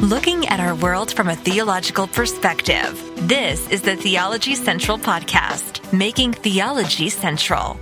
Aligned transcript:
looking 0.00 0.46
at 0.46 0.60
our 0.60 0.76
world 0.76 1.12
from 1.12 1.28
a 1.28 1.34
theological 1.34 2.06
perspective. 2.06 3.02
This 3.28 3.68
is 3.68 3.82
the 3.82 3.96
Theology 3.96 4.54
Central 4.54 4.96
Podcast, 4.96 5.92
making 5.92 6.34
theology 6.34 7.08
central. 7.08 7.80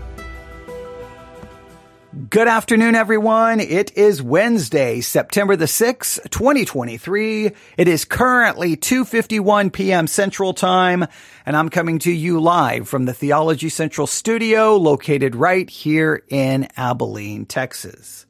Good 2.31 2.49
afternoon, 2.49 2.95
everyone. 2.95 3.61
It 3.61 3.99
is 3.99 4.23
Wednesday, 4.23 5.03
September 5.03 5.57
the 5.57 5.67
6th, 5.67 6.31
2023. 6.31 7.53
It 7.77 7.89
is 7.89 8.07
currently 8.07 8.79
2.51 8.79 9.71
p.m. 9.71 10.07
Central 10.07 10.55
Time, 10.55 11.07
and 11.45 11.55
I'm 11.55 11.69
coming 11.69 11.99
to 12.01 12.11
you 12.11 12.41
live 12.41 12.89
from 12.89 13.05
the 13.05 13.13
Theology 13.13 13.69
Central 13.69 14.07
studio 14.07 14.77
located 14.77 15.37
right 15.37 15.69
here 15.69 16.23
in 16.31 16.69
Abilene, 16.79 17.45
Texas. 17.45 18.25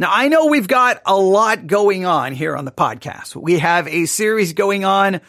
Now, 0.00 0.08
I 0.10 0.28
know 0.28 0.46
we've 0.46 0.66
got 0.66 1.02
a 1.04 1.14
lot 1.14 1.66
going 1.66 2.06
on 2.06 2.32
here 2.32 2.56
on 2.56 2.64
the 2.64 2.72
podcast. 2.72 3.36
We 3.36 3.58
have 3.58 3.86
a 3.86 4.06
series 4.06 4.54
going 4.54 4.82
on 4.82 5.20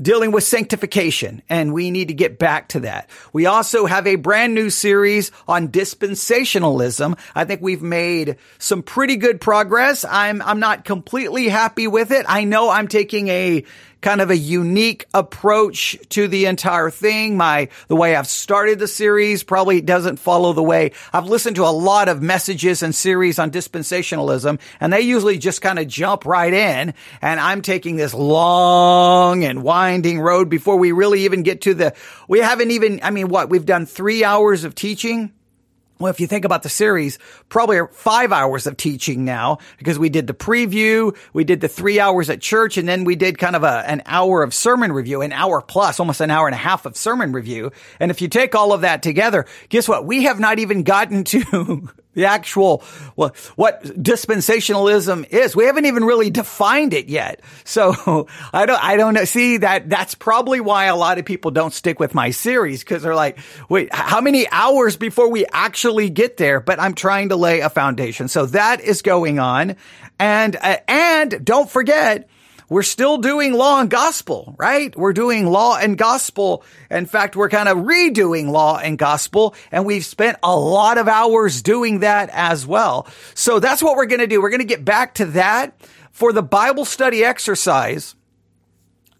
dealing 0.00 0.32
with 0.32 0.44
sanctification, 0.44 1.42
and 1.50 1.74
we 1.74 1.90
need 1.90 2.08
to 2.08 2.14
get 2.14 2.38
back 2.38 2.68
to 2.68 2.80
that. 2.80 3.10
We 3.34 3.44
also 3.44 3.84
have 3.84 4.06
a 4.06 4.16
brand 4.16 4.54
new 4.54 4.70
series 4.70 5.30
on 5.46 5.68
dispensationalism. 5.68 7.18
I 7.34 7.44
think 7.44 7.60
we've 7.60 7.82
made 7.82 8.38
some 8.56 8.82
pretty 8.82 9.16
good 9.16 9.42
progress. 9.42 10.06
I'm, 10.08 10.40
I'm 10.40 10.58
not 10.58 10.86
completely 10.86 11.48
happy 11.48 11.86
with 11.86 12.10
it. 12.10 12.24
I 12.26 12.44
know 12.44 12.70
I'm 12.70 12.88
taking 12.88 13.28
a 13.28 13.64
kind 14.04 14.20
of 14.20 14.30
a 14.30 14.36
unique 14.36 15.06
approach 15.14 15.96
to 16.10 16.28
the 16.28 16.44
entire 16.44 16.90
thing. 16.90 17.38
My, 17.38 17.70
the 17.88 17.96
way 17.96 18.14
I've 18.14 18.26
started 18.26 18.78
the 18.78 18.86
series 18.86 19.42
probably 19.42 19.80
doesn't 19.80 20.18
follow 20.18 20.52
the 20.52 20.62
way 20.62 20.92
I've 21.10 21.24
listened 21.24 21.56
to 21.56 21.64
a 21.64 21.72
lot 21.72 22.10
of 22.10 22.20
messages 22.20 22.82
and 22.82 22.94
series 22.94 23.38
on 23.38 23.50
dispensationalism 23.50 24.60
and 24.78 24.92
they 24.92 25.00
usually 25.00 25.38
just 25.38 25.62
kind 25.62 25.78
of 25.78 25.88
jump 25.88 26.26
right 26.26 26.52
in. 26.52 26.92
And 27.22 27.40
I'm 27.40 27.62
taking 27.62 27.96
this 27.96 28.12
long 28.12 29.42
and 29.42 29.62
winding 29.62 30.20
road 30.20 30.50
before 30.50 30.76
we 30.76 30.92
really 30.92 31.24
even 31.24 31.42
get 31.42 31.62
to 31.62 31.72
the, 31.72 31.94
we 32.28 32.40
haven't 32.40 32.72
even, 32.72 33.00
I 33.02 33.10
mean, 33.10 33.28
what 33.28 33.48
we've 33.48 33.64
done 33.64 33.86
three 33.86 34.22
hours 34.22 34.64
of 34.64 34.74
teaching 34.74 35.32
well, 35.98 36.10
if 36.10 36.18
you 36.18 36.26
think 36.26 36.44
about 36.44 36.62
the 36.62 36.68
series, 36.68 37.18
probably 37.48 37.80
five 37.92 38.32
hours 38.32 38.66
of 38.66 38.76
teaching 38.76 39.24
now 39.24 39.58
because 39.78 39.98
we 39.98 40.08
did 40.08 40.26
the 40.26 40.34
preview, 40.34 41.16
we 41.32 41.44
did 41.44 41.60
the 41.60 41.68
three 41.68 42.00
hours 42.00 42.28
at 42.30 42.40
church, 42.40 42.76
and 42.76 42.88
then 42.88 43.04
we 43.04 43.14
did 43.14 43.38
kind 43.38 43.54
of 43.54 43.62
a, 43.62 43.88
an 43.88 44.02
hour 44.06 44.42
of 44.42 44.52
sermon 44.52 44.92
review, 44.92 45.22
an 45.22 45.32
hour 45.32 45.60
plus, 45.60 46.00
almost 46.00 46.20
an 46.20 46.30
hour 46.30 46.46
and 46.46 46.54
a 46.54 46.58
half 46.58 46.84
of 46.84 46.96
sermon 46.96 47.32
review. 47.32 47.70
And 48.00 48.10
if 48.10 48.20
you 48.20 48.28
take 48.28 48.54
all 48.54 48.72
of 48.72 48.80
that 48.80 49.02
together, 49.02 49.46
guess 49.68 49.88
what? 49.88 50.04
We 50.04 50.24
have 50.24 50.40
not 50.40 50.58
even 50.58 50.82
gotten 50.82 51.22
to 51.24 51.88
the 52.14 52.24
actual 52.26 52.82
what, 53.14 53.36
what 53.56 53.82
dispensationalism 53.84 55.28
is. 55.30 55.54
We 55.54 55.66
haven't 55.66 55.86
even 55.86 56.04
really 56.04 56.30
defined 56.30 56.94
it 56.94 57.08
yet. 57.08 57.40
So 57.64 58.26
I 58.52 58.66
don't 58.66 58.82
I 58.82 58.96
don't 58.96 59.14
know. 59.14 59.24
See 59.24 59.58
that 59.58 59.88
that's 59.88 60.14
probably 60.14 60.60
why 60.60 60.86
a 60.86 60.96
lot 60.96 61.18
of 61.18 61.24
people 61.24 61.50
don't 61.50 61.72
stick 61.72 62.00
with 62.00 62.14
my 62.14 62.30
series 62.30 62.80
because 62.80 63.02
they're 63.02 63.14
like, 63.14 63.38
wait, 63.68 63.92
how 63.92 64.20
many 64.20 64.48
hours 64.50 64.96
before 64.96 65.28
we 65.28 65.46
actually 65.52 66.10
get 66.10 66.36
there? 66.36 66.60
But 66.60 66.80
I'm 66.80 66.94
trying 66.94 67.30
to 67.30 67.36
lay 67.36 67.60
a 67.60 67.70
foundation. 67.70 68.28
So 68.28 68.46
that 68.46 68.80
is 68.80 69.02
going 69.02 69.38
on, 69.38 69.76
and 70.18 70.56
uh, 70.56 70.78
and 70.88 71.44
don't 71.44 71.68
forget 71.68 72.28
we're 72.68 72.82
still 72.82 73.18
doing 73.18 73.52
law 73.52 73.80
and 73.80 73.90
gospel, 73.90 74.54
right? 74.58 74.96
We're 74.96 75.12
doing 75.12 75.46
law 75.46 75.76
and 75.76 75.98
gospel. 75.98 76.64
In 76.90 77.06
fact, 77.06 77.36
we're 77.36 77.48
kind 77.48 77.68
of 77.68 77.78
redoing 77.78 78.50
law 78.50 78.78
and 78.78 78.98
gospel, 78.98 79.54
and 79.70 79.84
we've 79.84 80.04
spent 80.04 80.38
a 80.42 80.56
lot 80.56 80.98
of 80.98 81.08
hours 81.08 81.62
doing 81.62 82.00
that 82.00 82.30
as 82.32 82.66
well. 82.66 83.06
So 83.34 83.60
that's 83.60 83.82
what 83.82 83.96
we're 83.96 84.06
going 84.06 84.20
to 84.20 84.26
do. 84.26 84.40
We're 84.40 84.50
going 84.50 84.60
to 84.60 84.66
get 84.66 84.84
back 84.84 85.14
to 85.14 85.26
that 85.26 85.74
for 86.10 86.32
the 86.32 86.42
Bible 86.42 86.84
study 86.84 87.24
exercise. 87.24 88.14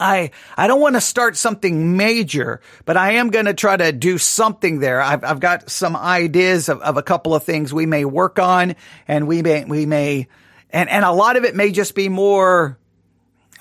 I, 0.01 0.31
I 0.56 0.67
don't 0.67 0.81
want 0.81 0.97
to 0.97 1.01
start 1.01 1.36
something 1.36 1.97
major, 1.97 2.61
but 2.85 2.96
I 2.96 3.13
am 3.13 3.30
going 3.30 3.46
to 3.46 3.55
try 3.55 3.77
to 3.77 3.92
do 3.92 4.19
something 4.19 4.80
there. 4.80 5.01
I've, 5.01 5.23
I've 5.23 5.40
got 5.40 5.70
some 5.70 5.96
ideas 5.96 6.69
of, 6.69 6.80
of 6.80 6.96
a 6.96 7.02
couple 7.02 7.35
of 7.35 7.45
things 7.45 7.73
we 7.73 7.86
may 7.86 8.05
work 8.05 8.39
on 8.39 8.74
and 9.07 9.29
we 9.29 9.42
may, 9.42 9.64
we 9.64 9.86
may, 9.86 10.27
and, 10.70 10.89
and 10.89 11.05
a 11.05 11.13
lot 11.13 11.36
of 11.36 11.45
it 11.45 11.55
may 11.55 11.70
just 11.70 11.95
be 11.95 12.08
more 12.08 12.77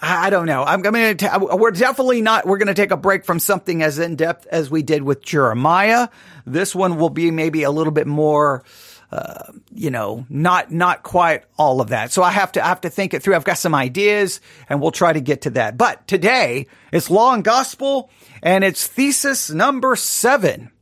I 0.05 0.29
don't 0.29 0.47
know. 0.47 0.63
I'm, 0.63 0.81
going 0.81 1.15
to, 1.15 1.47
we're 1.53 1.71
definitely 1.71 2.21
not, 2.21 2.45
we're 2.45 2.57
going 2.57 2.67
to 2.67 2.73
take 2.73 2.91
a 2.91 2.97
break 2.97 3.23
from 3.23 3.39
something 3.39 3.81
as 3.81 3.99
in 3.99 4.17
depth 4.17 4.45
as 4.47 4.69
we 4.69 4.83
did 4.83 5.01
with 5.01 5.23
Jeremiah. 5.23 6.09
This 6.45 6.75
one 6.75 6.97
will 6.97 7.09
be 7.09 7.31
maybe 7.31 7.63
a 7.63 7.71
little 7.71 7.93
bit 7.93 8.05
more, 8.05 8.65
uh, 9.13 9.53
you 9.73 9.91
know, 9.91 10.25
not, 10.29 10.71
not 10.71 11.03
quite 11.03 11.45
all 11.57 11.79
of 11.79 11.89
that. 11.89 12.11
So 12.11 12.21
I 12.21 12.31
have 12.31 12.51
to, 12.53 12.65
I 12.65 12.67
have 12.67 12.81
to 12.81 12.89
think 12.89 13.13
it 13.13 13.23
through. 13.23 13.35
I've 13.35 13.45
got 13.45 13.57
some 13.57 13.73
ideas 13.73 14.41
and 14.67 14.81
we'll 14.81 14.91
try 14.91 15.13
to 15.13 15.21
get 15.21 15.43
to 15.43 15.51
that. 15.51 15.77
But 15.77 16.05
today 16.05 16.67
it's 16.91 17.09
law 17.09 17.33
and 17.33 17.43
gospel 17.43 18.09
and 18.41 18.65
it's 18.65 18.85
thesis 18.85 19.51
number 19.51 19.95
seven. 19.95 20.72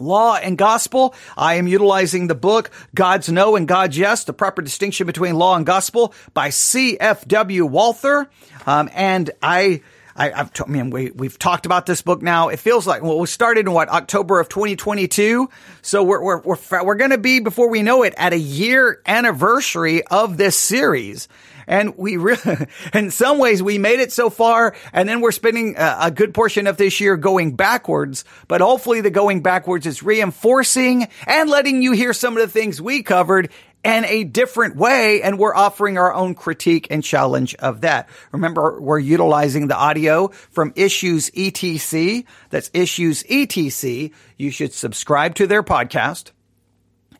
Law 0.00 0.36
and 0.36 0.56
Gospel. 0.56 1.14
I 1.36 1.54
am 1.54 1.66
utilizing 1.66 2.26
the 2.26 2.34
book 2.34 2.70
God's 2.94 3.28
No 3.28 3.56
and 3.56 3.68
God's 3.68 3.98
Yes, 3.98 4.24
the 4.24 4.32
proper 4.32 4.62
distinction 4.62 5.06
between 5.06 5.34
law 5.34 5.56
and 5.56 5.66
gospel 5.66 6.14
by 6.34 6.50
C.F.W. 6.50 7.66
Walther. 7.66 8.28
Um, 8.66 8.90
and 8.94 9.30
I, 9.42 9.82
I, 10.16 10.30
have 10.30 10.52
t- 10.52 10.64
I 10.66 10.70
mean, 10.70 10.90
we, 10.90 11.10
we've 11.10 11.38
talked 11.38 11.66
about 11.66 11.86
this 11.86 12.02
book 12.02 12.22
now. 12.22 12.48
It 12.48 12.58
feels 12.58 12.86
like, 12.86 13.02
well, 13.02 13.18
we 13.18 13.26
started 13.26 13.66
in 13.66 13.72
what, 13.72 13.88
October 13.88 14.40
of 14.40 14.48
2022. 14.48 15.48
So 15.82 16.02
we're, 16.02 16.22
we're, 16.22 16.40
we're, 16.40 16.84
we're 16.84 16.94
going 16.94 17.10
to 17.10 17.18
be, 17.18 17.40
before 17.40 17.68
we 17.68 17.82
know 17.82 18.02
it, 18.02 18.14
at 18.16 18.32
a 18.32 18.38
year 18.38 19.00
anniversary 19.06 20.02
of 20.04 20.36
this 20.36 20.56
series. 20.56 21.28
And 21.70 21.96
we 21.96 22.16
really, 22.16 22.66
in 22.92 23.12
some 23.12 23.38
ways, 23.38 23.62
we 23.62 23.78
made 23.78 24.00
it 24.00 24.12
so 24.12 24.28
far. 24.28 24.74
And 24.92 25.08
then 25.08 25.20
we're 25.20 25.30
spending 25.30 25.76
a, 25.78 25.98
a 26.02 26.10
good 26.10 26.34
portion 26.34 26.66
of 26.66 26.76
this 26.76 27.00
year 27.00 27.16
going 27.16 27.54
backwards. 27.54 28.24
But 28.48 28.60
hopefully 28.60 29.00
the 29.00 29.10
going 29.10 29.40
backwards 29.40 29.86
is 29.86 30.02
reinforcing 30.02 31.08
and 31.28 31.48
letting 31.48 31.80
you 31.80 31.92
hear 31.92 32.12
some 32.12 32.36
of 32.36 32.42
the 32.42 32.48
things 32.48 32.82
we 32.82 33.04
covered 33.04 33.50
in 33.84 34.04
a 34.04 34.24
different 34.24 34.74
way. 34.74 35.22
And 35.22 35.38
we're 35.38 35.54
offering 35.54 35.96
our 35.96 36.12
own 36.12 36.34
critique 36.34 36.88
and 36.90 37.04
challenge 37.04 37.54
of 37.54 37.82
that. 37.82 38.08
Remember, 38.32 38.80
we're 38.80 38.98
utilizing 38.98 39.68
the 39.68 39.76
audio 39.76 40.28
from 40.50 40.72
Issues 40.74 41.30
ETC. 41.30 42.24
That's 42.50 42.68
Issues 42.74 43.22
ETC. 43.22 44.12
You 44.36 44.50
should 44.50 44.72
subscribe 44.72 45.36
to 45.36 45.46
their 45.46 45.62
podcast 45.62 46.32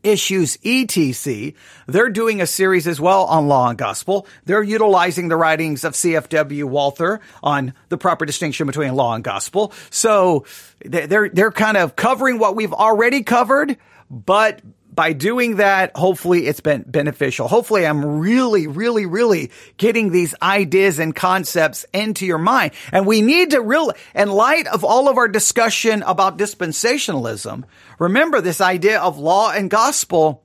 issues 0.02 0.58
etc 0.64 1.54
they're 1.86 2.10
doing 2.10 2.40
a 2.40 2.46
series 2.46 2.86
as 2.86 3.00
well 3.00 3.24
on 3.24 3.48
law 3.48 3.68
and 3.68 3.78
gospel. 3.78 4.26
They're 4.44 4.62
utilizing 4.62 5.28
the 5.28 5.36
writings 5.36 5.84
of 5.84 5.94
cfw 5.94 6.64
walther 6.64 7.20
on 7.42 7.74
the 7.88 7.98
proper 7.98 8.24
distinction 8.24 8.66
between 8.66 8.94
law 8.94 9.14
and 9.14 9.24
gospel. 9.24 9.72
So 9.90 10.44
they're 10.84 11.28
they're 11.28 11.52
kind 11.52 11.76
of 11.76 11.96
covering 11.96 12.38
what 12.38 12.56
we've 12.56 12.72
already 12.72 13.22
covered 13.22 13.76
but 14.10 14.60
by 14.92 15.12
doing 15.12 15.56
that, 15.56 15.96
hopefully 15.96 16.46
it's 16.46 16.60
been 16.60 16.82
beneficial. 16.86 17.48
Hopefully 17.48 17.86
I'm 17.86 18.18
really, 18.18 18.66
really, 18.66 19.06
really 19.06 19.50
getting 19.76 20.10
these 20.10 20.34
ideas 20.42 20.98
and 20.98 21.14
concepts 21.14 21.86
into 21.92 22.26
your 22.26 22.38
mind. 22.38 22.72
And 22.92 23.06
we 23.06 23.22
need 23.22 23.50
to 23.50 23.60
really, 23.60 23.94
in 24.14 24.30
light 24.30 24.66
of 24.66 24.84
all 24.84 25.08
of 25.08 25.16
our 25.16 25.28
discussion 25.28 26.02
about 26.02 26.38
dispensationalism, 26.38 27.64
remember 27.98 28.40
this 28.40 28.60
idea 28.60 29.00
of 29.00 29.18
law 29.18 29.52
and 29.52 29.70
gospel 29.70 30.42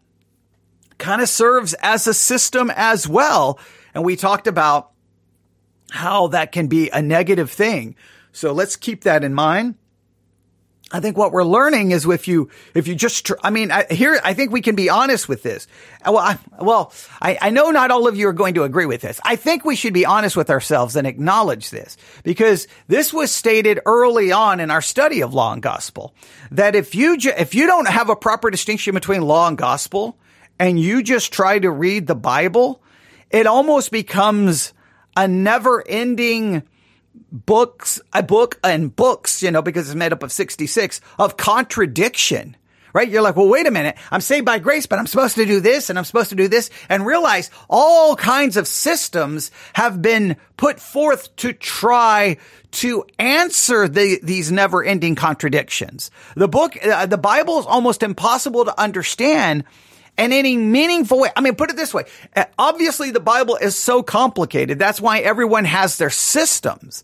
kind 0.97 1.21
of 1.21 1.29
serves 1.29 1.73
as 1.75 2.07
a 2.07 2.13
system 2.13 2.71
as 2.75 3.07
well. 3.07 3.59
And 3.93 4.05
we 4.05 4.15
talked 4.15 4.47
about 4.47 4.91
how 5.91 6.27
that 6.27 6.51
can 6.51 6.67
be 6.67 6.89
a 6.89 7.01
negative 7.01 7.51
thing. 7.51 7.95
So 8.31 8.51
let's 8.51 8.75
keep 8.75 9.03
that 9.03 9.23
in 9.23 9.33
mind. 9.33 9.75
I 10.91 10.99
think 10.99 11.17
what 11.17 11.31
we're 11.31 11.43
learning 11.43 11.91
is 11.91 12.05
if 12.05 12.27
you, 12.27 12.49
if 12.75 12.87
you 12.87 12.93
just, 12.93 13.25
tr- 13.25 13.33
I 13.43 13.49
mean, 13.49 13.71
I, 13.71 13.85
here, 13.89 14.19
I 14.23 14.35
think 14.35 14.51
we 14.51 14.61
can 14.61 14.75
be 14.75 14.87
honest 14.87 15.27
with 15.27 15.41
this. 15.41 15.67
Well, 16.05 16.19
I, 16.19 16.37
well, 16.61 16.93
I, 17.19 17.39
I 17.41 17.49
know 17.49 17.71
not 17.71 17.89
all 17.89 18.07
of 18.07 18.15
you 18.15 18.27
are 18.27 18.33
going 18.33 18.53
to 18.53 18.63
agree 18.63 18.85
with 18.85 19.01
this. 19.01 19.19
I 19.25 19.35
think 19.35 19.65
we 19.65 19.75
should 19.75 19.95
be 19.95 20.05
honest 20.05 20.37
with 20.37 20.51
ourselves 20.51 20.95
and 20.95 21.07
acknowledge 21.07 21.71
this 21.71 21.97
because 22.23 22.67
this 22.87 23.11
was 23.11 23.31
stated 23.31 23.79
early 23.87 24.31
on 24.31 24.59
in 24.59 24.69
our 24.69 24.81
study 24.81 25.21
of 25.21 25.33
law 25.33 25.53
and 25.53 25.61
gospel 25.61 26.13
that 26.51 26.75
if 26.75 26.93
you, 26.93 27.17
ju- 27.17 27.33
if 27.35 27.55
you 27.55 27.65
don't 27.65 27.87
have 27.87 28.09
a 28.09 28.15
proper 28.15 28.51
distinction 28.51 28.93
between 28.93 29.23
law 29.23 29.47
and 29.47 29.57
gospel 29.57 30.17
and 30.59 30.79
you 30.79 31.01
just 31.01 31.33
try 31.33 31.57
to 31.57 31.71
read 31.71 32.05
the 32.05 32.15
Bible, 32.15 32.81
it 33.31 33.47
almost 33.47 33.91
becomes 33.91 34.71
a 35.17 35.27
never 35.27 35.83
ending, 35.87 36.61
books, 37.31 37.99
a 38.13 38.23
book 38.23 38.59
and 38.63 38.95
books, 38.95 39.43
you 39.43 39.51
know, 39.51 39.61
because 39.61 39.89
it's 39.89 39.95
made 39.95 40.13
up 40.13 40.23
of 40.23 40.31
66 40.31 41.01
of 41.19 41.37
contradiction, 41.37 42.55
right? 42.93 43.09
You're 43.09 43.21
like, 43.21 43.35
well, 43.35 43.49
wait 43.49 43.67
a 43.67 43.71
minute. 43.71 43.97
I'm 44.11 44.21
saved 44.21 44.45
by 44.45 44.59
grace, 44.59 44.85
but 44.85 44.99
I'm 44.99 45.07
supposed 45.07 45.35
to 45.35 45.45
do 45.45 45.59
this 45.59 45.89
and 45.89 45.99
I'm 45.99 46.05
supposed 46.05 46.29
to 46.29 46.35
do 46.35 46.47
this 46.47 46.69
and 46.87 47.05
realize 47.05 47.51
all 47.69 48.15
kinds 48.15 48.57
of 48.57 48.67
systems 48.67 49.51
have 49.73 50.01
been 50.01 50.37
put 50.57 50.79
forth 50.79 51.35
to 51.37 51.53
try 51.53 52.37
to 52.71 53.05
answer 53.19 53.87
the, 53.87 54.19
these 54.23 54.51
never 54.51 54.83
ending 54.83 55.15
contradictions. 55.15 56.11
The 56.35 56.47
book, 56.47 56.77
uh, 56.85 57.05
the 57.05 57.17
Bible 57.17 57.59
is 57.59 57.65
almost 57.65 58.03
impossible 58.03 58.65
to 58.65 58.79
understand 58.79 59.65
in 60.17 60.31
any 60.31 60.57
meaningful 60.57 61.19
way. 61.19 61.29
I 61.35 61.41
mean, 61.41 61.55
put 61.55 61.69
it 61.69 61.75
this 61.75 61.93
way. 61.93 62.05
Uh, 62.35 62.45
obviously, 62.57 63.11
the 63.11 63.19
Bible 63.19 63.57
is 63.57 63.75
so 63.75 64.03
complicated. 64.03 64.79
That's 64.79 65.01
why 65.01 65.19
everyone 65.19 65.65
has 65.65 65.97
their 65.97 66.09
systems. 66.09 67.03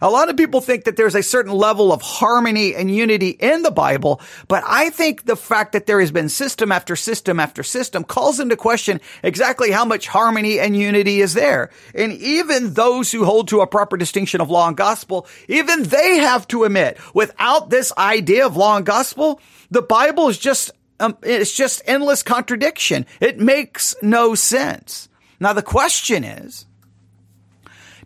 A 0.00 0.08
lot 0.08 0.30
of 0.30 0.36
people 0.36 0.60
think 0.60 0.84
that 0.84 0.96
there's 0.96 1.14
a 1.14 1.22
certain 1.22 1.52
level 1.52 1.92
of 1.92 2.00
harmony 2.00 2.74
and 2.74 2.90
unity 2.90 3.28
in 3.28 3.62
the 3.62 3.70
Bible, 3.70 4.22
but 4.48 4.64
I 4.66 4.88
think 4.90 5.26
the 5.26 5.36
fact 5.36 5.72
that 5.72 5.86
there 5.86 6.00
has 6.00 6.10
been 6.10 6.30
system 6.30 6.72
after 6.72 6.96
system 6.96 7.38
after 7.38 7.62
system 7.62 8.02
calls 8.02 8.40
into 8.40 8.56
question 8.56 9.00
exactly 9.22 9.70
how 9.70 9.84
much 9.84 10.08
harmony 10.08 10.58
and 10.58 10.74
unity 10.74 11.20
is 11.20 11.34
there. 11.34 11.70
And 11.94 12.12
even 12.12 12.72
those 12.72 13.12
who 13.12 13.24
hold 13.24 13.48
to 13.48 13.60
a 13.60 13.66
proper 13.66 13.98
distinction 13.98 14.40
of 14.40 14.48
law 14.48 14.66
and 14.66 14.76
gospel, 14.76 15.26
even 15.46 15.82
they 15.82 16.16
have 16.18 16.48
to 16.48 16.64
admit, 16.64 16.98
without 17.12 17.68
this 17.68 17.92
idea 17.98 18.46
of 18.46 18.56
law 18.56 18.78
and 18.78 18.86
gospel, 18.86 19.40
the 19.70 19.82
Bible 19.82 20.28
is 20.28 20.38
just 20.38 20.70
um, 21.02 21.18
it's 21.22 21.52
just 21.52 21.82
endless 21.84 22.22
contradiction. 22.22 23.06
It 23.20 23.38
makes 23.38 23.96
no 24.02 24.34
sense. 24.34 25.08
Now 25.40 25.52
the 25.52 25.62
question 25.62 26.22
is, 26.22 26.66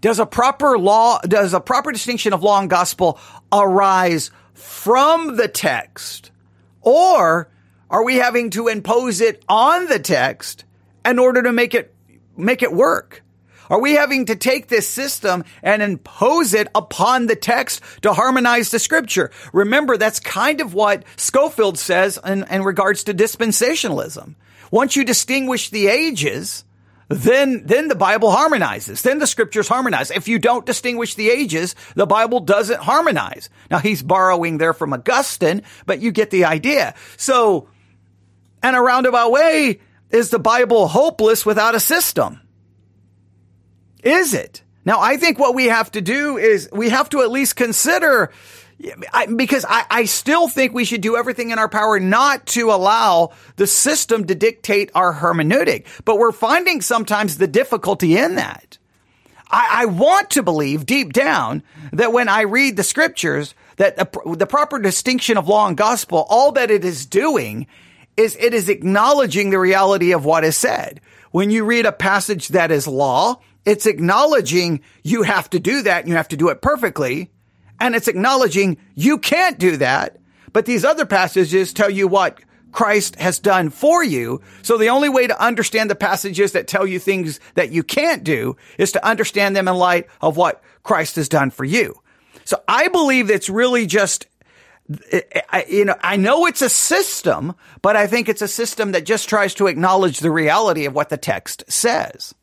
does 0.00 0.19
a 0.19 0.26
proper 0.26 0.78
law, 0.78 1.20
does 1.20 1.52
a 1.52 1.60
proper 1.60 1.93
distinction 1.93 2.32
of 2.32 2.43
law 2.43 2.58
and 2.58 2.70
gospel 2.70 3.19
arise 3.52 4.31
from 4.54 5.37
the 5.37 5.46
text? 5.46 6.31
Or 6.81 7.50
are 7.90 8.04
we 8.04 8.16
having 8.16 8.50
to 8.50 8.69
impose 8.69 9.20
it 9.20 9.44
on 9.48 9.87
the 9.87 9.98
text 9.98 10.64
in 11.04 11.19
order 11.19 11.43
to 11.43 11.52
make 11.52 11.75
it, 11.75 11.94
make 12.37 12.62
it 12.62 12.72
work? 12.72 13.22
Are 13.71 13.81
we 13.81 13.95
having 13.95 14.27
to 14.27 14.37
take 14.37 14.69
this 14.69 14.89
system 14.89 15.45
and 15.63 15.83
impose 15.83 16.55
it 16.55 16.69
upon 16.75 17.27
the 17.27 17.37
text 17.37 17.83
to 18.03 18.13
harmonize 18.13 18.71
the 18.71 18.79
scripture? 18.79 19.31
Remember, 19.53 19.97
that's 19.97 20.21
kind 20.21 20.61
of 20.61 20.75
what 20.75 21.05
Scofield 21.17 21.79
says 21.79 22.19
in, 22.25 22.45
in 22.51 22.63
regards 22.63 23.05
to 23.05 23.15
dispensationalism. 23.15 24.35
Once 24.71 24.97
you 24.97 25.05
distinguish 25.05 25.71
the 25.71 25.87
ages, 25.87 26.65
then, 27.09 27.65
then 27.65 27.89
the 27.89 27.95
Bible 27.95 28.31
harmonizes. 28.31 29.03
Then 29.03 29.19
the 29.19 29.27
scriptures 29.27 29.69
harmonize. 29.69 30.11
If 30.11 30.27
you 30.27 30.39
don't 30.39 30.67
distinguish 30.67 31.15
the 31.15 31.31
ages, 31.31 31.77
the 31.95 32.07
Bible 32.07 32.41
doesn't 32.41 32.81
harmonize. 32.81 33.49
Now 33.71 33.79
he's 33.79 34.03
borrowing 34.03 34.59
there 34.59 34.75
from 34.75 34.93
Augustine, 34.93 35.63
but 35.87 36.01
you 36.01 36.11
get 36.11 36.31
the 36.31 36.47
idea. 36.47 36.95
So, 37.17 37.69
in 38.63 38.75
a 38.75 38.83
roundabout 38.83 39.31
way, 39.31 39.81
is 40.11 40.31
the 40.31 40.39
Bible 40.41 40.89
hopeless 40.89 41.47
without 41.47 41.75
a 41.75 41.81
system? 41.81 42.41
Is 44.06 44.35
it? 44.35 44.62
Now, 44.85 45.00
I 45.00 45.17
think 45.17 45.38
what 45.38 45.55
we 45.55 45.67
have 45.67 45.91
to 45.93 46.00
do 46.00 46.38
is 46.38 46.69
we 46.73 46.91
have 46.91 47.08
to 47.11 47.23
at 47.23 47.31
least 47.31 47.56
consider 47.56 48.31
I, 49.12 49.26
because 49.26 49.64
I, 49.67 49.85
I 49.91 50.05
still 50.05 50.49
think 50.49 50.75
we 50.75 50.85
should 50.85 51.00
do 51.00 51.17
everything 51.17 51.50
in 51.50 51.58
our 51.58 51.69
power 51.69 51.99
not 51.99 52.47
to 52.49 52.70
allow 52.70 53.32
the 53.56 53.67
system 53.67 54.26
to 54.26 54.35
dictate 54.35 54.91
our 54.94 55.14
hermeneutic. 55.14 55.87
But 56.05 56.19
we're 56.19 56.32
finding 56.32 56.82
sometimes 56.82 57.38
the 57.38 57.47
difficulty 57.47 58.19
in 58.19 58.35
that. 58.37 58.79
I, 59.50 59.69
I 59.82 59.87
want 59.87 60.31
to 60.31 60.43
believe 60.43 60.85
deep 60.85 61.12
down 61.12 61.62
that 61.93 62.12
when 62.12 62.29
I 62.29 62.43
read 62.43 62.76
the 62.76 62.82
scriptures, 62.82 63.55
that 63.76 63.97
the, 63.97 64.37
the 64.37 64.47
proper 64.47 64.79
distinction 64.79 65.38
of 65.38 65.49
law 65.49 65.67
and 65.67 65.76
gospel, 65.76 66.26
all 66.29 66.53
that 66.53 66.70
it 66.70 66.85
is 66.85 67.06
doing 67.06 67.67
is 68.17 68.37
it 68.37 68.53
is 68.53 68.69
acknowledging 68.69 69.50
the 69.50 69.58
reality 69.58 70.12
of 70.12 70.25
what 70.25 70.44
is 70.44 70.56
said. 70.56 71.00
When 71.31 71.50
you 71.50 71.64
read 71.64 71.87
a 71.87 71.93
passage 71.93 72.49
that 72.49 72.70
is 72.70 72.87
law, 72.87 73.41
it's 73.67 73.87
acknowledging 73.87 74.81
you 75.03 75.23
have 75.25 75.51
to 75.51 75.61
do 75.61 75.83
that 75.83 76.01
and 76.01 76.09
you 76.09 76.17
have 76.17 76.29
to 76.29 76.37
do 76.37 76.49
it 76.49 76.63
perfectly 76.63 77.31
and 77.81 77.95
it's 77.95 78.09
acknowledging 78.09 78.79
you 78.95 79.19
can't 79.19 79.59
do 79.59 79.77
that. 79.79 80.19
But 80.53 80.65
these 80.65 80.85
other 80.85 81.05
passages 81.05 81.75
tell 81.75 81.91
you 81.91 82.09
what 82.09 82.41
Christ 82.73 83.17
has 83.17 83.39
done 83.39 83.71
for 83.71 84.03
you. 84.03 84.41
So 84.63 84.79
the 84.79 84.91
only 84.91 85.09
way 85.09 85.27
to 85.27 85.43
understand 85.43 85.91
the 85.91 85.95
passages 85.95 86.53
that 86.53 86.69
tell 86.69 86.87
you 86.87 86.99
things 86.99 87.41
that 87.55 87.71
you 87.73 87.83
can't 87.83 88.25
do 88.25 88.57
is 88.79 88.93
to 88.93 89.07
understand 89.07 89.57
them 89.57 89.69
in 89.69 89.75
light 89.75 90.07
of 90.21 90.37
what 90.37 90.63
Christ 90.83 91.17
has 91.17 91.29
done 91.29 91.51
for 91.51 91.65
you. 91.65 92.01
So 92.45 92.63
I 92.69 92.89
believe 92.89 93.31
it's 93.31 93.51
really 93.51 93.87
just 93.87 94.27
you 95.69 95.85
know, 95.85 95.97
I 96.01 96.17
know 96.17 96.47
it's 96.47 96.63
a 96.63 96.69
system, 96.69 97.57
but 97.83 97.97
I 97.97 98.07
think 98.07 98.29
it's 98.29 98.43
a 98.43 98.47
system 98.47 98.93
that 98.93 99.05
just 99.05 99.29
tries 99.29 99.53
to 99.55 99.67
acknowledge 99.67 100.21
the 100.21 100.31
reality 100.31 100.85
of 100.85 100.95
what 100.95 101.09
the 101.09 101.17
text 101.17 101.65
says. 101.67 102.37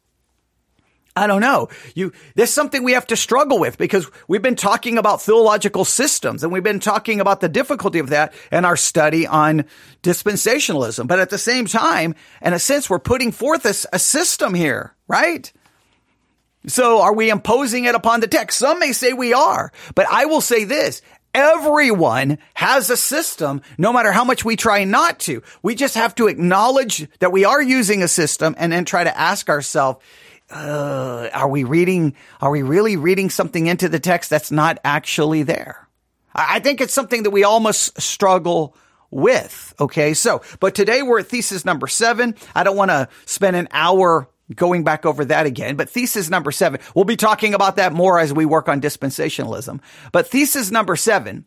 I 1.15 1.27
don't 1.27 1.41
know. 1.41 1.69
You, 1.93 2.11
there's 2.35 2.49
something 2.49 2.83
we 2.83 2.93
have 2.93 3.07
to 3.07 3.15
struggle 3.15 3.59
with 3.59 3.77
because 3.77 4.09
we've 4.27 4.41
been 4.41 4.55
talking 4.55 4.97
about 4.97 5.21
theological 5.21 5.85
systems 5.85 6.43
and 6.43 6.51
we've 6.51 6.63
been 6.63 6.79
talking 6.79 7.19
about 7.19 7.39
the 7.39 7.49
difficulty 7.49 7.99
of 7.99 8.09
that 8.09 8.33
in 8.51 8.65
our 8.65 8.75
study 8.75 9.27
on 9.27 9.65
dispensationalism. 10.01 11.07
But 11.07 11.19
at 11.19 11.29
the 11.29 11.37
same 11.37 11.65
time, 11.65 12.15
in 12.41 12.53
a 12.53 12.59
sense, 12.59 12.89
we're 12.89 12.99
putting 12.99 13.31
forth 13.31 13.65
a, 13.65 13.95
a 13.95 13.99
system 13.99 14.55
here, 14.55 14.95
right? 15.07 15.51
So 16.65 17.01
are 17.01 17.13
we 17.13 17.29
imposing 17.29 17.85
it 17.85 17.93
upon 17.93 18.21
the 18.21 18.27
text? 18.27 18.57
Some 18.57 18.79
may 18.79 18.93
say 18.93 19.13
we 19.13 19.33
are, 19.33 19.71
but 19.93 20.07
I 20.09 20.25
will 20.25 20.41
say 20.41 20.63
this. 20.63 21.01
Everyone 21.35 22.37
has 22.53 22.89
a 22.89 22.97
system, 22.97 23.61
no 23.77 23.91
matter 23.91 24.11
how 24.11 24.23
much 24.23 24.45
we 24.45 24.55
try 24.55 24.83
not 24.83 25.19
to. 25.21 25.41
We 25.63 25.73
just 25.73 25.95
have 25.95 26.13
to 26.15 26.27
acknowledge 26.27 27.07
that 27.19 27.31
we 27.31 27.43
are 27.43 27.61
using 27.61 28.03
a 28.03 28.07
system 28.07 28.55
and 28.57 28.71
then 28.71 28.85
try 28.85 29.03
to 29.03 29.19
ask 29.19 29.49
ourselves, 29.49 30.03
uh, 30.53 31.29
are 31.33 31.49
we 31.49 31.63
reading, 31.63 32.15
are 32.39 32.51
we 32.51 32.61
really 32.61 32.95
reading 32.95 33.29
something 33.29 33.67
into 33.67 33.89
the 33.89 33.99
text 33.99 34.29
that's 34.29 34.51
not 34.51 34.79
actually 34.83 35.43
there? 35.43 35.87
I 36.33 36.59
think 36.59 36.81
it's 36.81 36.93
something 36.93 37.23
that 37.23 37.31
we 37.31 37.43
almost 37.43 37.99
struggle 38.01 38.75
with. 39.11 39.73
Okay. 39.79 40.13
So, 40.13 40.41
but 40.59 40.75
today 40.75 41.03
we're 41.03 41.19
at 41.19 41.27
thesis 41.27 41.65
number 41.65 41.87
seven. 41.87 42.35
I 42.55 42.63
don't 42.63 42.75
want 42.75 42.91
to 42.91 43.09
spend 43.25 43.55
an 43.55 43.67
hour 43.71 44.27
going 44.53 44.83
back 44.83 45.05
over 45.05 45.25
that 45.25 45.45
again, 45.45 45.75
but 45.75 45.89
thesis 45.89 46.29
number 46.29 46.51
seven, 46.51 46.81
we'll 46.95 47.05
be 47.05 47.15
talking 47.15 47.53
about 47.53 47.77
that 47.77 47.93
more 47.93 48.19
as 48.19 48.33
we 48.33 48.45
work 48.45 48.67
on 48.67 48.81
dispensationalism. 48.81 49.79
But 50.11 50.27
thesis 50.27 50.69
number 50.69 50.95
seven 50.95 51.45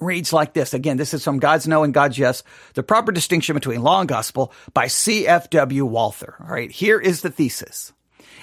reads 0.00 0.32
like 0.32 0.52
this. 0.52 0.74
Again, 0.74 0.96
this 0.96 1.14
is 1.14 1.24
from 1.24 1.38
God's 1.38 1.68
No 1.68 1.84
and 1.84 1.94
God's 1.94 2.18
Yes, 2.18 2.42
the 2.74 2.82
proper 2.82 3.12
distinction 3.12 3.54
between 3.54 3.82
law 3.82 4.00
and 4.00 4.08
gospel 4.08 4.52
by 4.74 4.88
C.F.W. 4.88 5.86
Walther. 5.86 6.34
All 6.40 6.48
right. 6.48 6.70
Here 6.70 7.00
is 7.00 7.22
the 7.22 7.30
thesis. 7.30 7.92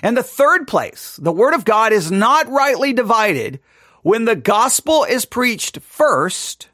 And 0.04 0.18
the 0.18 0.22
third 0.22 0.68
place, 0.68 1.18
the 1.20 1.32
word 1.32 1.54
of 1.54 1.64
God 1.64 1.94
is 1.94 2.12
not 2.12 2.50
rightly 2.50 2.92
divided 2.92 3.62
when 4.02 4.26
the 4.26 4.36
gospel 4.36 5.06
is 5.06 5.24
preached 5.24 5.80
first 5.80 6.68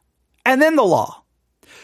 and 0.44 0.60
then 0.60 0.76
the 0.76 0.84
law. 0.84 1.24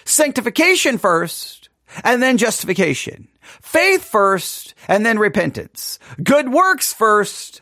Sanctification 0.05 0.97
first 0.97 1.69
and 2.03 2.21
then 2.21 2.37
justification. 2.37 3.27
Faith 3.61 4.03
first 4.03 4.73
and 4.87 5.05
then 5.05 5.19
repentance. 5.19 5.99
Good 6.21 6.49
works 6.51 6.91
first 6.91 7.61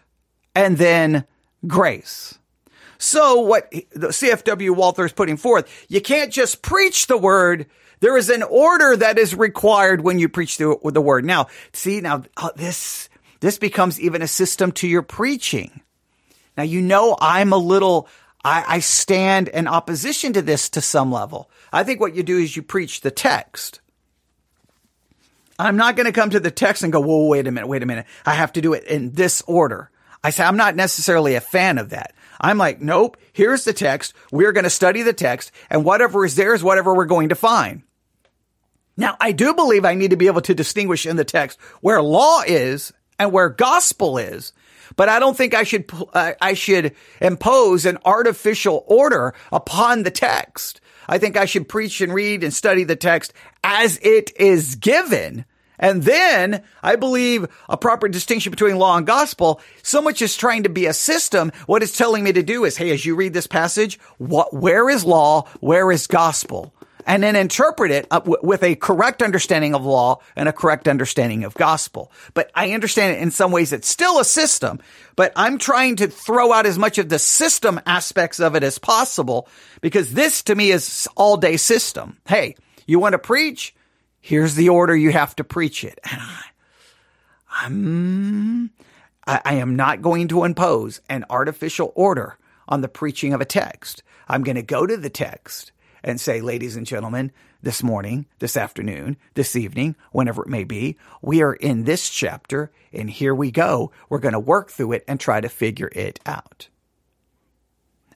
and 0.56 0.78
then 0.78 1.26
grace. 1.68 2.40
So 2.98 3.42
what 3.42 3.70
the 3.92 4.08
CFW 4.08 4.74
Walther 4.78 5.04
is 5.04 5.12
putting 5.12 5.36
forth, 5.36 5.70
you 5.90 6.00
can't 6.00 6.32
just 6.32 6.62
preach 6.62 7.08
the 7.08 7.18
word. 7.18 7.66
There 8.00 8.16
is 8.16 8.30
an 8.30 8.44
order 8.44 8.96
that 8.96 9.18
is 9.18 9.36
required 9.36 10.02
when 10.02 10.20
you 10.20 10.30
preach 10.30 10.58
the, 10.58 10.78
the 10.86 11.02
word. 11.02 11.26
Now, 11.26 11.48
see, 11.74 12.00
now 12.00 12.24
uh, 12.38 12.52
this, 12.56 13.10
this 13.44 13.58
becomes 13.58 14.00
even 14.00 14.22
a 14.22 14.28
system 14.28 14.72
to 14.72 14.88
your 14.88 15.02
preaching. 15.02 15.82
Now, 16.56 16.64
you 16.64 16.82
know, 16.82 17.18
I'm 17.20 17.52
a 17.52 17.58
little, 17.58 18.08
I, 18.42 18.64
I 18.66 18.80
stand 18.80 19.50
in 19.50 19.68
opposition 19.68 20.32
to 20.32 20.42
this 20.42 20.70
to 20.70 20.82
some 20.82 21.12
level. 21.12 21.52
I 21.74 21.84
think 21.84 22.00
what 22.00 22.16
you 22.16 22.24
do 22.24 22.38
is 22.38 22.56
you 22.56 22.64
preach 22.64 23.02
the 23.02 23.12
text. 23.12 23.82
I'm 25.60 25.76
not 25.76 25.98
going 25.98 26.06
to 26.06 26.14
come 26.14 26.30
to 26.30 26.40
the 26.40 26.52
text 26.52 26.84
and 26.84 26.94
go, 26.94 27.02
whoa, 27.02 27.28
wait 27.28 27.46
a 27.46 27.52
minute, 27.52 27.68
wait 27.68 27.84
a 27.84 27.86
minute. 27.86 28.06
I 28.26 28.34
have 28.34 28.54
to 28.54 28.62
do 28.62 28.72
it 28.72 28.86
in 28.86 29.12
this 29.12 29.44
order. 29.46 29.92
I 30.24 30.30
say, 30.30 30.46
I'm 30.46 30.56
not 30.56 30.78
necessarily 30.78 31.36
a 31.36 31.42
fan 31.42 31.80
of 31.80 31.90
that. 31.90 32.16
I'm 32.40 32.58
like, 32.58 32.80
nope, 32.80 33.18
here's 33.34 33.66
the 33.66 33.74
text. 33.74 34.14
We're 34.32 34.54
going 34.54 34.64
to 34.64 34.70
study 34.70 35.02
the 35.02 35.12
text 35.12 35.52
and 35.70 35.84
whatever 35.84 36.24
is 36.24 36.38
there 36.38 36.54
is 36.54 36.64
whatever 36.64 36.96
we're 36.96 37.08
going 37.08 37.28
to 37.28 37.36
find. 37.36 37.84
Now, 38.96 39.18
I 39.20 39.34
do 39.34 39.54
believe 39.54 39.84
I 39.84 39.96
need 39.96 40.12
to 40.12 40.16
be 40.16 40.28
able 40.28 40.42
to 40.44 40.56
distinguish 40.56 41.06
in 41.06 41.18
the 41.18 41.26
text 41.26 41.60
where 41.82 42.02
law 42.02 42.42
is 42.48 42.94
and 43.24 43.32
where 43.32 43.50
gospel 43.50 44.18
is. 44.18 44.54
But 44.96 45.10
I 45.10 45.20
don't 45.20 45.36
think 45.36 45.54
I 45.54 45.64
should, 45.64 45.90
uh, 46.14 46.34
I 46.40 46.54
should 46.54 46.94
impose 47.20 47.86
an 47.86 47.98
artificial 48.06 48.84
order 48.88 49.34
upon 49.52 50.04
the 50.04 50.12
text. 50.12 50.82
I 51.08 51.18
think 51.18 51.36
I 51.36 51.46
should 51.46 51.68
preach 51.68 52.02
and 52.02 52.14
read 52.14 52.44
and 52.44 52.54
study 52.54 52.84
the 52.84 52.96
text 52.96 53.34
as 53.64 53.98
it 54.04 54.32
is 54.38 54.76
given. 54.76 55.46
And 55.80 56.04
then 56.04 56.64
I 56.84 56.96
believe 56.96 57.48
a 57.68 57.78
proper 57.78 58.08
distinction 58.08 58.52
between 58.52 58.78
law 58.78 58.96
and 58.96 59.08
gospel. 59.08 59.60
So 59.82 60.02
much 60.02 60.22
is 60.22 60.38
trying 60.38 60.64
to 60.64 60.70
be 60.70 60.86
a 60.86 60.94
system. 60.94 61.52
What 61.66 61.82
it's 61.82 61.98
telling 61.98 62.24
me 62.24 62.32
to 62.34 62.44
do 62.44 62.64
is, 62.64 62.78
hey, 62.78 62.92
as 62.92 63.06
you 63.06 63.16
read 63.16 63.34
this 63.34 63.48
passage, 63.48 64.00
what, 64.18 64.54
where 64.54 64.90
is 64.90 65.04
law? 65.04 65.48
Where 65.60 65.92
is 65.92 66.08
gospel? 66.08 66.74
And 67.06 67.24
then 67.24 67.36
interpret 67.36 67.92
it 67.92 68.08
uh, 68.12 68.22
with 68.24 68.64
a 68.64 68.76
correct 68.76 69.22
understanding 69.22 69.76
of 69.76 69.86
law 69.86 70.20
and 70.36 70.50
a 70.50 70.54
correct 70.54 70.88
understanding 70.88 71.44
of 71.44 71.54
gospel. 71.54 72.12
But 72.34 72.52
I 72.56 72.72
understand 72.72 73.16
it 73.16 73.22
in 73.22 73.32
some 73.32 73.52
ways 73.52 73.74
it's 73.74 73.88
still 73.88 74.20
a 74.20 74.26
system, 74.26 74.80
but 75.16 75.32
I'm 75.36 75.58
trying 75.58 75.98
to 75.98 76.08
throw 76.08 76.52
out 76.52 76.66
as 76.66 76.78
much 76.78 76.98
of 76.98 77.10
the 77.10 77.20
system 77.20 77.80
aspects 77.86 78.40
of 78.40 78.56
it 78.56 78.64
as 78.64 78.80
possible 78.80 79.48
because 79.82 80.14
this 80.14 80.44
to 80.44 80.56
me 80.56 80.72
is 80.72 81.08
all 81.16 81.38
day 81.38 81.58
system. 81.58 82.18
Hey, 82.26 82.56
you 82.86 83.00
want 83.00 83.14
to 83.14 83.20
preach? 83.20 83.76
here's 84.24 84.56
the 84.56 84.70
order 84.70 84.96
you 84.96 85.12
have 85.12 85.36
to 85.36 85.44
preach 85.44 85.84
it. 85.84 86.00
And 86.10 86.22
I, 86.22 86.44
I'm, 87.52 88.72
I, 89.28 89.42
I 89.46 89.54
am 89.56 89.76
not 89.76 90.02
going 90.02 90.30
to 90.30 90.46
impose 90.46 91.02
an 91.10 91.26
artificial 91.30 91.92
order 91.94 92.38
on 92.68 92.82
the 92.82 92.88
preaching 92.88 93.34
of 93.34 93.42
a 93.42 93.46
text. 93.46 94.02
I'm 94.28 94.44
going 94.44 94.56
to 94.56 94.64
go 94.64 94.88
to 94.88 94.98
the 94.98 95.10
text 95.10 95.73
and 96.04 96.20
say, 96.20 96.42
ladies 96.42 96.76
and 96.76 96.86
gentlemen, 96.86 97.32
this 97.62 97.82
morning, 97.82 98.26
this 98.40 98.58
afternoon, 98.58 99.18
this 99.36 99.56
evening, 99.56 99.96
whenever 100.12 100.44
it 100.44 100.50
may 100.50 100.64
be, 100.64 100.98
we 101.22 101.42
are 101.42 101.54
in 101.54 101.86
this 101.86 102.10
chapter 102.10 102.72
and 102.92 103.10
here 103.10 103.34
we 103.34 103.52
go. 103.52 103.92
We're 104.10 104.20
going 104.20 104.34
to 104.34 104.40
work 104.40 104.70
through 104.70 104.94
it 104.94 105.06
and 105.08 105.20
try 105.20 105.42
to 105.42 105.50
figure 105.50 105.90
it 105.94 106.20
out. 106.26 106.68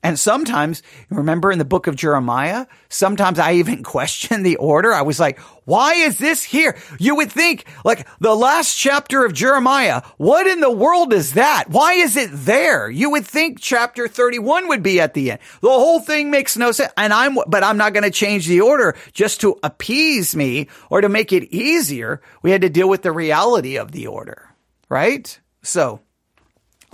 And 0.03 0.17
sometimes, 0.17 0.83
remember 1.09 1.51
in 1.51 1.59
the 1.59 1.65
book 1.65 1.87
of 1.87 1.95
Jeremiah, 1.95 2.65
sometimes 2.89 3.39
I 3.39 3.53
even 3.53 3.83
questioned 3.97 4.45
the 4.45 4.57
order. 4.57 4.93
I 4.93 5.01
was 5.01 5.19
like, 5.19 5.39
why 5.65 5.95
is 5.95 6.17
this 6.17 6.43
here? 6.43 6.77
You 6.97 7.15
would 7.15 7.31
think, 7.31 7.65
like, 7.83 8.07
the 8.19 8.35
last 8.35 8.75
chapter 8.75 9.25
of 9.25 9.33
Jeremiah, 9.33 10.01
what 10.17 10.47
in 10.47 10.61
the 10.61 10.71
world 10.71 11.11
is 11.13 11.33
that? 11.33 11.65
Why 11.67 11.93
is 11.93 12.15
it 12.15 12.29
there? 12.31 12.89
You 12.89 13.09
would 13.11 13.25
think 13.25 13.59
chapter 13.59 14.07
31 14.07 14.69
would 14.69 14.83
be 14.83 15.01
at 15.01 15.13
the 15.13 15.31
end. 15.31 15.39
The 15.61 15.69
whole 15.69 15.99
thing 15.99 16.31
makes 16.31 16.55
no 16.55 16.71
sense. 16.71 16.93
And 16.95 17.11
I'm, 17.11 17.37
but 17.47 17.63
I'm 17.63 17.77
not 17.77 17.93
going 17.93 18.03
to 18.03 18.11
change 18.11 18.47
the 18.47 18.61
order 18.61 18.95
just 19.11 19.41
to 19.41 19.57
appease 19.61 20.35
me 20.35 20.69
or 20.89 21.01
to 21.01 21.09
make 21.09 21.33
it 21.33 21.43
easier. 21.53 22.21
We 22.41 22.51
had 22.51 22.61
to 22.61 22.69
deal 22.69 22.87
with 22.87 23.01
the 23.01 23.11
reality 23.11 23.77
of 23.77 23.91
the 23.91 24.07
order, 24.07 24.49
right? 24.89 25.39
So, 25.63 25.99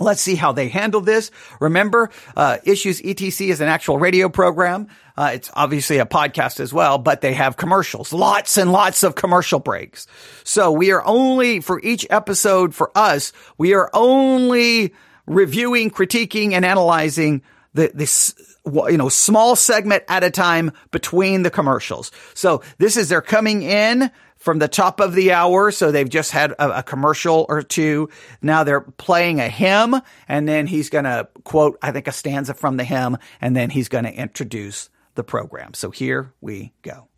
Let's 0.00 0.20
see 0.20 0.34
how 0.34 0.50
they 0.50 0.68
handle 0.68 1.00
this. 1.00 1.30
Remember, 1.60 2.10
uh, 2.36 2.58
Issues 2.64 3.00
ETC 3.00 3.48
is 3.48 3.60
an 3.60 3.68
actual 3.68 3.96
radio 3.98 4.28
program. 4.28 4.88
Uh, 5.16 5.30
it's 5.34 5.52
obviously 5.54 5.98
a 5.98 6.06
podcast 6.06 6.58
as 6.58 6.72
well, 6.72 6.98
but 6.98 7.20
they 7.20 7.32
have 7.34 7.56
commercials, 7.56 8.12
lots 8.12 8.56
and 8.56 8.72
lots 8.72 9.04
of 9.04 9.14
commercial 9.14 9.60
breaks. 9.60 10.08
So 10.42 10.72
we 10.72 10.90
are 10.90 11.04
only, 11.06 11.60
for 11.60 11.80
each 11.82 12.06
episode 12.10 12.74
for 12.74 12.90
us, 12.96 13.32
we 13.56 13.72
are 13.74 13.88
only 13.92 14.94
reviewing, 15.26 15.90
critiquing, 15.92 16.52
and 16.52 16.64
analyzing 16.64 17.42
the, 17.74 17.92
this, 17.94 18.34
you 18.66 18.96
know, 18.96 19.08
small 19.08 19.54
segment 19.54 20.02
at 20.08 20.24
a 20.24 20.30
time 20.30 20.72
between 20.90 21.44
the 21.44 21.50
commercials. 21.50 22.10
So 22.34 22.62
this 22.78 22.96
is, 22.96 23.08
they're 23.08 23.22
coming 23.22 23.62
in 23.62 24.10
from 24.44 24.58
the 24.58 24.68
top 24.68 25.00
of 25.00 25.14
the 25.14 25.32
hour. 25.32 25.70
So 25.70 25.90
they've 25.90 26.08
just 26.08 26.30
had 26.30 26.52
a, 26.52 26.78
a 26.78 26.82
commercial 26.82 27.46
or 27.48 27.62
two. 27.62 28.10
Now 28.42 28.62
they're 28.62 28.82
playing 28.82 29.40
a 29.40 29.48
hymn 29.48 29.96
and 30.28 30.46
then 30.46 30.66
he's 30.66 30.90
going 30.90 31.06
to 31.06 31.26
quote, 31.44 31.78
I 31.80 31.92
think 31.92 32.06
a 32.08 32.12
stanza 32.12 32.52
from 32.52 32.76
the 32.76 32.84
hymn 32.84 33.16
and 33.40 33.56
then 33.56 33.70
he's 33.70 33.88
going 33.88 34.04
to 34.04 34.12
introduce 34.12 34.90
the 35.14 35.24
program. 35.24 35.72
So 35.72 35.90
here 35.90 36.34
we 36.42 36.74
go. 36.82 37.08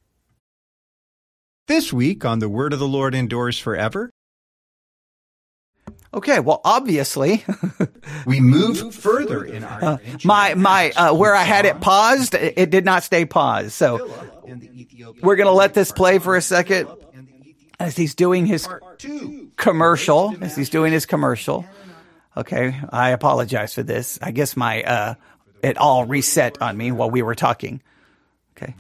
This 1.67 1.93
week 1.93 2.25
on 2.25 2.39
The 2.39 2.49
Word 2.49 2.73
of 2.73 2.79
the 2.79 2.87
Lord 2.87 3.13
Endures 3.13 3.59
Forever. 3.59 4.11
Okay, 6.15 6.39
well, 6.39 6.61
obviously, 6.65 7.45
we 8.27 8.41
move 8.41 8.95
further 8.95 9.45
in 9.45 9.65
our 9.65 9.85
uh, 9.85 9.99
my 10.25 10.55
my 10.55 10.91
uh, 10.93 11.13
where 11.13 11.35
I 11.35 11.43
had 11.43 11.67
it 11.67 11.81
paused, 11.81 12.35
it 12.35 12.71
did 12.71 12.85
not 12.85 13.03
stay 13.03 13.27
paused. 13.27 13.73
So 13.73 14.11
we're 15.21 15.37
gonna 15.37 15.53
let 15.53 15.75
this 15.75 15.93
play 15.93 16.19
for 16.19 16.37
a 16.37 16.41
second 16.41 16.89
as 17.79 17.97
he's 17.97 18.15
doing 18.15 18.47
his 18.47 18.69
commercial, 19.57 20.35
as 20.41 20.57
he's 20.57 20.71
doing 20.71 20.93
his 20.93 21.07
commercial. 21.07 21.65
Okay, 22.37 22.79
I 22.91 23.11
apologize 23.11 23.75
for 23.75 23.83
this. 23.83 24.19
I 24.21 24.31
guess 24.31 24.57
my 24.57 24.83
uh, 24.83 25.15
it 25.63 25.79
all 25.79 26.05
reset 26.05 26.61
on 26.61 26.77
me 26.77 26.93
while 26.93 27.11
we 27.11 27.23
were 27.23 27.35
talking. 27.35 27.83
Okay. 28.57 28.75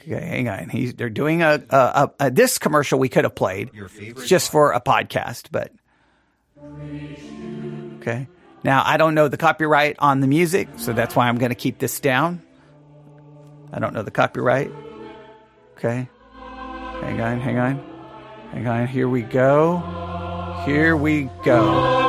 Okay, 0.00 0.26
hang 0.26 0.48
on. 0.48 0.68
He's 0.70 0.94
they're 0.94 1.10
doing 1.10 1.42
a, 1.42 1.62
a, 1.70 1.76
a, 1.76 2.10
a 2.20 2.30
this 2.30 2.58
commercial 2.58 2.98
we 2.98 3.08
could 3.08 3.24
have 3.24 3.34
played 3.34 3.70
just 4.24 4.50
for 4.50 4.72
a 4.72 4.80
podcast, 4.80 5.48
but 5.50 5.72
okay. 8.00 8.28
Now 8.64 8.82
I 8.84 8.96
don't 8.96 9.14
know 9.14 9.28
the 9.28 9.36
copyright 9.36 9.96
on 9.98 10.20
the 10.20 10.26
music, 10.26 10.68
so 10.76 10.92
that's 10.92 11.14
why 11.14 11.28
I'm 11.28 11.36
going 11.36 11.50
to 11.50 11.56
keep 11.56 11.78
this 11.78 12.00
down. 12.00 12.42
I 13.72 13.78
don't 13.80 13.92
know 13.92 14.02
the 14.02 14.10
copyright. 14.10 14.70
Okay. 15.76 16.08
Hang 17.00 17.20
on, 17.20 17.40
hang 17.40 17.58
on. 17.58 17.82
Hang 18.52 18.66
on. 18.66 18.86
Here 18.86 19.08
we 19.08 19.22
go. 19.22 19.82
Here 20.64 20.96
we 20.96 21.30
go. 21.44 22.08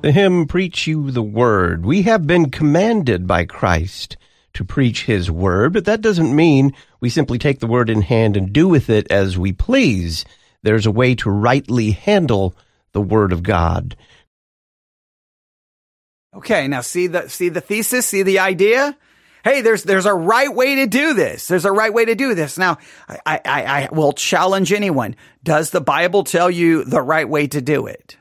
The 0.00 0.12
hymn 0.12 0.46
Preach 0.46 0.86
You 0.86 1.10
the 1.10 1.22
Word. 1.22 1.84
We 1.84 2.02
have 2.02 2.26
been 2.26 2.50
commanded 2.50 3.26
by 3.26 3.44
Christ 3.44 4.16
to 4.54 4.64
preach 4.64 5.04
His 5.04 5.30
Word, 5.30 5.74
but 5.74 5.84
that 5.84 6.00
doesn't 6.00 6.34
mean 6.34 6.72
we 7.00 7.10
simply 7.10 7.38
take 7.38 7.60
the 7.60 7.66
Word 7.66 7.90
in 7.90 8.00
hand 8.00 8.34
and 8.34 8.50
do 8.50 8.68
with 8.68 8.88
it 8.88 9.10
as 9.10 9.36
we 9.36 9.52
please 9.52 10.24
there's 10.62 10.86
a 10.86 10.90
way 10.90 11.14
to 11.16 11.30
rightly 11.30 11.92
handle 11.92 12.54
the 12.92 13.00
Word 13.00 13.32
of 13.32 13.42
God. 13.42 13.96
Okay, 16.34 16.68
now 16.68 16.82
see 16.82 17.06
the 17.06 17.28
see 17.28 17.48
the 17.48 17.60
thesis, 17.60 18.06
see 18.06 18.22
the 18.22 18.38
idea. 18.38 18.96
Hey, 19.44 19.62
there's 19.62 19.82
there's 19.84 20.06
a 20.06 20.14
right 20.14 20.52
way 20.52 20.76
to 20.76 20.86
do 20.86 21.14
this. 21.14 21.48
There's 21.48 21.64
a 21.64 21.72
right 21.72 21.92
way 21.92 22.04
to 22.04 22.14
do 22.14 22.34
this. 22.34 22.58
Now, 22.58 22.78
I, 23.08 23.40
I, 23.44 23.64
I 23.64 23.88
will 23.92 24.12
challenge 24.12 24.72
anyone. 24.72 25.16
Does 25.42 25.70
the 25.70 25.80
Bible 25.80 26.24
tell 26.24 26.50
you 26.50 26.84
the 26.84 27.00
right 27.00 27.28
way 27.28 27.46
to 27.48 27.60
do 27.60 27.86
it? 27.86 28.16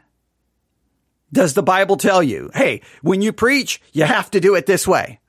Does 1.34 1.54
the 1.54 1.64
Bible 1.64 1.98
tell 1.98 2.24
you, 2.24 2.50
hey, 2.54 2.82
when 3.02 3.22
you 3.22 3.34
preach, 3.34 3.82
you 3.92 4.06
have 4.06 4.32
to 4.32 4.40
do 4.40 4.56
it 4.56 4.66
this 4.66 4.88
way? 4.88 5.20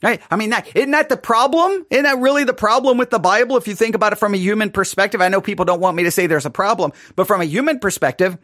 Right? 0.00 0.20
I 0.30 0.36
mean, 0.36 0.50
that, 0.50 0.68
isn't 0.76 0.92
that 0.92 1.08
the 1.08 1.16
problem? 1.16 1.84
Isn't 1.90 2.04
that 2.04 2.18
really 2.18 2.44
the 2.44 2.54
problem 2.54 2.98
with 2.98 3.10
the 3.10 3.18
Bible? 3.18 3.56
If 3.56 3.66
you 3.66 3.74
think 3.74 3.96
about 3.96 4.12
it 4.12 4.16
from 4.16 4.32
a 4.32 4.36
human 4.36 4.70
perspective, 4.70 5.20
I 5.20 5.28
know 5.28 5.40
people 5.40 5.64
don't 5.64 5.80
want 5.80 5.96
me 5.96 6.04
to 6.04 6.12
say 6.12 6.28
there's 6.28 6.46
a 6.46 6.50
problem, 6.50 6.92
but 7.16 7.26
from 7.26 7.40
a 7.40 7.44
human 7.44 7.80
perspective, 7.80 8.38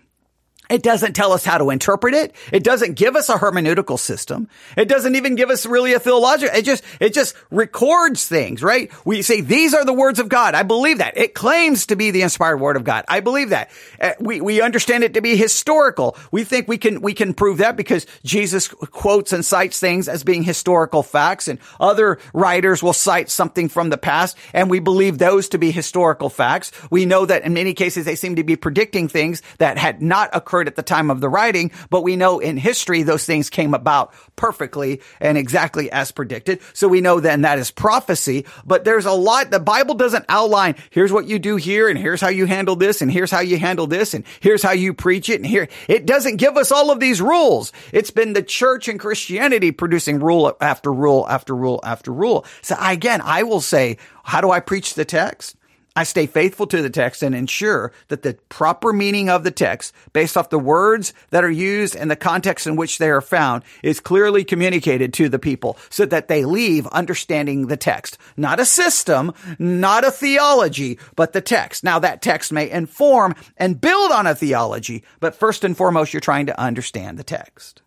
it 0.71 0.83
doesn't 0.83 1.13
tell 1.13 1.33
us 1.33 1.45
how 1.45 1.59
to 1.59 1.71
interpret 1.71 2.15
it. 2.15 2.35
It 2.51 2.65
doesn't 2.65 2.95
give 2.95 3.17
us 3.17 3.29
a 3.29 3.35
hermeneutical 3.35 3.99
system. 3.99 4.49
It 4.77 4.89
doesn't 4.89 5.15
even 5.15 5.35
give 5.35 5.51
us 5.51 5.67
really 5.67 5.93
a 5.93 6.01
theological. 6.01 6.57
It 6.57 6.65
just, 6.65 6.83
it 7.01 7.13
just 7.13 7.35
records 7.51 8.27
things, 8.27 8.63
right? 8.63 8.91
We 9.05 9.21
say, 9.21 9.43
these 9.43 9.75
are 9.75 9.85
the 9.85 9.93
words 9.93 10.19
of 10.19 10.31
God. 10.31 10.55
I 10.55 10.63
believe 10.63 10.99
that. 10.99 11.19
It 11.19 11.35
claims 11.35 11.87
to 11.87 11.97
be 11.97 12.13
the 12.13 12.23
inspired 12.23 12.59
word 12.59 12.77
of 12.77 12.85
God. 12.85 13.05
I 13.09 13.21
believe 13.21 13.51
that. 13.51 13.71
Uh, 14.01 14.13
we, 14.21 14.41
we 14.41 14.63
understand 14.63 15.05
it 15.05 15.15
to 15.15 15.21
be 15.21 15.37
historical. 15.37 16.17
We 16.33 16.45
think 16.45 16.67
we 16.67 16.79
can, 16.79 17.03
we 17.03 17.13
can 17.13 17.35
prove 17.35 17.59
that 17.59 17.77
because 17.77 18.07
Jesus 18.25 18.69
quotes 18.69 19.35
and 19.35 19.45
cites 19.45 19.79
things 19.79 20.09
as 20.09 20.25
being 20.25 20.43
historical 20.43 21.03
facts 21.03 21.47
and 21.47 21.59
other 21.79 22.19
writers 22.33 22.83
will 22.83 22.95
cite 22.95 23.29
something 23.29 23.69
from 23.69 23.91
the 23.91 23.99
past 23.99 24.37
and 24.55 24.71
we 24.71 24.81
believe 24.81 25.19
those 25.19 25.51
to 25.51 25.59
be 25.59 25.71
historical 25.71 26.31
facts. 26.31 26.73
We 26.91 27.05
know 27.05 27.27
that 27.27 27.43
in 27.43 27.53
many 27.53 27.75
cases 27.75 28.07
they 28.07 28.17
seem 28.17 28.37
to 28.37 28.45
be 28.45 28.57
predicting 28.57 29.09
things 29.09 29.43
that 29.59 29.77
had 29.77 30.01
not 30.01 30.31
occurred 30.33 30.54
occurred 30.55 30.69
at 30.69 30.77
the 30.77 30.83
time 30.85 31.11
of 31.11 31.21
the 31.21 31.29
writing, 31.29 31.73
but 31.91 32.03
we 32.03 32.15
know 32.15 32.39
in 32.39 32.57
history 32.57 33.03
those 33.03 33.27
things 33.27 33.51
came 33.51 33.75
about 33.75 34.15
perfectly 34.37 35.01
and 35.21 35.37
exactly 35.37 35.91
as 35.91 36.13
predicted. 36.13 36.61
So 36.75 36.87
we 36.87 37.01
know 37.01 37.19
then 37.19 37.43
that 37.43 37.59
is 37.59 37.73
prophecy, 37.73 38.47
but 38.65 38.85
there's 38.85 39.05
a 39.05 39.13
lot, 39.13 39.51
the 39.51 39.59
Bible 39.59 39.97
doesn't 39.97 40.27
outline, 40.29 40.77
here's 40.91 41.11
what 41.11 41.27
you 41.27 41.41
do 41.41 41.57
here 41.57 41.89
and 41.89 41.99
here's 41.99 42.21
how 42.21 42.29
you 42.29 42.47
handle 42.47 42.77
this 42.77 43.03
and 43.03 43.11
here's 43.11 43.33
how 43.33 43.41
you 43.41 43.59
handle 43.59 43.89
this 43.89 44.15
and 44.15 44.23
here's 44.39 44.63
how 44.63 44.71
you 44.71 44.95
preach 44.95 45.29
it 45.29 45.41
and 45.41 45.47
here, 45.47 45.67
it 45.89 46.07
doesn't 46.07 46.37
give 46.37 46.57
us 46.57 46.71
all 46.71 46.93
of 46.93 47.01
these 47.01 47.21
rules. 47.21 47.73
It's 47.91 48.13
been 48.13 48.33
the 48.33 48.43
church 48.43 48.87
and 48.87 49.01
Christianity 49.01 49.73
producing 49.73 50.21
rule 50.21 50.57
after 50.61 50.93
rule 50.93 51.27
after 51.29 51.57
rule 51.57 51.81
after 51.83 52.13
rule. 52.13 52.47
So 52.63 52.77
again, 52.79 53.21
I 53.25 53.43
will 53.43 53.61
say, 53.61 53.99
how 54.23 54.41
do 54.41 54.53
I 54.53 54.61
preach 54.61 54.95
the 54.95 55.05
text? 55.05 55.57
I 55.97 56.03
stay 56.03 56.27
faithful 56.27 56.67
to 56.67 56.83
the 56.83 56.91
text 56.91 57.23
and 57.23 57.37
ensure 57.37 57.93
that 58.09 58.23
the 58.23 58.35
proper 58.49 58.93
meaning 58.93 59.31
of 59.31 59.45
the 59.45 59.53
text, 59.53 59.95
based 60.13 60.37
off 60.37 60.51
the 60.51 60.59
words 60.59 61.15
that 61.31 61.45
are 61.45 61.51
used 61.51 61.95
and 61.95 62.11
the 62.11 62.17
context 62.17 62.67
in 62.67 62.75
which 62.75 62.99
they 62.99 63.11
are 63.11 63.21
found, 63.21 63.63
is 63.81 64.01
clearly 64.01 64.43
communicated 64.43 65.13
to 65.15 65.29
the 65.29 65.39
people 65.39 65.79
so 65.91 66.05
that 66.07 66.27
they 66.27 66.45
leave 66.45 66.89
understanding 66.89 67.69
the 67.69 67.77
text. 67.77 68.19
Not 68.37 68.59
a 68.59 68.65
system, 68.65 69.33
not 69.61 70.05
a 70.05 70.11
theology, 70.11 70.99
but 71.15 71.33
the 71.33 71.41
text. 71.41 71.85
Now 71.85 72.01
that 72.01 72.23
text 72.23 72.51
may 72.51 72.69
inform 72.69 73.37
and 73.57 73.81
build 73.81 74.11
on 74.11 74.27
a 74.27 74.35
theology, 74.35 75.05
but 75.21 75.37
first 75.37 75.63
and 75.63 75.77
foremost, 75.77 76.13
you're 76.13 76.21
trying 76.21 76.47
to 76.47 76.61
understand 76.61 77.19
the 77.19 77.25
text. 77.25 77.83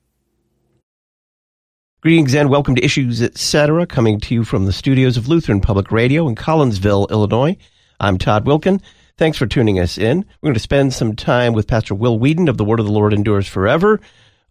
Greetings 2.00 2.34
and 2.36 2.50
welcome 2.50 2.76
to 2.76 2.86
Issues 2.86 3.22
Etc., 3.22 3.86
coming 3.86 4.22
to 4.22 4.34
you 4.34 4.46
from 4.46 4.66
the 4.66 4.72
studios 4.72 5.18
of 5.18 5.28
Lutheran 5.28 5.60
Public 5.60 5.92
Radio 5.92 6.30
in 6.30 6.36
Collinsville, 6.36 7.10
Illinois. 7.12 7.58
I'm 8.00 8.20
Todd 8.20 8.46
Wilken. 8.46 8.82
Thanks 9.18 9.39
for 9.39 9.48
tuning 9.48 9.80
us 9.80 9.98
in. 9.98 10.20
We're 10.20 10.48
going 10.48 10.54
to 10.54 10.60
spend 10.60 10.94
some 10.94 11.16
time 11.16 11.54
with 11.54 11.68
Pastor 11.68 11.96
Will 11.96 12.20
Weedon 12.20 12.48
of 12.48 12.58
the 12.58 12.66
Word 12.66 12.80
of 12.80 12.86
the 12.86 12.92
Lord 12.92 13.12
Endures 13.12 13.48
Forever. 13.48 14.00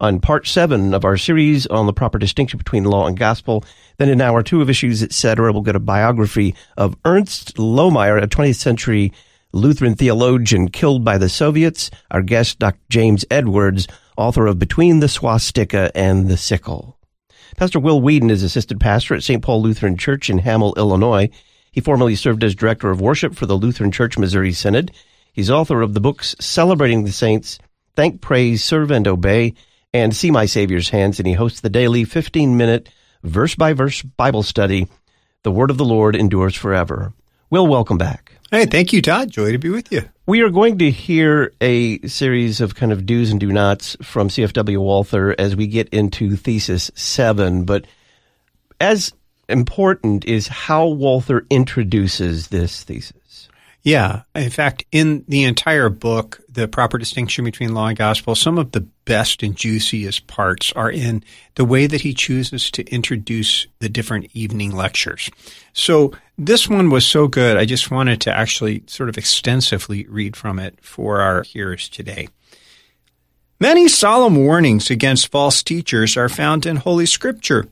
on 0.01 0.21
part 0.21 0.47
seven 0.47 0.93
of 0.93 1.05
our 1.05 1.17
series 1.17 1.67
on 1.69 1.87
the 1.87 1.93
proper 1.93 2.19
distinction 2.19 2.59
between 2.59 2.85
law 2.85 3.07
and 3.07 3.17
gospel. 3.17 3.65
Then 3.99 4.09
in 4.09 4.21
hour 4.21 4.43
two 4.43 4.61
of 4.61 4.69
Issues, 4.69 5.03
etc., 5.03 5.53
we'll 5.53 5.63
get 5.63 5.77
a 5.77 5.81
biography 5.81 6.55
of 6.77 6.97
Ernst 7.05 7.55
Lohmeyer, 7.57 8.23
a 8.23 8.27
20th 8.27 8.57
century 8.57 9.13
Lutheran 9.53 9.95
theologian 9.95 10.69
killed 10.69 11.05
by 11.05 11.17
the 11.17 11.29
Soviets. 11.29 11.91
Our 12.11 12.23
guest, 12.23 12.59
Dr. 12.59 12.81
James 12.91 13.25
Edwards, 13.31 13.87
author 14.19 14.47
of 14.47 14.59
Between 14.59 15.01
the 15.01 15.09
Swastika 15.09 15.91
and 15.95 16.29
the 16.29 16.37
Sickle. 16.37 16.99
Pastor 17.57 17.79
Will 17.79 18.03
Weedon 18.03 18.29
is 18.29 18.43
assistant 18.43 18.81
pastor 18.81 19.15
at 19.15 19.23
St. 19.23 19.41
Paul 19.41 19.63
Lutheran 19.63 19.97
Church 19.97 20.29
in 20.29 20.39
Hamel, 20.39 20.75
Illinois. 20.77 21.31
He 21.77 21.83
formerly 21.83 22.15
served 22.15 22.43
as 22.43 22.55
director 22.55 22.91
of 22.91 23.03
worship 23.03 23.35
for 23.35 23.45
the 23.45 23.55
Lutheran 23.55 23.93
Church 23.93 24.17
Missouri 24.17 24.55
Synod. 24.55 24.93
He's 25.35 25.51
author 25.51 25.83
of 25.83 25.93
the 25.93 26.01
books 26.01 26.35
Celebrating 26.41 27.05
the 27.05 27.13
Saints, 27.13 27.59
Thank, 27.95 28.23
Praise, 28.23 28.65
Serve, 28.65 28.91
and 28.91 29.07
Obey, 29.07 29.53
and 29.93 30.17
See 30.17 30.31
My 30.31 30.47
Savior's 30.47 30.89
Hands, 30.89 31.19
and 31.19 31.29
he 31.29 31.35
hosts 31.35 31.61
the 31.61 31.69
daily 31.69 32.05
15 32.05 32.57
minute 32.57 32.89
verse 33.23 33.55
by 33.57 33.75
verse 33.75 34.01
Bible 34.01 34.43
study. 34.43 34.89
The 35.43 35.51
Word 35.51 35.69
of 35.69 35.77
the 35.77 35.85
Lord 35.85 36.17
endures 36.17 36.55
forever. 36.55 37.13
Will, 37.51 37.67
welcome 37.67 37.99
back. 37.99 38.33
Hey, 38.51 38.65
thank 38.65 38.95
you, 38.95 39.03
Todd. 39.03 39.31
Joy 39.31 39.53
to 39.53 39.59
be 39.59 39.69
with 39.69 39.93
you. 39.93 40.09
We 40.25 40.41
are 40.41 40.49
going 40.49 40.79
to 40.79 40.91
hear 40.91 41.53
a 41.61 41.99
series 42.09 42.63
of 42.63 42.75
kind 42.75 42.91
of 42.91 43.05
do's 43.05 43.31
and 43.31 43.39
do 43.39 43.53
nots 43.53 43.99
from 44.01 44.31
CFW 44.31 44.79
Walther 44.79 45.39
as 45.39 45.55
we 45.55 45.67
get 45.67 45.91
into 45.91 46.37
Thesis 46.37 46.91
7. 46.95 47.67
But 47.67 47.85
as 48.81 49.13
important 49.49 50.25
is 50.25 50.49
how 50.49 50.87
Walther 50.87 51.47
introduces 51.51 52.49
this 52.49 52.83
thesis. 52.83 53.49
Yeah. 53.83 54.23
In 54.35 54.51
fact, 54.51 54.85
in 54.91 55.25
the 55.29 55.45
entire 55.45 55.89
book, 55.89 56.41
The 56.49 56.67
Proper 56.67 56.99
Distinction 56.99 57.45
Between 57.45 57.73
Law 57.73 57.87
and 57.87 57.97
Gospel, 57.97 58.35
some 58.35 58.59
of 58.59 58.73
the 58.73 58.81
best 58.81 59.45
and 59.45 59.55
juiciest 59.55 60.27
parts 60.27 60.73
are 60.73 60.91
in 60.91 61.23
the 61.55 61.65
way 61.65 61.87
that 61.87 62.01
he 62.01 62.13
chooses 62.13 62.69
to 62.73 62.85
introduce 62.93 63.69
the 63.79 63.89
different 63.89 64.29
evening 64.35 64.73
lectures. 64.73 65.31
So 65.73 66.13
this 66.37 66.69
one 66.69 66.91
was 66.91 67.07
so 67.07 67.29
good, 67.29 67.57
I 67.57 67.65
just 67.65 67.89
wanted 67.89 68.21
to 68.23 68.37
actually 68.37 68.83
sort 68.89 69.09
of 69.09 69.17
extensively 69.17 70.05
read 70.09 70.35
from 70.35 70.59
it 70.59 70.81
for 70.83 71.21
our 71.21 71.45
hearers 71.45 71.89
today. 71.89 72.27
Many 73.61 73.87
solemn 73.87 74.35
warnings 74.35 74.91
against 74.91 75.31
false 75.31 75.63
teachers 75.63 76.17
are 76.17 76.29
found 76.29 76.67
in 76.67 76.77
Holy 76.77 77.07
Scripture. 77.07 77.69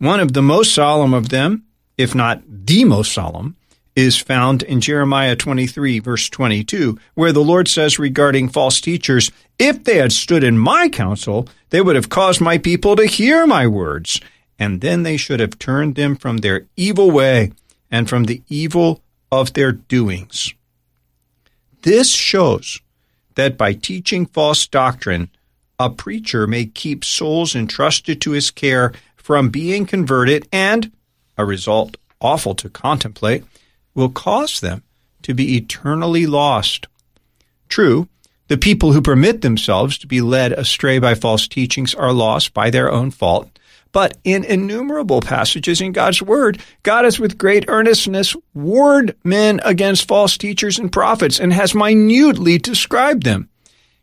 One 0.00 0.18
of 0.18 0.32
the 0.32 0.40
most 0.40 0.72
solemn 0.72 1.12
of 1.12 1.28
them, 1.28 1.64
if 1.98 2.14
not 2.14 2.42
the 2.48 2.86
most 2.86 3.12
solemn, 3.12 3.56
is 3.94 4.16
found 4.16 4.62
in 4.62 4.80
Jeremiah 4.80 5.36
23, 5.36 5.98
verse 5.98 6.30
22, 6.30 6.98
where 7.12 7.32
the 7.32 7.44
Lord 7.44 7.68
says 7.68 7.98
regarding 7.98 8.48
false 8.48 8.80
teachers, 8.80 9.30
If 9.58 9.84
they 9.84 9.98
had 9.98 10.12
stood 10.12 10.42
in 10.42 10.56
my 10.56 10.88
counsel, 10.88 11.50
they 11.68 11.82
would 11.82 11.96
have 11.96 12.08
caused 12.08 12.40
my 12.40 12.56
people 12.56 12.96
to 12.96 13.04
hear 13.04 13.46
my 13.46 13.66
words, 13.66 14.22
and 14.58 14.80
then 14.80 15.02
they 15.02 15.18
should 15.18 15.38
have 15.38 15.58
turned 15.58 15.96
them 15.96 16.16
from 16.16 16.38
their 16.38 16.66
evil 16.78 17.10
way 17.10 17.52
and 17.90 18.08
from 18.08 18.24
the 18.24 18.40
evil 18.48 19.02
of 19.30 19.52
their 19.52 19.70
doings. 19.70 20.54
This 21.82 22.08
shows 22.10 22.80
that 23.34 23.58
by 23.58 23.74
teaching 23.74 24.24
false 24.24 24.66
doctrine, 24.66 25.28
a 25.78 25.88
preacher 25.88 26.46
may 26.46 26.66
keep 26.66 27.04
souls 27.04 27.54
entrusted 27.54 28.20
to 28.20 28.32
his 28.32 28.50
care 28.50 28.92
from 29.30 29.48
being 29.48 29.86
converted 29.86 30.48
and, 30.50 30.90
a 31.38 31.44
result 31.44 31.96
awful 32.20 32.52
to 32.52 32.68
contemplate, 32.68 33.44
will 33.94 34.08
cause 34.08 34.58
them 34.58 34.82
to 35.22 35.32
be 35.32 35.56
eternally 35.56 36.26
lost. 36.26 36.88
True, 37.68 38.08
the 38.48 38.58
people 38.58 38.90
who 38.90 39.00
permit 39.00 39.42
themselves 39.42 39.98
to 39.98 40.08
be 40.08 40.20
led 40.20 40.50
astray 40.50 40.98
by 40.98 41.14
false 41.14 41.46
teachings 41.46 41.94
are 41.94 42.12
lost 42.12 42.52
by 42.52 42.70
their 42.70 42.90
own 42.90 43.12
fault. 43.12 43.56
But 43.92 44.18
in 44.24 44.42
innumerable 44.42 45.20
passages 45.20 45.80
in 45.80 45.92
God's 45.92 46.20
Word, 46.20 46.60
God 46.82 47.04
has 47.04 47.20
with 47.20 47.38
great 47.38 47.66
earnestness 47.68 48.34
warned 48.52 49.14
men 49.22 49.60
against 49.62 50.08
false 50.08 50.36
teachers 50.36 50.76
and 50.76 50.90
prophets 50.90 51.38
and 51.38 51.52
has 51.52 51.72
minutely 51.72 52.58
described 52.58 53.22
them. 53.22 53.48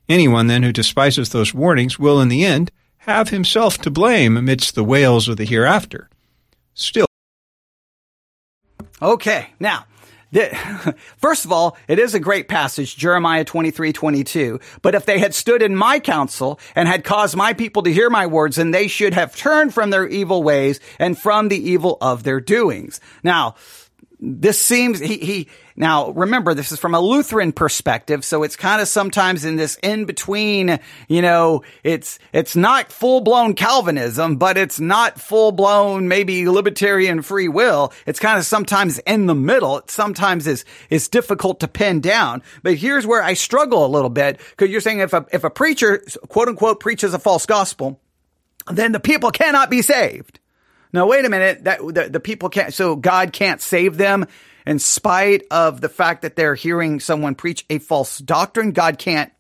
Anyone 0.08 0.48
then 0.48 0.64
who 0.64 0.72
despises 0.72 1.32
those 1.32 1.54
warnings 1.54 2.00
will, 2.00 2.22
in 2.22 2.30
the 2.30 2.46
end, 2.46 2.72
have 3.08 3.30
himself 3.30 3.78
to 3.80 3.90
blame 3.90 4.38
amidst 4.38 4.76
the 4.76 4.84
wails 4.84 5.28
of 5.28 5.38
the 5.38 5.46
hereafter. 5.46 6.10
Still, 6.74 7.08
Okay, 9.02 9.48
now, 9.60 9.86
first 11.18 11.46
of 11.46 11.52
all, 11.52 11.78
it 11.88 12.00
is 12.00 12.16
a 12.16 12.20
great 12.20 12.48
passage, 12.48 12.98
Jeremiah 12.98 13.46
23, 13.46 13.94
22. 13.94 14.60
But 14.82 14.96
if 14.96 15.06
they 15.06 15.20
had 15.20 15.36
stood 15.36 15.62
in 15.62 15.76
my 15.76 16.00
counsel 16.00 16.60
and 16.76 16.88
had 16.88 17.04
caused 17.04 17.36
my 17.36 17.54
people 17.54 17.84
to 17.84 17.94
hear 17.94 18.10
my 18.10 18.26
words, 18.26 18.56
then 18.56 18.72
they 18.72 18.88
should 18.88 19.14
have 19.14 19.36
turned 19.36 19.74
from 19.74 19.92
their 19.92 20.08
evil 20.08 20.42
ways 20.42 20.80
and 20.98 21.18
from 21.18 21.50
the 21.50 21.70
evil 21.70 21.98
of 22.02 22.24
their 22.24 22.40
doings. 22.40 23.00
Now, 23.24 23.56
this 24.20 24.60
seems 24.60 25.00
he 25.00 25.18
he 25.18 25.48
now 25.76 26.10
remember 26.10 26.56
this 26.56 26.72
is 26.72 26.80
from 26.80 26.96
a 26.96 27.00
Lutheran 27.00 27.52
perspective, 27.52 28.26
so 28.26 28.42
it's 28.42 28.56
kind 28.56 28.82
of 28.82 28.88
sometimes 28.88 29.46
in 29.46 29.58
this 29.58 29.78
in 29.84 30.06
between, 30.06 30.80
you 31.08 31.22
know, 31.22 31.62
it's 31.84 32.18
it's 32.34 32.56
not 32.56 32.92
full 32.92 33.22
blown 33.22 33.54
Calvinism, 33.54 34.38
but 34.38 34.58
it's 34.58 34.80
not 34.80 35.22
full 35.22 35.52
blown 35.52 36.08
maybe 36.08 36.48
libertarian 36.50 37.22
free 37.22 37.48
will. 37.48 37.94
It's 38.08 38.20
kind 38.20 38.40
of 38.40 38.46
sometimes 38.46 38.98
in 39.00 39.28
the 39.28 39.36
middle. 39.36 39.78
It 39.78 39.92
sometimes 39.92 40.48
is 40.48 40.66
is 40.90 41.08
difficult 41.08 41.60
to 41.60 41.68
pin 41.68 42.02
down. 42.02 42.42
But 42.64 42.76
here's 42.76 43.06
where 43.06 43.22
I 43.22 43.34
struggle 43.34 43.86
a 43.86 43.88
little 43.88 44.10
bit 44.10 44.40
because 44.50 44.72
you're 44.72 44.82
saying 44.82 45.00
if 45.00 45.14
a 45.14 45.28
if 45.32 45.44
a 45.44 45.52
preacher 45.52 46.04
quote 46.28 46.48
unquote 46.48 46.80
preaches 46.80 47.14
a 47.14 47.20
false 47.20 47.46
gospel, 47.46 48.02
then 48.72 48.94
the 48.94 49.00
people 49.00 49.30
cannot 49.30 49.70
be 49.70 49.84
saved. 49.84 50.40
Now, 50.94 51.08
wait 51.08 51.26
a 51.26 51.30
minute. 51.30 51.64
That 51.64 51.80
the, 51.80 52.10
the 52.10 52.20
people 52.20 52.50
can't. 52.50 52.74
So 52.74 52.96
God 52.96 53.34
can't 53.34 53.62
save 53.62 53.98
them 53.98 54.26
in 54.66 54.80
spite 54.80 55.44
of 55.52 55.82
the 55.82 55.90
fact 55.90 56.24
that 56.24 56.36
they're 56.36 56.56
hearing 56.56 57.00
someone 57.00 57.36
preach 57.36 57.66
a 57.70 57.80
false 57.80 58.18
doctrine. 58.20 58.72
God 58.72 58.98
can't 58.98 59.32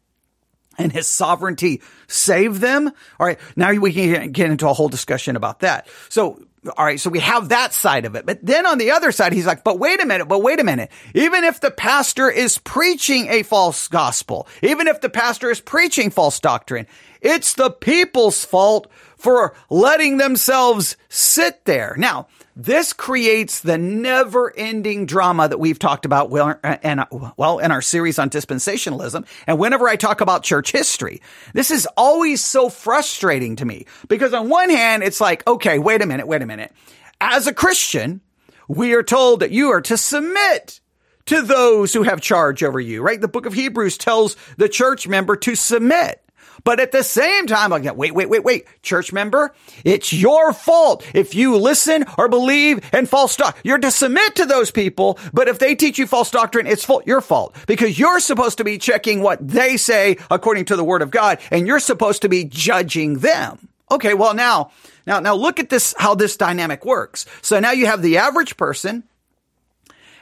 and 0.77 0.91
his 0.91 1.07
sovereignty 1.07 1.81
save 2.07 2.59
them. 2.59 2.87
All 3.19 3.27
right. 3.27 3.39
Now 3.55 3.73
we 3.73 3.93
can 3.93 4.31
get 4.31 4.49
into 4.49 4.69
a 4.69 4.73
whole 4.73 4.89
discussion 4.89 5.35
about 5.35 5.61
that. 5.61 5.87
So, 6.09 6.41
all 6.77 6.85
right. 6.85 6.99
So 6.99 7.09
we 7.09 7.19
have 7.19 7.49
that 7.49 7.73
side 7.73 8.05
of 8.05 8.15
it. 8.15 8.25
But 8.25 8.45
then 8.45 8.65
on 8.65 8.77
the 8.77 8.91
other 8.91 9.11
side, 9.11 9.33
he's 9.33 9.45
like, 9.45 9.63
but 9.63 9.79
wait 9.79 10.01
a 10.01 10.05
minute, 10.05 10.27
but 10.27 10.41
wait 10.41 10.59
a 10.59 10.63
minute. 10.63 10.91
Even 11.13 11.43
if 11.43 11.59
the 11.59 11.71
pastor 11.71 12.29
is 12.29 12.57
preaching 12.57 13.27
a 13.29 13.43
false 13.43 13.87
gospel, 13.87 14.47
even 14.61 14.87
if 14.87 15.01
the 15.01 15.09
pastor 15.09 15.49
is 15.49 15.61
preaching 15.61 16.09
false 16.09 16.39
doctrine, 16.39 16.87
it's 17.21 17.53
the 17.55 17.69
people's 17.69 18.45
fault 18.45 18.87
for 19.17 19.55
letting 19.69 20.17
themselves 20.17 20.95
sit 21.09 21.65
there. 21.65 21.95
Now, 21.97 22.27
this 22.55 22.91
creates 22.91 23.59
the 23.59 23.77
never 23.77 24.51
ending 24.57 25.05
drama 25.05 25.47
that 25.47 25.59
we've 25.59 25.77
talked 25.77 26.05
about 26.05 26.31
well, 26.31 26.59
uh, 26.63 26.77
and, 26.81 27.05
well, 27.37 27.59
in 27.59 27.71
our 27.71 27.83
series 27.83 28.17
on 28.17 28.31
dispensationalism. 28.31 29.27
And 29.45 29.59
whenever 29.59 29.87
I 29.87 29.95
talk 29.95 30.21
about 30.21 30.43
church 30.43 30.71
history, 30.71 31.21
this 31.53 31.69
is 31.69 31.87
always 31.95 32.43
so 32.43 32.69
frustrating 32.69 33.57
to 33.57 33.65
me 33.65 33.85
because 34.07 34.33
on 34.33 34.49
one 34.49 34.69
hand, 34.71 35.03
it's 35.03 35.21
like, 35.21 35.45
okay, 35.47 35.77
wait 35.77 36.01
a 36.01 36.07
minute, 36.07 36.27
wait 36.27 36.41
a 36.41 36.47
minute. 36.47 36.73
As 37.21 37.45
a 37.45 37.53
Christian, 37.53 38.21
we 38.67 38.93
are 38.93 39.03
told 39.03 39.41
that 39.41 39.51
you 39.51 39.69
are 39.69 39.81
to 39.81 39.97
submit 39.97 40.81
to 41.27 41.41
those 41.41 41.93
who 41.93 42.03
have 42.03 42.21
charge 42.21 42.63
over 42.63 42.79
you, 42.79 43.01
right? 43.01 43.21
The 43.21 43.27
book 43.27 43.45
of 43.45 43.53
Hebrews 43.53 43.97
tells 43.97 44.35
the 44.57 44.69
church 44.69 45.07
member 45.07 45.35
to 45.35 45.55
submit. 45.55 46.23
But 46.63 46.79
at 46.79 46.91
the 46.91 47.03
same 47.03 47.47
time, 47.47 47.73
I'm 47.73 47.83
like, 47.83 47.97
wait, 47.97 48.13
wait, 48.13 48.29
wait, 48.29 48.43
wait, 48.43 48.67
church 48.81 49.13
member, 49.13 49.53
it's 49.83 50.11
your 50.13 50.53
fault 50.53 51.05
if 51.13 51.35
you 51.35 51.57
listen 51.57 52.05
or 52.17 52.27
believe 52.27 52.87
in 52.93 53.05
false 53.05 53.35
doctrine. 53.35 53.61
You're 53.63 53.77
to 53.79 53.91
submit 53.91 54.35
to 54.35 54.45
those 54.45 54.71
people, 54.71 55.19
but 55.33 55.47
if 55.47 55.59
they 55.59 55.75
teach 55.75 55.97
you 55.97 56.07
false 56.07 56.31
doctrine, 56.31 56.67
it's 56.67 56.87
your 57.05 57.21
fault 57.21 57.55
because 57.67 57.97
you're 57.99 58.19
supposed 58.19 58.57
to 58.57 58.63
be 58.63 58.77
checking 58.77 59.21
what 59.21 59.45
they 59.47 59.77
say 59.77 60.17
according 60.29 60.65
to 60.65 60.75
the 60.75 60.83
word 60.83 61.01
of 61.01 61.11
God, 61.11 61.39
and 61.51 61.67
you're 61.67 61.79
supposed 61.79 62.23
to 62.23 62.29
be 62.29 62.43
judging 62.43 63.19
them. 63.19 63.69
Okay, 63.89 64.13
well 64.13 64.33
now, 64.33 64.71
now, 65.05 65.19
now 65.19 65.33
look 65.35 65.59
at 65.59 65.69
this, 65.69 65.95
how 65.97 66.15
this 66.15 66.35
dynamic 66.35 66.83
works. 66.83 67.25
So 67.41 67.59
now 67.59 67.71
you 67.71 67.85
have 67.85 68.01
the 68.01 68.17
average 68.17 68.57
person, 68.57 69.03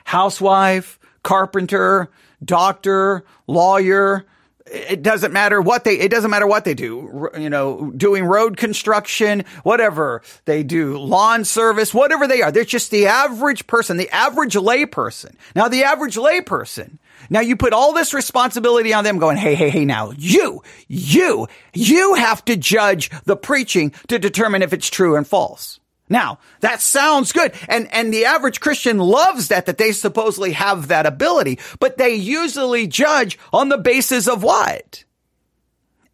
housewife, 0.03 0.99
carpenter, 1.23 2.11
doctor, 2.43 3.25
lawyer, 3.47 4.25
it 4.65 5.03
doesn't 5.03 5.31
matter 5.31 5.61
what 5.61 5.83
they 5.83 5.93
it 5.99 6.09
doesn't 6.09 6.31
matter 6.31 6.47
what 6.47 6.65
they 6.65 6.73
do 6.73 7.29
you 7.37 7.49
know 7.49 7.91
doing 7.91 8.23
road 8.25 8.57
construction 8.57 9.43
whatever 9.63 10.21
they 10.45 10.63
do 10.63 10.97
lawn 10.97 11.45
service 11.45 11.93
whatever 11.93 12.27
they 12.27 12.41
are 12.41 12.51
they're 12.51 12.63
just 12.63 12.89
the 12.89 13.05
average 13.05 13.67
person 13.67 13.97
the 13.97 14.09
average 14.09 14.55
lay 14.55 14.85
person 14.85 15.37
now 15.55 15.67
the 15.67 15.83
average 15.83 16.17
lay 16.17 16.41
person 16.41 16.97
now 17.29 17.41
you 17.41 17.55
put 17.55 17.73
all 17.73 17.93
this 17.93 18.13
responsibility 18.13 18.93
on 18.93 19.03
them 19.03 19.19
going 19.19 19.37
hey 19.37 19.53
hey 19.53 19.69
hey 19.69 19.85
now 19.85 20.11
you 20.17 20.63
you 20.87 21.47
you 21.73 22.15
have 22.15 22.43
to 22.43 22.57
judge 22.57 23.11
the 23.25 23.35
preaching 23.35 23.91
to 24.07 24.17
determine 24.17 24.63
if 24.63 24.73
it's 24.73 24.89
true 24.89 25.15
and 25.15 25.27
false 25.27 25.79
now, 26.07 26.39
that 26.59 26.81
sounds 26.81 27.31
good. 27.31 27.53
And, 27.67 27.91
and 27.91 28.13
the 28.13 28.25
average 28.25 28.59
Christian 28.59 28.99
loves 28.99 29.47
that, 29.47 29.65
that 29.65 29.77
they 29.77 29.91
supposedly 29.91 30.51
have 30.51 30.87
that 30.89 31.05
ability, 31.05 31.59
but 31.79 31.97
they 31.97 32.15
usually 32.15 32.87
judge 32.87 33.39
on 33.51 33.69
the 33.69 33.77
basis 33.77 34.27
of 34.27 34.43
what? 34.43 35.03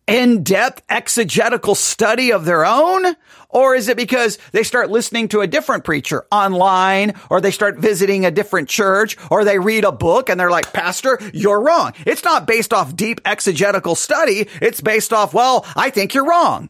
in-depth 0.07 0.83
exegetical 0.89 1.73
study 1.73 2.31
of 2.33 2.43
their 2.43 2.65
own? 2.65 3.15
Or 3.49 3.75
is 3.75 3.87
it 3.87 3.97
because 3.97 4.37
they 4.51 4.63
start 4.63 4.89
listening 4.89 5.29
to 5.29 5.41
a 5.41 5.47
different 5.47 5.83
preacher 5.83 6.25
online 6.31 7.13
or 7.29 7.39
they 7.39 7.51
start 7.51 7.77
visiting 7.77 8.25
a 8.25 8.31
different 8.31 8.67
church 8.67 9.17
or 9.29 9.43
they 9.43 9.59
read 9.59 9.83
a 9.83 9.91
book 9.91 10.29
and 10.29 10.39
they're 10.39 10.51
like, 10.51 10.73
Pastor, 10.73 11.19
you're 11.33 11.61
wrong. 11.61 11.93
It's 12.05 12.23
not 12.23 12.47
based 12.47 12.73
off 12.73 12.95
deep 12.95 13.21
exegetical 13.25 13.95
study. 13.95 14.47
It's 14.61 14.81
based 14.81 15.13
off, 15.13 15.33
well, 15.33 15.65
I 15.75 15.89
think 15.89 16.13
you're 16.13 16.27
wrong. 16.27 16.69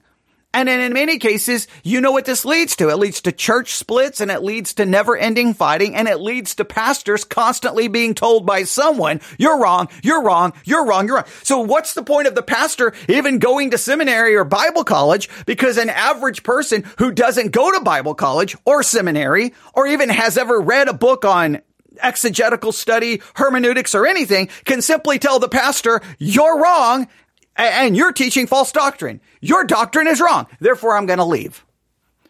And 0.54 0.68
then 0.68 0.82
in 0.82 0.92
many 0.92 1.18
cases, 1.18 1.68
you 1.84 2.02
know 2.02 2.12
what 2.12 2.26
this 2.26 2.44
leads 2.44 2.76
to. 2.78 2.90
It 2.90 2.98
leads 2.98 3.22
to 3.22 3.32
church 3.32 3.74
splits 3.74 4.20
and 4.20 4.30
it 4.30 4.44
leads 4.44 4.74
to 4.76 4.86
never 4.86 5.16
ending 5.16 5.54
fighting 5.54 5.96
and 5.96 6.10
it 6.10 6.20
leads 6.20 6.56
to 6.56 6.66
pastors 6.66 7.24
constantly 7.24 7.88
being 7.88 8.14
told 8.14 8.46
by 8.46 8.64
someone, 8.64 9.22
you're 9.38 9.60
wrong, 9.60 9.88
you're 10.04 10.22
wrong, 10.22 10.52
you're 10.66 10.86
wrong, 10.86 11.08
you're 11.08 11.16
wrong. 11.18 11.26
So 11.44 11.62
what's 11.62 11.94
the 11.94 12.04
point 12.04 12.28
of 12.28 12.36
the 12.36 12.44
pastor 12.44 12.94
even 13.08 13.40
going 13.40 13.72
to 13.72 13.78
seminary 13.78 14.36
or 14.36 14.44
Bible 14.44 14.84
college? 14.84 15.30
Because 15.46 15.78
an 15.78 15.90
average 15.90 16.44
person 16.44 16.84
who 16.98 17.12
doesn't 17.12 17.52
go 17.52 17.72
to 17.72 17.84
Bible 17.84 18.14
college 18.14 18.58
or 18.66 18.84
seminary 18.84 19.54
or 19.74 19.88
even 19.88 20.10
has 20.10 20.38
ever 20.38 20.60
read 20.60 20.90
a 20.90 20.94
book 20.94 21.24
on 21.24 21.62
exegetical 22.02 22.72
study, 22.72 23.22
hermeneutics, 23.36 23.96
or 23.96 24.06
anything 24.06 24.50
can 24.66 24.82
simply 24.82 25.20
tell 25.20 25.40
the 25.40 25.50
pastor, 25.50 26.02
you're 26.18 26.62
wrong 26.62 27.08
and 27.56 27.96
you're 27.96 28.14
teaching 28.14 28.48
false 28.48 28.72
doctrine. 28.72 29.22
Your 29.42 29.64
doctrine 29.64 30.08
is 30.08 30.22
wrong. 30.22 30.48
Therefore, 30.60 30.96
I'm 30.96 31.06
going 31.06 31.20
to 31.20 31.26
leave. 31.26 31.66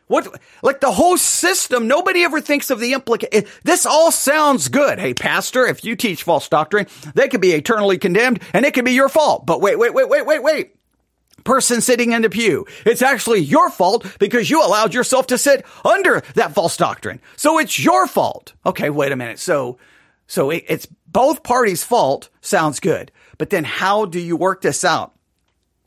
What, 0.08 0.42
like 0.62 0.82
the 0.82 0.92
whole 0.92 1.18
system, 1.18 1.88
nobody 1.88 2.24
ever 2.24 2.42
thinks 2.42 2.70
of 2.70 2.82
the 2.82 2.92
implication. 2.92 3.48
This 3.64 3.86
all 3.86 4.12
sounds 4.12 4.68
good. 4.68 5.00
Hey, 5.00 5.14
pastor, 5.14 5.66
if 5.66 5.86
you 5.86 5.96
teach 5.96 6.24
false 6.24 6.50
doctrine, 6.50 6.88
they 7.16 7.30
could 7.30 7.40
be 7.40 7.54
eternally 7.54 7.98
condemned 7.98 8.42
and 8.52 8.66
it 8.66 8.74
could 8.74 8.84
be 8.84 8.92
your 8.92 9.08
fault. 9.08 9.46
But 9.46 9.62
wait, 9.62 9.80
wait, 9.80 9.94
wait, 9.94 10.10
wait, 10.10 10.26
wait, 10.26 10.44
wait. 10.44 10.76
Person 11.46 11.80
sitting 11.80 12.12
in 12.12 12.24
the 12.24 12.30
pew. 12.30 12.66
It's 12.86 13.02
actually 13.02 13.40
your 13.40 13.70
fault 13.70 14.06
because 14.20 14.50
you 14.50 14.62
allowed 14.62 14.94
yourself 14.94 15.28
to 15.28 15.38
sit 15.38 15.66
under 15.86 16.22
that 16.36 16.54
false 16.54 16.76
doctrine. 16.76 17.22
So 17.38 17.58
it's 17.58 17.80
your 17.80 18.06
fault. 18.06 18.52
Okay, 18.66 18.90
wait 18.90 19.14
a 19.14 19.16
minute. 19.16 19.40
So, 19.40 19.78
so 20.28 20.50
it, 20.50 20.66
it's 20.68 20.88
both 21.08 21.42
parties' 21.42 21.86
fault. 21.86 22.30
Sounds 22.42 22.82
good. 22.82 23.14
But 23.42 23.50
then 23.50 23.64
how 23.64 24.06
do 24.06 24.20
you 24.20 24.38
work 24.38 24.62
this 24.62 24.86
out? 24.86 25.16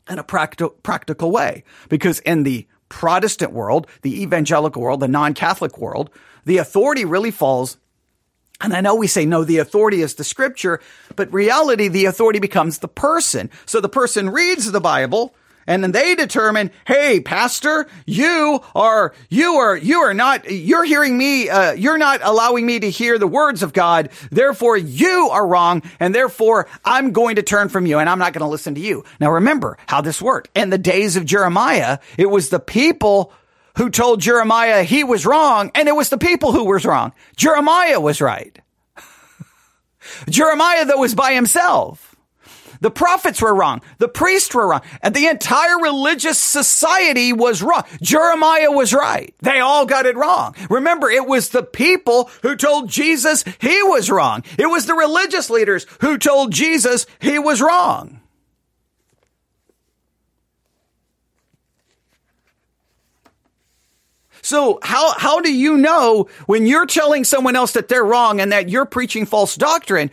in 0.09 0.19
a 0.19 0.23
practical, 0.25 0.71
practical 0.83 1.31
way. 1.31 1.63
Because 1.87 2.19
in 2.19 2.43
the 2.43 2.67
Protestant 2.89 3.53
world, 3.53 3.87
the 4.01 4.23
evangelical 4.23 4.81
world, 4.81 4.99
the 4.99 5.07
non-Catholic 5.07 5.77
world, 5.77 6.09
the 6.43 6.57
authority 6.57 7.05
really 7.05 7.31
falls 7.31 7.77
and 8.59 8.73
I 8.73 8.81
know 8.81 8.95
we 8.95 9.07
say, 9.07 9.25
no, 9.25 9.45
the 9.45 9.59
authority 9.59 10.01
is 10.01 10.15
the 10.15 10.23
scripture, 10.25 10.81
but 11.15 11.33
reality, 11.33 11.87
the 11.87 12.05
authority 12.05 12.39
becomes 12.39 12.79
the 12.79 12.89
person. 12.89 13.49
So 13.65 13.79
the 13.79 13.89
person 13.89 14.29
reads 14.29 14.69
the 14.69 14.81
Bible, 14.81 15.33
and 15.67 15.83
then 15.83 15.91
they 15.91 16.13
determine, 16.15 16.71
hey, 16.85 17.19
pastor, 17.19 17.87
you 18.05 18.61
are, 18.75 19.13
you 19.29 19.55
are, 19.55 19.75
you 19.75 19.99
are 19.99 20.13
not, 20.13 20.49
you're 20.49 20.83
hearing 20.83 21.17
me, 21.17 21.49
uh, 21.49 21.71
you're 21.73 21.97
not 21.97 22.21
allowing 22.23 22.65
me 22.65 22.79
to 22.79 22.89
hear 22.89 23.17
the 23.17 23.27
words 23.27 23.63
of 23.63 23.73
God. 23.73 24.09
Therefore, 24.31 24.77
you 24.77 25.29
are 25.31 25.45
wrong. 25.45 25.81
And 25.99 26.13
therefore, 26.13 26.67
I'm 26.83 27.11
going 27.11 27.37
to 27.37 27.43
turn 27.43 27.69
from 27.69 27.85
you 27.87 27.97
and 27.97 28.07
I'm 28.07 28.19
not 28.19 28.33
going 28.33 28.43
to 28.43 28.47
listen 28.47 28.75
to 28.75 28.81
you. 28.81 29.03
Now 29.19 29.31
remember 29.31 29.77
how 29.87 30.01
this 30.01 30.21
worked. 30.21 30.49
In 30.55 30.69
the 30.69 30.77
days 30.77 31.15
of 31.15 31.25
Jeremiah, 31.25 31.97
it 32.17 32.29
was 32.29 32.49
the 32.49 32.59
people 32.59 33.33
who 33.77 33.89
told 33.89 34.21
Jeremiah 34.21 34.83
he 34.83 35.03
was 35.03 35.25
wrong 35.25 35.71
and 35.73 35.87
it 35.87 35.95
was 35.95 36.09
the 36.09 36.17
people 36.17 36.51
who 36.51 36.65
was 36.65 36.85
wrong. 36.85 37.11
Jeremiah 37.35 37.99
was 37.99 38.21
right. 38.21 38.57
Jeremiah, 40.29 40.85
though, 40.85 40.99
was 40.99 41.15
by 41.15 41.33
himself. 41.33 42.14
The 42.85 42.91
prophets 42.91 43.41
were 43.41 43.55
wrong. 43.55 43.81
The 43.97 44.07
priests 44.07 44.53
were 44.53 44.67
wrong. 44.67 44.81
And 45.01 45.15
the 45.15 45.25
entire 45.25 45.79
religious 45.79 46.37
society 46.37 47.33
was 47.33 47.63
wrong. 47.63 47.81
Jeremiah 47.99 48.69
was 48.69 48.93
right. 48.93 49.33
They 49.41 49.59
all 49.59 49.87
got 49.87 50.05
it 50.05 50.15
wrong. 50.15 50.53
Remember, 50.69 51.09
it 51.09 51.25
was 51.25 51.49
the 51.49 51.63
people 51.63 52.29
who 52.43 52.55
told 52.55 52.91
Jesus 52.91 53.43
he 53.59 53.81
was 53.81 54.11
wrong. 54.11 54.43
It 54.59 54.67
was 54.67 54.85
the 54.85 54.93
religious 54.93 55.49
leaders 55.49 55.87
who 56.01 56.19
told 56.19 56.51
Jesus 56.51 57.07
he 57.17 57.39
was 57.39 57.59
wrong. 57.59 58.21
So 64.43 64.77
how, 64.83 65.17
how 65.17 65.41
do 65.41 65.51
you 65.51 65.77
know 65.77 66.29
when 66.45 66.67
you're 66.67 66.85
telling 66.85 67.23
someone 67.23 67.55
else 67.55 67.71
that 67.71 67.87
they're 67.87 68.05
wrong 68.05 68.39
and 68.39 68.51
that 68.51 68.69
you're 68.69 68.85
preaching 68.85 69.25
false 69.25 69.55
doctrine? 69.55 70.11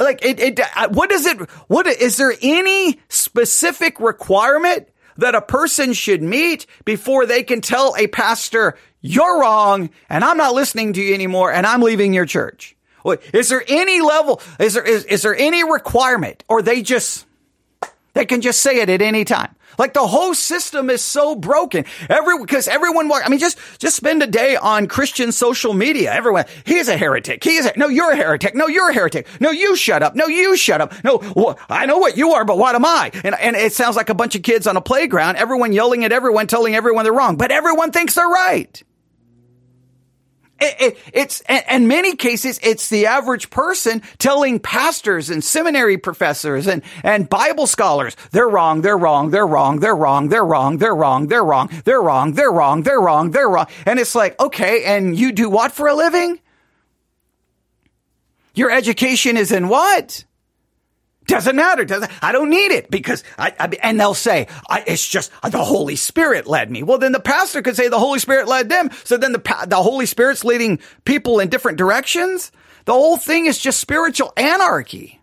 Like 0.00 0.24
it, 0.24 0.40
it 0.40 0.60
uh, 0.60 0.88
what 0.88 1.12
is 1.12 1.26
it 1.26 1.38
what 1.68 1.86
is 1.86 2.16
there 2.16 2.34
any 2.42 3.00
specific 3.08 3.98
requirement 4.00 4.88
that 5.18 5.34
a 5.34 5.42
person 5.42 5.92
should 5.92 6.22
meet 6.22 6.66
before 6.84 7.26
they 7.26 7.42
can 7.42 7.60
tell 7.60 7.94
a 7.98 8.06
pastor 8.06 8.76
you're 9.00 9.40
wrong 9.40 9.90
and 10.08 10.24
I'm 10.24 10.36
not 10.36 10.54
listening 10.54 10.92
to 10.94 11.02
you 11.02 11.14
anymore 11.14 11.52
and 11.52 11.66
I'm 11.66 11.82
leaving 11.82 12.14
your 12.14 12.26
church 12.26 12.76
is 13.32 13.48
there 13.48 13.64
any 13.66 14.00
level 14.00 14.40
is 14.58 14.74
there 14.74 14.84
is, 14.84 15.04
is 15.04 15.22
there 15.22 15.34
any 15.34 15.64
requirement 15.64 16.44
or 16.48 16.62
they 16.62 16.82
just 16.82 17.26
they 18.14 18.24
can 18.24 18.40
just 18.40 18.60
say 18.60 18.80
it 18.80 18.88
at 18.88 19.02
any 19.02 19.24
time 19.24 19.54
like 19.78 19.94
the 19.94 20.06
whole 20.06 20.34
system 20.34 20.90
is 20.90 21.02
so 21.02 21.34
broken. 21.34 21.84
Every, 22.08 22.38
because 22.38 22.68
everyone, 22.68 23.10
I 23.12 23.28
mean, 23.28 23.40
just, 23.40 23.58
just 23.78 23.96
spend 23.96 24.22
a 24.22 24.26
day 24.26 24.56
on 24.56 24.86
Christian 24.86 25.32
social 25.32 25.74
media. 25.74 26.12
Everyone, 26.12 26.44
he's 26.64 26.88
a 26.88 26.96
heretic. 26.96 27.42
He's 27.42 27.66
a, 27.66 27.72
no, 27.76 27.88
you're 27.88 28.12
a 28.12 28.16
heretic. 28.16 28.54
No, 28.54 28.66
you're 28.66 28.90
a 28.90 28.94
heretic. 28.94 29.26
No, 29.40 29.50
you 29.50 29.76
shut 29.76 30.02
up. 30.02 30.14
No, 30.14 30.26
you 30.26 30.56
shut 30.56 30.80
up. 30.80 30.92
No, 31.04 31.56
I 31.68 31.86
know 31.86 31.98
what 31.98 32.16
you 32.16 32.32
are, 32.32 32.44
but 32.44 32.58
what 32.58 32.74
am 32.74 32.84
I? 32.84 33.10
And, 33.24 33.34
and 33.38 33.56
it 33.56 33.72
sounds 33.72 33.96
like 33.96 34.08
a 34.08 34.14
bunch 34.14 34.34
of 34.34 34.42
kids 34.42 34.66
on 34.66 34.76
a 34.76 34.80
playground, 34.80 35.36
everyone 35.36 35.72
yelling 35.72 36.04
at 36.04 36.12
everyone, 36.12 36.46
telling 36.46 36.74
everyone 36.74 37.04
they're 37.04 37.12
wrong, 37.12 37.36
but 37.36 37.50
everyone 37.50 37.92
thinks 37.92 38.14
they're 38.14 38.26
right. 38.26 38.82
It, 40.60 40.76
it, 40.80 40.98
it's, 41.12 41.42
in 41.68 41.88
many 41.88 42.14
cases, 42.14 42.60
it's 42.62 42.88
the 42.88 43.06
average 43.06 43.50
person 43.50 44.00
telling 44.18 44.60
pastors 44.60 45.28
and 45.28 45.42
seminary 45.42 45.98
professors 45.98 46.68
and, 46.68 46.82
and 47.02 47.28
Bible 47.28 47.66
scholars, 47.66 48.16
they're 48.30 48.48
wrong, 48.48 48.82
they're 48.82 48.96
wrong, 48.96 49.30
they're 49.30 49.46
wrong, 49.46 49.80
they're 49.80 49.96
wrong, 49.96 50.28
they're 50.28 50.44
wrong, 50.44 50.78
they're 50.78 50.94
wrong, 50.94 51.26
they're 51.26 51.42
wrong, 51.44 51.72
they're 51.82 52.02
wrong, 52.02 52.32
they're 52.32 52.52
wrong, 52.52 52.82
they're 52.82 53.00
wrong, 53.00 53.30
they're 53.32 53.48
wrong. 53.48 53.66
And 53.86 53.98
it's 53.98 54.14
like, 54.14 54.38
okay, 54.38 54.84
and 54.84 55.18
you 55.18 55.32
do 55.32 55.50
what 55.50 55.72
for 55.72 55.88
a 55.88 55.94
living? 55.94 56.38
Your 58.54 58.70
education 58.70 59.36
is 59.36 59.50
in 59.50 59.68
what? 59.68 60.24
Doesn't 61.32 61.56
matter. 61.56 61.86
Doesn't, 61.86 62.12
I 62.22 62.30
don't 62.30 62.50
need 62.50 62.72
it 62.72 62.90
because 62.90 63.24
I, 63.38 63.54
I 63.58 63.70
and 63.82 63.98
they'll 63.98 64.12
say, 64.12 64.48
it's 64.86 65.08
just 65.08 65.32
the 65.40 65.64
Holy 65.64 65.96
Spirit 65.96 66.46
led 66.46 66.70
me. 66.70 66.82
Well, 66.82 66.98
then 66.98 67.12
the 67.12 67.20
pastor 67.20 67.62
could 67.62 67.74
say 67.74 67.88
the 67.88 67.98
Holy 67.98 68.18
Spirit 68.18 68.48
led 68.48 68.68
them. 68.68 68.90
So 69.04 69.16
then 69.16 69.32
the, 69.32 69.64
the 69.66 69.82
Holy 69.82 70.04
Spirit's 70.04 70.44
leading 70.44 70.78
people 71.06 71.40
in 71.40 71.48
different 71.48 71.78
directions. 71.78 72.52
The 72.84 72.92
whole 72.92 73.16
thing 73.16 73.46
is 73.46 73.56
just 73.56 73.80
spiritual 73.80 74.34
anarchy. 74.36 75.21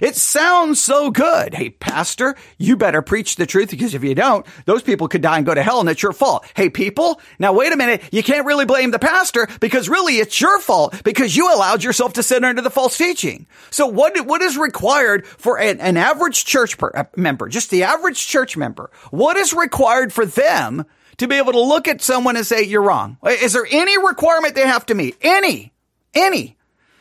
It 0.00 0.16
sounds 0.16 0.82
so 0.82 1.10
good. 1.10 1.54
Hey, 1.54 1.70
pastor, 1.70 2.36
you 2.58 2.76
better 2.76 3.02
preach 3.02 3.36
the 3.36 3.46
truth 3.46 3.70
because 3.70 3.94
if 3.94 4.04
you 4.04 4.14
don't, 4.14 4.46
those 4.64 4.82
people 4.82 5.08
could 5.08 5.22
die 5.22 5.38
and 5.38 5.46
go 5.46 5.54
to 5.54 5.62
hell 5.62 5.80
and 5.80 5.88
it's 5.88 6.02
your 6.02 6.12
fault. 6.12 6.44
Hey, 6.54 6.68
people, 6.70 7.20
now 7.38 7.52
wait 7.52 7.72
a 7.72 7.76
minute. 7.76 8.02
You 8.12 8.22
can't 8.22 8.46
really 8.46 8.64
blame 8.64 8.90
the 8.90 8.98
pastor 8.98 9.48
because 9.60 9.88
really 9.88 10.18
it's 10.18 10.40
your 10.40 10.60
fault 10.60 11.02
because 11.04 11.36
you 11.36 11.52
allowed 11.52 11.84
yourself 11.84 12.14
to 12.14 12.22
sit 12.22 12.44
under 12.44 12.62
the 12.62 12.70
false 12.70 12.96
teaching. 12.96 13.46
So 13.70 13.86
what, 13.86 14.26
what 14.26 14.42
is 14.42 14.56
required 14.56 15.26
for 15.26 15.58
an, 15.58 15.80
an 15.80 15.96
average 15.96 16.44
church 16.44 16.78
per, 16.78 16.90
uh, 16.94 17.04
member, 17.16 17.48
just 17.48 17.70
the 17.70 17.84
average 17.84 18.26
church 18.26 18.56
member? 18.56 18.90
What 19.10 19.36
is 19.36 19.52
required 19.52 20.12
for 20.12 20.26
them 20.26 20.84
to 21.18 21.28
be 21.28 21.36
able 21.36 21.52
to 21.52 21.60
look 21.60 21.88
at 21.88 22.02
someone 22.02 22.36
and 22.36 22.46
say, 22.46 22.62
you're 22.62 22.82
wrong? 22.82 23.18
Is 23.26 23.54
there 23.54 23.66
any 23.70 23.96
requirement 23.98 24.54
they 24.54 24.66
have 24.66 24.86
to 24.86 24.94
meet? 24.94 25.16
Any? 25.22 25.72
Any? 26.14 26.55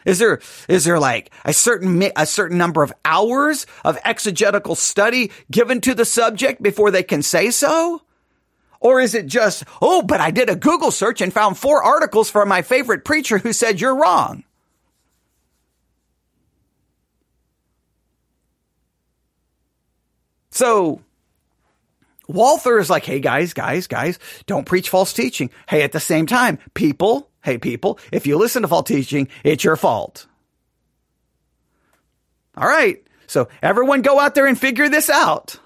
Is 0.05 0.19
there, 0.19 0.39
is 0.69 0.85
there 0.85 0.99
like 0.99 1.31
a 1.43 1.51
certain, 1.51 2.01
a 2.15 2.25
certain 2.25 2.57
number 2.57 2.83
of 2.83 2.93
hours 3.03 3.65
of 3.83 3.97
exegetical 4.05 4.75
study 4.75 5.31
given 5.51 5.81
to 5.81 5.95
the 5.95 6.05
subject 6.05 6.61
before 6.61 6.91
they 6.91 7.03
can 7.03 7.23
say 7.23 7.49
so? 7.49 8.01
Or 8.79 9.01
is 9.01 9.15
it 9.15 9.25
just, 9.25 9.63
oh, 9.81 10.03
but 10.03 10.21
I 10.21 10.29
did 10.29 10.49
a 10.49 10.55
Google 10.55 10.91
search 10.91 11.19
and 11.21 11.33
found 11.33 11.57
four 11.57 11.83
articles 11.83 12.29
from 12.29 12.47
my 12.47 12.61
favorite 12.61 13.03
preacher 13.03 13.39
who 13.39 13.51
said 13.51 13.81
you're 13.81 13.95
wrong? 13.95 14.43
So 20.51 21.01
Walther 22.27 22.79
is 22.79 22.89
like, 22.89 23.05
hey 23.05 23.19
guys, 23.19 23.53
guys, 23.53 23.87
guys, 23.87 24.19
don't 24.45 24.65
preach 24.65 24.89
false 24.89 25.13
teaching. 25.13 25.49
Hey, 25.67 25.81
at 25.81 25.91
the 25.91 25.99
same 25.99 26.27
time, 26.27 26.59
people, 26.73 27.29
hey 27.45 27.58
people, 27.58 27.97
if 28.12 28.27
you 28.27 28.38
listen 28.38 28.63
to 28.63 28.67
false 28.67 28.88
teaching, 28.88 29.29
it's 29.43 29.63
your 29.63 29.77
fault. 29.77 30.27
All 32.58 32.67
right. 32.67 33.01
So 33.27 33.47
everyone 33.62 34.01
go 34.01 34.19
out 34.19 34.36
there 34.36 34.45
and 34.45 34.60
figure 34.60 34.89
this 34.89 35.10
out. 35.10 35.60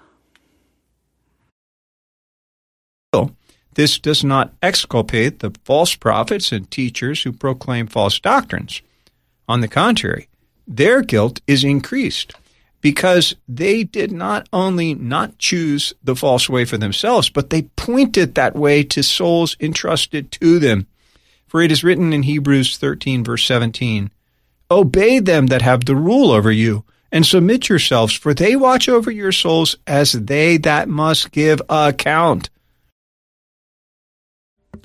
This 3.74 3.98
does 3.98 4.24
not 4.24 4.52
exculpate 4.62 5.38
the 5.38 5.52
false 5.64 5.94
prophets 5.94 6.52
and 6.52 6.70
teachers 6.70 7.22
who 7.22 7.32
proclaim 7.32 7.86
false 7.86 8.18
doctrines. 8.18 8.82
On 9.48 9.60
the 9.60 9.68
contrary, 9.68 10.28
their 10.66 11.02
guilt 11.02 11.40
is 11.46 11.64
increased 11.64 12.34
because 12.80 13.34
they 13.48 13.84
did 13.84 14.10
not 14.10 14.48
only 14.52 14.94
not 14.94 15.38
choose 15.38 15.92
the 16.02 16.16
false 16.16 16.48
way 16.48 16.64
for 16.64 16.78
themselves, 16.78 17.30
but 17.30 17.50
they 17.50 17.62
pointed 17.62 18.34
that 18.34 18.56
way 18.56 18.82
to 18.84 19.02
souls 19.02 19.56
entrusted 19.60 20.32
to 20.32 20.58
them. 20.58 20.86
For 21.50 21.60
it 21.60 21.72
is 21.72 21.82
written 21.82 22.12
in 22.12 22.22
Hebrews 22.22 22.76
13, 22.76 23.24
verse 23.24 23.44
17, 23.44 24.12
Obey 24.70 25.18
them 25.18 25.48
that 25.48 25.62
have 25.62 25.84
the 25.84 25.96
rule 25.96 26.30
over 26.30 26.52
you, 26.52 26.84
and 27.10 27.26
submit 27.26 27.68
yourselves, 27.68 28.12
for 28.12 28.32
they 28.32 28.54
watch 28.54 28.88
over 28.88 29.10
your 29.10 29.32
souls 29.32 29.74
as 29.84 30.12
they 30.12 30.58
that 30.58 30.88
must 30.88 31.32
give 31.32 31.60
account. 31.68 32.50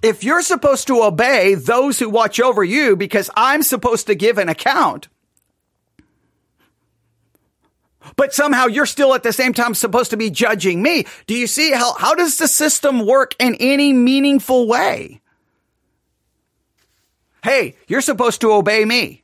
If 0.02 0.24
you're 0.24 0.42
supposed 0.42 0.88
to 0.88 1.04
obey 1.04 1.54
those 1.54 2.00
who 2.00 2.10
watch 2.10 2.40
over 2.40 2.64
you 2.64 2.96
because 2.96 3.30
I'm 3.38 3.62
supposed 3.62 4.08
to 4.08 4.16
give 4.16 4.40
an 4.40 4.50
account, 4.50 5.08
but 8.16 8.34
somehow 8.34 8.66
you're 8.66 8.88
still 8.88 9.14
at 9.14 9.22
the 9.22 9.34
same 9.34 9.54
time 9.54 9.76
supposed 9.76 10.10
to 10.10 10.18
be 10.18 10.32
judging 10.32 10.82
me. 10.82 11.06
Do 11.28 11.36
you 11.36 11.46
see 11.46 11.74
how, 11.74 11.94
how 11.94 12.16
does 12.16 12.40
the 12.40 12.48
system 12.48 13.06
work 13.06 13.36
in 13.38 13.54
any 13.60 13.94
meaningful 13.94 14.68
way? 14.68 15.22
Hey, 17.46 17.76
you're 17.88 18.02
supposed 18.02 18.42
to 18.42 18.52
obey 18.52 18.84
me. 18.86 19.24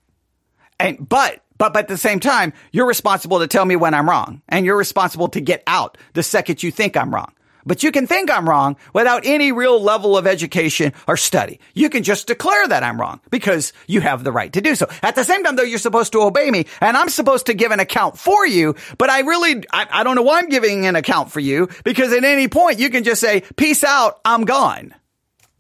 And, 0.80 1.10
but, 1.10 1.44
but, 1.58 1.74
but 1.74 1.86
at 1.86 1.88
the 1.88 1.98
same 1.98 2.20
time, 2.20 2.54
you're 2.72 2.86
responsible 2.86 3.40
to 3.40 3.48
tell 3.48 3.66
me 3.66 3.76
when 3.76 3.96
I'm 3.96 4.08
wrong 4.08 4.44
and 4.48 4.64
you're 4.64 4.78
responsible 4.78 5.30
to 5.30 5.42
get 5.42 5.64
out 5.66 5.98
the 6.14 6.22
second 6.22 6.62
you 6.62 6.70
think 6.70 6.96
I'm 6.96 7.12
wrong. 7.12 7.34
But 7.66 7.82
you 7.82 7.92
can 7.92 8.06
think 8.06 8.30
I'm 8.30 8.48
wrong 8.48 8.78
without 8.94 9.26
any 9.26 9.52
real 9.52 9.82
level 9.82 10.16
of 10.16 10.28
education 10.28 10.94
or 11.08 11.18
study. 11.18 11.60
You 11.74 11.90
can 11.90 12.04
just 12.04 12.28
declare 12.28 12.68
that 12.68 12.84
I'm 12.84 13.02
wrong 13.02 13.22
because 13.32 13.74
you 13.88 14.02
have 14.02 14.24
the 14.24 14.32
right 14.32 14.54
to 14.54 14.62
do 14.62 14.76
so. 14.76 14.88
At 15.02 15.16
the 15.16 15.24
same 15.24 15.44
time, 15.44 15.56
though, 15.56 15.64
you're 15.64 15.80
supposed 15.80 16.12
to 16.12 16.22
obey 16.22 16.52
me 16.52 16.68
and 16.80 16.96
I'm 16.96 17.10
supposed 17.10 17.48
to 17.48 17.56
give 17.56 17.72
an 17.72 17.80
account 17.80 18.20
for 18.20 18.46
you, 18.46 18.76
but 19.00 19.10
I 19.10 19.22
really, 19.22 19.64
I, 19.74 19.88
I 19.90 20.04
don't 20.04 20.16
know 20.16 20.22
why 20.22 20.38
I'm 20.38 20.50
giving 20.50 20.86
an 20.86 20.96
account 20.96 21.32
for 21.32 21.40
you 21.40 21.70
because 21.84 22.14
at 22.14 22.24
any 22.24 22.48
point 22.48 22.78
you 22.78 22.92
can 22.92 23.04
just 23.04 23.20
say, 23.20 23.42
peace 23.56 23.84
out, 23.84 24.22
I'm 24.24 24.46
gone. 24.46 24.94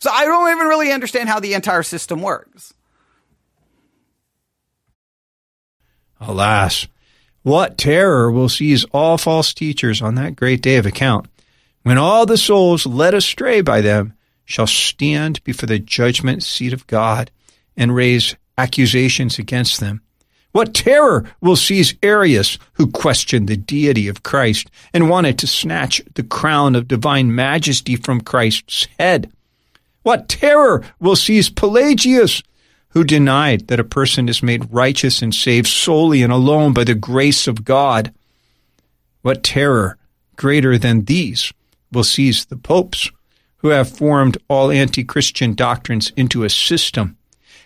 So 0.02 0.10
I 0.12 0.26
don't 0.26 0.52
even 0.52 0.66
really 0.66 0.92
understand 0.92 1.30
how 1.30 1.40
the 1.40 1.54
entire 1.54 1.84
system 1.84 2.24
works. 2.24 2.74
Alas, 6.20 6.88
what 7.44 7.78
terror 7.78 8.32
will 8.32 8.50
seize 8.50 8.84
all 8.94 9.20
false 9.20 9.54
teachers 9.54 10.02
on 10.02 10.16
that 10.16 10.36
great 10.36 10.64
day 10.64 10.78
of 10.78 10.88
account 10.88 11.28
when 11.84 12.00
all 12.00 12.26
the 12.26 12.38
souls 12.38 12.88
led 12.88 13.14
astray 13.14 13.62
by 13.62 13.82
them 13.82 14.14
shall 14.44 14.66
stand 14.66 15.44
before 15.44 15.68
the 15.68 15.78
judgment 15.78 16.42
seat 16.42 16.74
of 16.74 16.88
God 16.88 17.30
and 17.78 17.94
raise 17.94 18.36
accusations 18.58 19.38
against 19.38 19.80
them. 19.80 20.02
What 20.52 20.74
terror 20.74 21.30
will 21.42 21.56
seize 21.56 21.94
Arius, 22.02 22.58
who 22.74 22.88
questioned 22.88 23.48
the 23.48 23.56
deity 23.56 24.08
of 24.08 24.24
Christ 24.24 24.72
and 24.94 25.12
wanted 25.12 25.38
to 25.40 25.48
snatch 25.48 26.02
the 26.16 26.24
crown 26.24 26.76
of 26.76 26.88
divine 26.88 27.36
majesty 27.36 27.96
from 27.96 28.22
Christ's 28.22 28.88
head? 28.98 29.32
What 30.04 30.30
terror 30.30 30.84
will 31.00 31.16
seize 31.16 31.50
Pelagius, 31.50 32.42
who 32.90 33.04
denied 33.04 33.68
that 33.68 33.80
a 33.80 33.86
person 33.86 34.28
is 34.28 34.44
made 34.44 34.74
righteous 34.74 35.22
and 35.22 35.34
saved 35.34 35.68
solely 35.68 36.24
and 36.24 36.34
alone 36.34 36.74
by 36.74 36.84
the 36.84 36.96
grace 36.96 37.48
of 37.48 37.64
God? 37.64 38.14
What 39.22 39.44
terror 39.44 39.98
greater 40.36 40.78
than 40.78 41.06
these 41.06 41.54
will 41.92 42.04
seize 42.04 42.46
the 42.46 42.58
popes, 42.58 43.12
who 43.58 43.70
have 43.70 43.90
formed 43.90 44.38
all 44.48 44.72
anti 44.72 45.04
Christian 45.04 45.54
doctrines 45.54 46.12
into 46.18 46.44
a 46.44 46.50
system. 46.50 47.18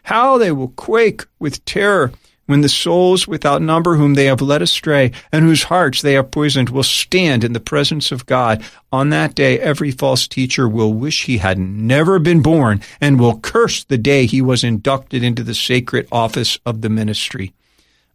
How 0.03 0.37
they 0.37 0.51
will 0.51 0.67
quake 0.69 1.23
with 1.39 1.63
terror 1.63 2.11
when 2.45 2.61
the 2.61 2.69
souls 2.69 3.27
without 3.27 3.61
number 3.61 3.95
whom 3.95 4.13
they 4.13 4.25
have 4.25 4.41
led 4.41 4.61
astray 4.61 5.11
and 5.31 5.43
whose 5.45 5.63
hearts 5.63 6.01
they 6.01 6.13
have 6.13 6.31
poisoned 6.31 6.69
will 6.69 6.83
stand 6.83 7.43
in 7.43 7.53
the 7.53 7.59
presence 7.59 8.11
of 8.11 8.25
God. 8.25 8.63
On 8.91 9.09
that 9.09 9.35
day, 9.35 9.59
every 9.59 9.91
false 9.91 10.27
teacher 10.27 10.67
will 10.67 10.93
wish 10.93 11.25
he 11.25 11.39
had 11.39 11.57
never 11.57 12.19
been 12.19 12.41
born 12.41 12.81
and 13.01 13.19
will 13.19 13.39
curse 13.39 13.83
the 13.83 13.97
day 13.97 14.25
he 14.25 14.41
was 14.41 14.63
inducted 14.63 15.23
into 15.23 15.43
the 15.43 15.55
sacred 15.55 16.07
office 16.11 16.59
of 16.65 16.81
the 16.81 16.89
ministry. 16.89 17.53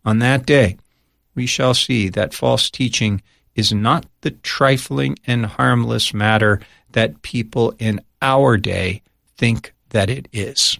On 0.05 0.19
that 0.21 0.47
day, 0.47 0.77
we 1.35 1.47
shall 1.47 1.75
see 1.75 2.09
that 2.09 2.35
false 2.35 2.71
teaching 2.71 3.23
is 3.55 3.73
not 3.73 4.07
the 4.21 4.31
trifling 4.31 5.17
and 5.27 5.47
harmless 5.47 6.15
matter 6.15 6.61
that 6.93 7.23
people 7.23 7.75
in 7.79 8.01
our 8.23 8.57
day 8.57 9.03
think 9.37 9.73
that 9.91 10.11
it 10.11 10.29
is. 10.33 10.79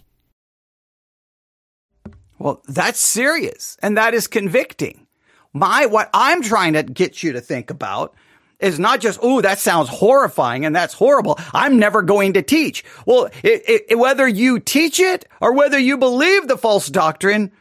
Well, 2.41 2.63
that's 2.67 2.99
serious 2.99 3.77
and 3.83 3.97
that 3.97 4.15
is 4.15 4.25
convicting. 4.25 5.05
My, 5.53 5.85
what 5.85 6.09
I'm 6.11 6.41
trying 6.41 6.73
to 6.73 6.81
get 6.81 7.21
you 7.21 7.33
to 7.33 7.41
think 7.41 7.69
about 7.69 8.15
is 8.59 8.79
not 8.79 8.99
just, 8.99 9.19
oh, 9.21 9.41
that 9.41 9.59
sounds 9.59 9.89
horrifying 9.89 10.65
and 10.65 10.75
that's 10.75 10.95
horrible. 10.95 11.37
I'm 11.53 11.77
never 11.77 12.01
going 12.01 12.33
to 12.33 12.41
teach. 12.41 12.83
Well, 13.05 13.29
it, 13.43 13.85
it, 13.89 13.95
whether 13.99 14.27
you 14.27 14.59
teach 14.59 14.99
it 14.99 15.25
or 15.39 15.53
whether 15.53 15.77
you 15.77 15.97
believe 15.97 16.47
the 16.47 16.57
false 16.57 16.87
doctrine, 16.87 17.51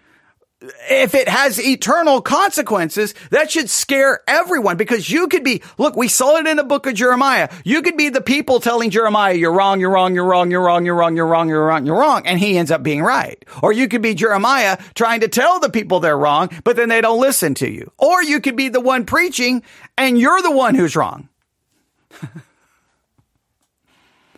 if 0.60 1.14
it 1.14 1.28
has 1.28 1.58
eternal 1.58 2.20
consequences, 2.20 3.14
that 3.30 3.50
should 3.50 3.70
scare 3.70 4.20
everyone 4.28 4.76
because 4.76 5.08
you 5.08 5.26
could 5.28 5.42
be, 5.42 5.62
look, 5.78 5.96
we 5.96 6.06
saw 6.06 6.36
it 6.36 6.46
in 6.46 6.58
the 6.58 6.64
book 6.64 6.86
of 6.86 6.94
Jeremiah. 6.94 7.48
You 7.64 7.80
could 7.80 7.96
be 7.96 8.10
the 8.10 8.20
people 8.20 8.60
telling 8.60 8.90
Jeremiah, 8.90 9.34
you're 9.34 9.52
wrong, 9.52 9.80
you're 9.80 9.90
wrong, 9.90 10.14
you're 10.14 10.24
wrong, 10.26 10.50
you're 10.50 10.60
wrong, 10.60 10.84
you're 10.84 10.94
wrong, 10.94 11.16
you're 11.16 11.26
wrong, 11.26 11.48
you're 11.48 11.64
wrong, 11.64 11.86
you're 11.86 11.98
wrong. 11.98 12.26
And 12.26 12.38
he 12.38 12.58
ends 12.58 12.70
up 12.70 12.82
being 12.82 13.02
right. 13.02 13.42
Or 13.62 13.72
you 13.72 13.88
could 13.88 14.02
be 14.02 14.14
Jeremiah 14.14 14.76
trying 14.94 15.20
to 15.20 15.28
tell 15.28 15.60
the 15.60 15.70
people 15.70 16.00
they're 16.00 16.18
wrong, 16.18 16.50
but 16.62 16.76
then 16.76 16.90
they 16.90 17.00
don't 17.00 17.20
listen 17.20 17.54
to 17.54 17.70
you. 17.70 17.90
Or 17.96 18.22
you 18.22 18.40
could 18.40 18.56
be 18.56 18.68
the 18.68 18.80
one 18.80 19.06
preaching 19.06 19.62
and 19.96 20.18
you're 20.18 20.42
the 20.42 20.50
one 20.50 20.74
who's 20.74 20.94
wrong. 20.94 21.28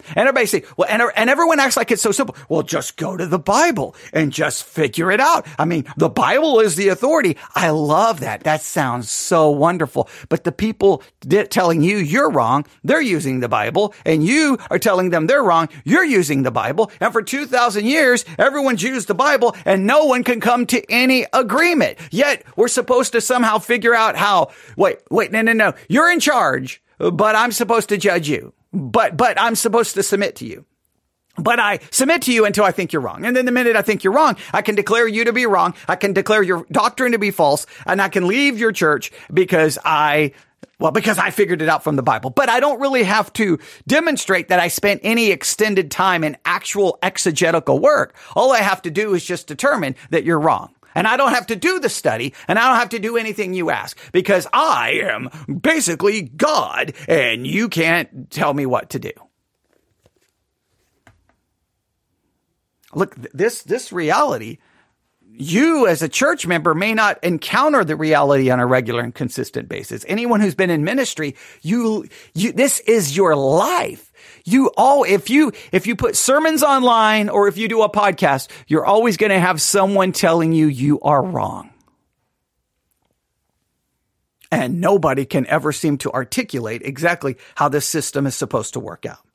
And 0.09 0.29
everybody 0.29 0.47
say, 0.47 0.65
well, 0.77 0.89
and, 0.91 1.03
and 1.17 1.31
everyone 1.31 1.61
acts 1.61 1.77
like 1.77 1.91
it's 1.91 2.03
so 2.03 2.13
simple. 2.13 2.37
Well, 2.49 2.63
just 2.63 2.97
go 2.97 3.17
to 3.17 3.27
the 3.27 3.39
Bible 3.39 3.95
and 4.13 4.33
just 4.33 4.65
figure 4.65 5.11
it 5.11 5.21
out. 5.21 5.47
I 5.59 5.65
mean, 5.65 5.87
the 5.97 6.09
Bible 6.09 6.61
is 6.61 6.77
the 6.77 6.89
authority. 6.89 7.37
I 7.55 7.71
love 7.71 8.21
that. 8.21 8.45
That 8.45 8.63
sounds 8.63 9.11
so 9.11 9.51
wonderful. 9.51 10.09
But 10.29 10.45
the 10.45 10.53
people 10.53 11.03
telling 11.51 11.83
you 11.83 11.99
you're 11.99 12.31
wrong, 12.31 12.67
they're 12.85 13.01
using 13.01 13.41
the 13.41 13.49
Bible 13.49 13.95
and 14.05 14.25
you 14.25 14.59
are 14.71 14.79
telling 14.79 15.11
them 15.11 15.27
they're 15.27 15.43
wrong. 15.43 15.69
You're 15.85 16.05
using 16.05 16.43
the 16.43 16.51
Bible. 16.51 16.91
And 17.01 17.13
for 17.13 17.23
2000 17.23 17.85
years, 17.85 18.25
everyone's 18.39 18.83
used 18.83 19.09
the 19.09 19.15
Bible 19.15 19.57
and 19.65 19.87
no 19.87 20.05
one 20.05 20.25
can 20.25 20.41
come 20.41 20.67
to 20.67 20.83
any 20.91 21.27
agreement. 21.33 21.99
Yet 22.11 22.45
we're 22.57 22.69
supposed 22.69 23.13
to 23.13 23.21
somehow 23.21 23.59
figure 23.59 23.95
out 23.95 24.17
how, 24.17 24.51
wait, 24.77 24.99
wait, 25.11 25.33
no, 25.33 25.43
no, 25.43 25.53
no. 25.53 25.75
You're 25.89 26.11
in 26.11 26.21
charge, 26.21 26.83
but 26.99 27.37
I'm 27.37 27.53
supposed 27.53 27.89
to 27.91 27.97
judge 27.97 28.29
you 28.29 28.53
but, 28.73 29.17
but 29.17 29.41
I'm 29.41 29.55
supposed 29.55 29.95
to 29.95 30.03
submit 30.03 30.37
to 30.37 30.47
you. 30.47 30.65
But 31.37 31.59
I 31.59 31.81
submit 31.91 32.23
to 32.23 32.33
you 32.33 32.45
until 32.45 32.65
I 32.65 32.73
think 32.73 32.93
you're 32.93 33.01
wrong. 33.01 33.25
And 33.25 33.35
then 33.35 33.47
the 33.47 33.53
minute 33.53 33.75
I 33.75 33.83
think 33.83 34.05
you're 34.05 34.13
wrong, 34.13 34.37
I 34.53 34.61
can 34.61 34.75
declare 34.75 35.09
you 35.09 35.25
to 35.25 35.33
be 35.33 35.47
wrong. 35.47 35.75
I 35.89 35.97
can 35.97 36.13
declare 36.13 36.43
your 36.43 36.67
doctrine 36.71 37.13
to 37.13 37.19
be 37.19 37.31
false 37.31 37.67
and 37.87 38.03
I 38.03 38.09
can 38.09 38.27
leave 38.27 38.59
your 38.59 38.73
church 38.73 39.13
because 39.33 39.79
I 39.83 40.33
well, 40.79 40.91
because 40.91 41.17
I 41.17 41.31
figured 41.31 41.63
it 41.63 41.69
out 41.69 41.85
from 41.85 41.95
the 41.95 42.03
Bible, 42.03 42.31
but 42.31 42.49
I 42.49 42.59
don't 42.59 42.81
really 42.81 43.05
have 43.05 43.33
to 43.35 43.61
demonstrate 43.87 44.49
that 44.49 44.59
I 44.59 44.67
spent 44.67 45.01
any 45.05 45.31
extended 45.31 45.93
time 45.93 46.25
in 46.25 46.37
actual 46.45 46.99
exegetical 47.03 47.79
work. 47.79 48.17
All 48.35 48.53
I 48.53 48.59
have 48.59 48.83
to 48.83 48.91
do 48.91 49.15
is 49.15 49.25
just 49.25 49.47
determine 49.47 49.95
that 50.11 50.25
you're 50.25 50.41
wrong. 50.41 50.75
And 50.95 51.07
I 51.07 51.17
don't 51.17 51.33
have 51.33 51.47
to 51.49 51.57
do 51.57 51.79
the 51.79 51.89
study 51.89 52.35
and 52.49 52.59
I 52.59 52.69
don't 52.69 52.79
have 52.79 52.91
to 52.91 52.99
do 52.99 53.17
anything 53.17 53.55
you 53.55 53.71
ask 53.71 53.99
because 54.13 54.47
I 54.53 55.01
am 55.03 55.31
basically 55.61 56.23
God 56.23 56.93
and 57.09 57.47
you 57.47 57.69
can't 57.69 58.31
tell 58.31 58.55
me 58.55 58.67
what 58.67 58.91
to 58.91 58.99
do. 58.99 59.13
Look, 62.95 63.17
this, 63.33 63.63
this 63.63 63.93
reality, 63.93 64.59
you 65.43 65.87
as 65.87 66.03
a 66.03 66.09
church 66.09 66.47
member 66.47 66.75
may 66.75 66.95
not 66.95 67.23
encounter 67.23 67.85
the 67.85 67.97
reality 67.97 68.51
on 68.51 68.61
a 68.61 68.67
regular 68.67 69.03
and 69.03 69.15
consistent 69.15 69.69
basis. 69.69 70.05
Anyone 70.09 70.41
who's 70.41 70.55
been 70.55 70.71
in 70.71 70.85
ministry, 70.85 71.37
you, 71.61 72.07
you, 72.35 72.53
this 72.53 72.81
is 72.81 73.17
your 73.17 73.37
life. 73.37 74.13
You 74.45 74.71
all, 74.77 75.05
if 75.05 75.31
you, 75.31 75.53
if 75.73 75.87
you 75.87 75.97
put 75.97 76.17
sermons 76.17 76.63
online 76.63 77.29
or 77.29 77.49
if 77.49 77.57
you 77.57 77.69
do 77.69 77.83
a 77.83 77.91
podcast, 77.91 78.49
you're 78.67 78.85
always 78.85 79.17
going 79.17 79.31
to 79.31 79.41
have 79.41 79.61
someone 79.61 80.13
telling 80.13 80.53
you 80.53 80.67
you 80.67 81.01
are 81.01 81.23
wrong. 81.23 81.71
And 84.51 84.81
nobody 84.81 85.25
can 85.25 85.47
ever 85.47 85.73
seem 85.73 85.99
to 85.99 86.13
articulate 86.13 86.83
exactly 86.85 87.37
how 87.55 87.69
this 87.69 87.89
system 87.89 88.27
is 88.27 88.35
supposed 88.35 88.75
to 88.75 88.81
work 88.81 89.07
out. 89.07 89.27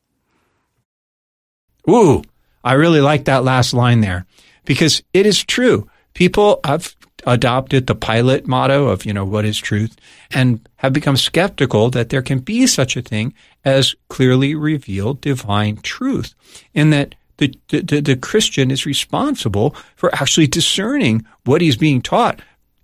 Ooh, 1.90 2.22
I 2.64 2.74
really 2.74 3.02
like 3.02 3.26
that 3.26 3.44
last 3.44 3.74
line 3.74 4.02
there 4.02 4.26
because 4.66 5.02
it 5.14 5.26
is 5.26 5.44
true. 5.44 5.90
People 6.18 6.62
have 6.64 6.96
adopted 7.28 7.86
the 7.86 7.94
Pilate 7.94 8.48
motto 8.48 8.88
of, 8.88 9.06
you 9.06 9.14
know, 9.14 9.24
what 9.24 9.46
is 9.46 9.60
truth 9.60 9.96
and 10.32 10.68
have 10.78 10.92
become 10.92 11.16
skeptical 11.16 11.92
that 11.92 12.10
there 12.10 12.24
can 12.24 12.40
be 12.40 12.66
such 12.66 12.98
a 12.98 13.04
thing 13.04 13.36
as 13.64 13.94
clearly 14.10 14.56
revealed 14.56 15.22
divine 15.22 15.78
truth 15.78 16.34
in 16.74 16.90
that 16.90 17.14
the, 17.38 17.54
the, 17.68 18.02
the 18.02 18.16
Christian 18.16 18.72
is 18.72 18.84
responsible 18.84 19.76
for 19.96 20.12
actually 20.16 20.48
discerning 20.48 21.24
what 21.46 21.62
he's 21.62 21.78
being 21.78 22.02
taught 22.02 22.40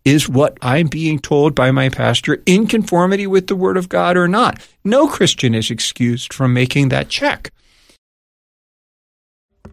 is 0.06 0.30
what 0.30 0.56
I'm 0.62 0.86
being 0.86 1.18
told 1.18 1.56
by 1.56 1.72
my 1.72 1.90
pastor 1.90 2.44
in 2.46 2.68
conformity 2.68 3.26
with 3.26 3.48
the 3.48 3.56
Word 3.56 3.78
of 3.78 3.90
God 3.90 4.16
or 4.16 4.28
not? 4.28 4.60
No 4.84 5.08
Christian 5.08 5.56
is 5.56 5.72
excused 5.72 6.32
from 6.32 6.54
making 6.54 6.90
that 6.90 7.10
check. 7.10 7.52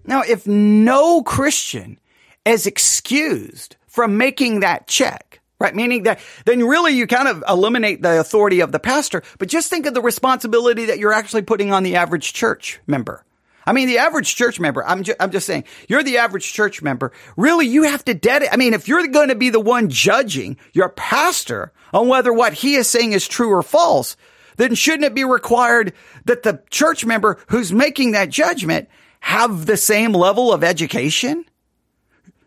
Now, 0.07 0.23
if 0.23 0.47
no 0.47 1.23
Christian 1.23 2.00
is 2.45 2.67
excused 2.67 3.77
from 3.87 4.17
making 4.17 4.61
that 4.61 4.87
check, 4.87 5.41
right? 5.59 5.75
Meaning 5.75 6.05
that 6.05 6.21
then 6.47 6.65
really 6.65 6.93
you 6.93 7.07
kind 7.07 7.29
of 7.29 7.45
eliminate 7.49 8.03
the 8.03 8.21
authority 8.21 8.61
of 8.61 8.73
the 8.73 8.79
pastor, 8.79 9.23
but 9.39 9.49
just 9.49 9.69
think 9.69 9.87
of 9.87 9.95
the 9.95 10.03
responsibility 10.03 10.87
that 10.87 10.99
you're 10.99 11.13
actually 11.13 11.43
putting 11.43 11.73
on 11.73 11.83
the 11.83 11.97
average 11.97 12.33
church 12.33 12.81
member. 12.87 13.25
I 13.67 13.73
mean, 13.73 13.89
the 13.89 13.99
average 13.99 14.35
church 14.35 14.59
member, 14.59 14.85
I'm, 14.85 15.03
ju- 15.03 15.15
I'm 15.21 15.31
just 15.31 15.47
saying, 15.47 15.65
you're 15.87 16.03
the 16.03 16.19
average 16.19 16.53
church 16.53 16.83
member. 16.83 17.13
Really, 17.37 17.67
you 17.67 17.85
have 17.85 18.05
to 18.07 18.15
dedicate. 18.15 18.53
I 18.53 18.57
mean, 18.57 18.75
if 18.75 18.89
you're 18.89 19.07
going 19.09 19.29
to 19.29 19.35
be 19.35 19.51
the 19.51 19.61
one 19.61 19.91
judging 19.91 20.57
your 20.73 20.89
pastor 20.89 21.73
on 21.93 22.09
whether 22.09 22.33
what 22.33 22.55
he 22.55 22.75
is 22.75 22.89
saying 22.89 23.13
is 23.13 23.29
true 23.29 23.51
or 23.51 23.63
false, 23.63 24.17
then 24.57 24.75
shouldn't 24.75 25.05
it 25.05 25.15
be 25.15 25.25
required 25.25 25.93
that 26.25 26.43
the 26.43 26.63
church 26.71 27.05
member 27.05 27.39
who's 27.49 27.73
making 27.73 28.13
that 28.13 28.31
judgment 28.31 28.89
have 29.21 29.67
the 29.67 29.77
same 29.77 30.13
level 30.13 30.53
of 30.53 30.65
education? 30.65 31.45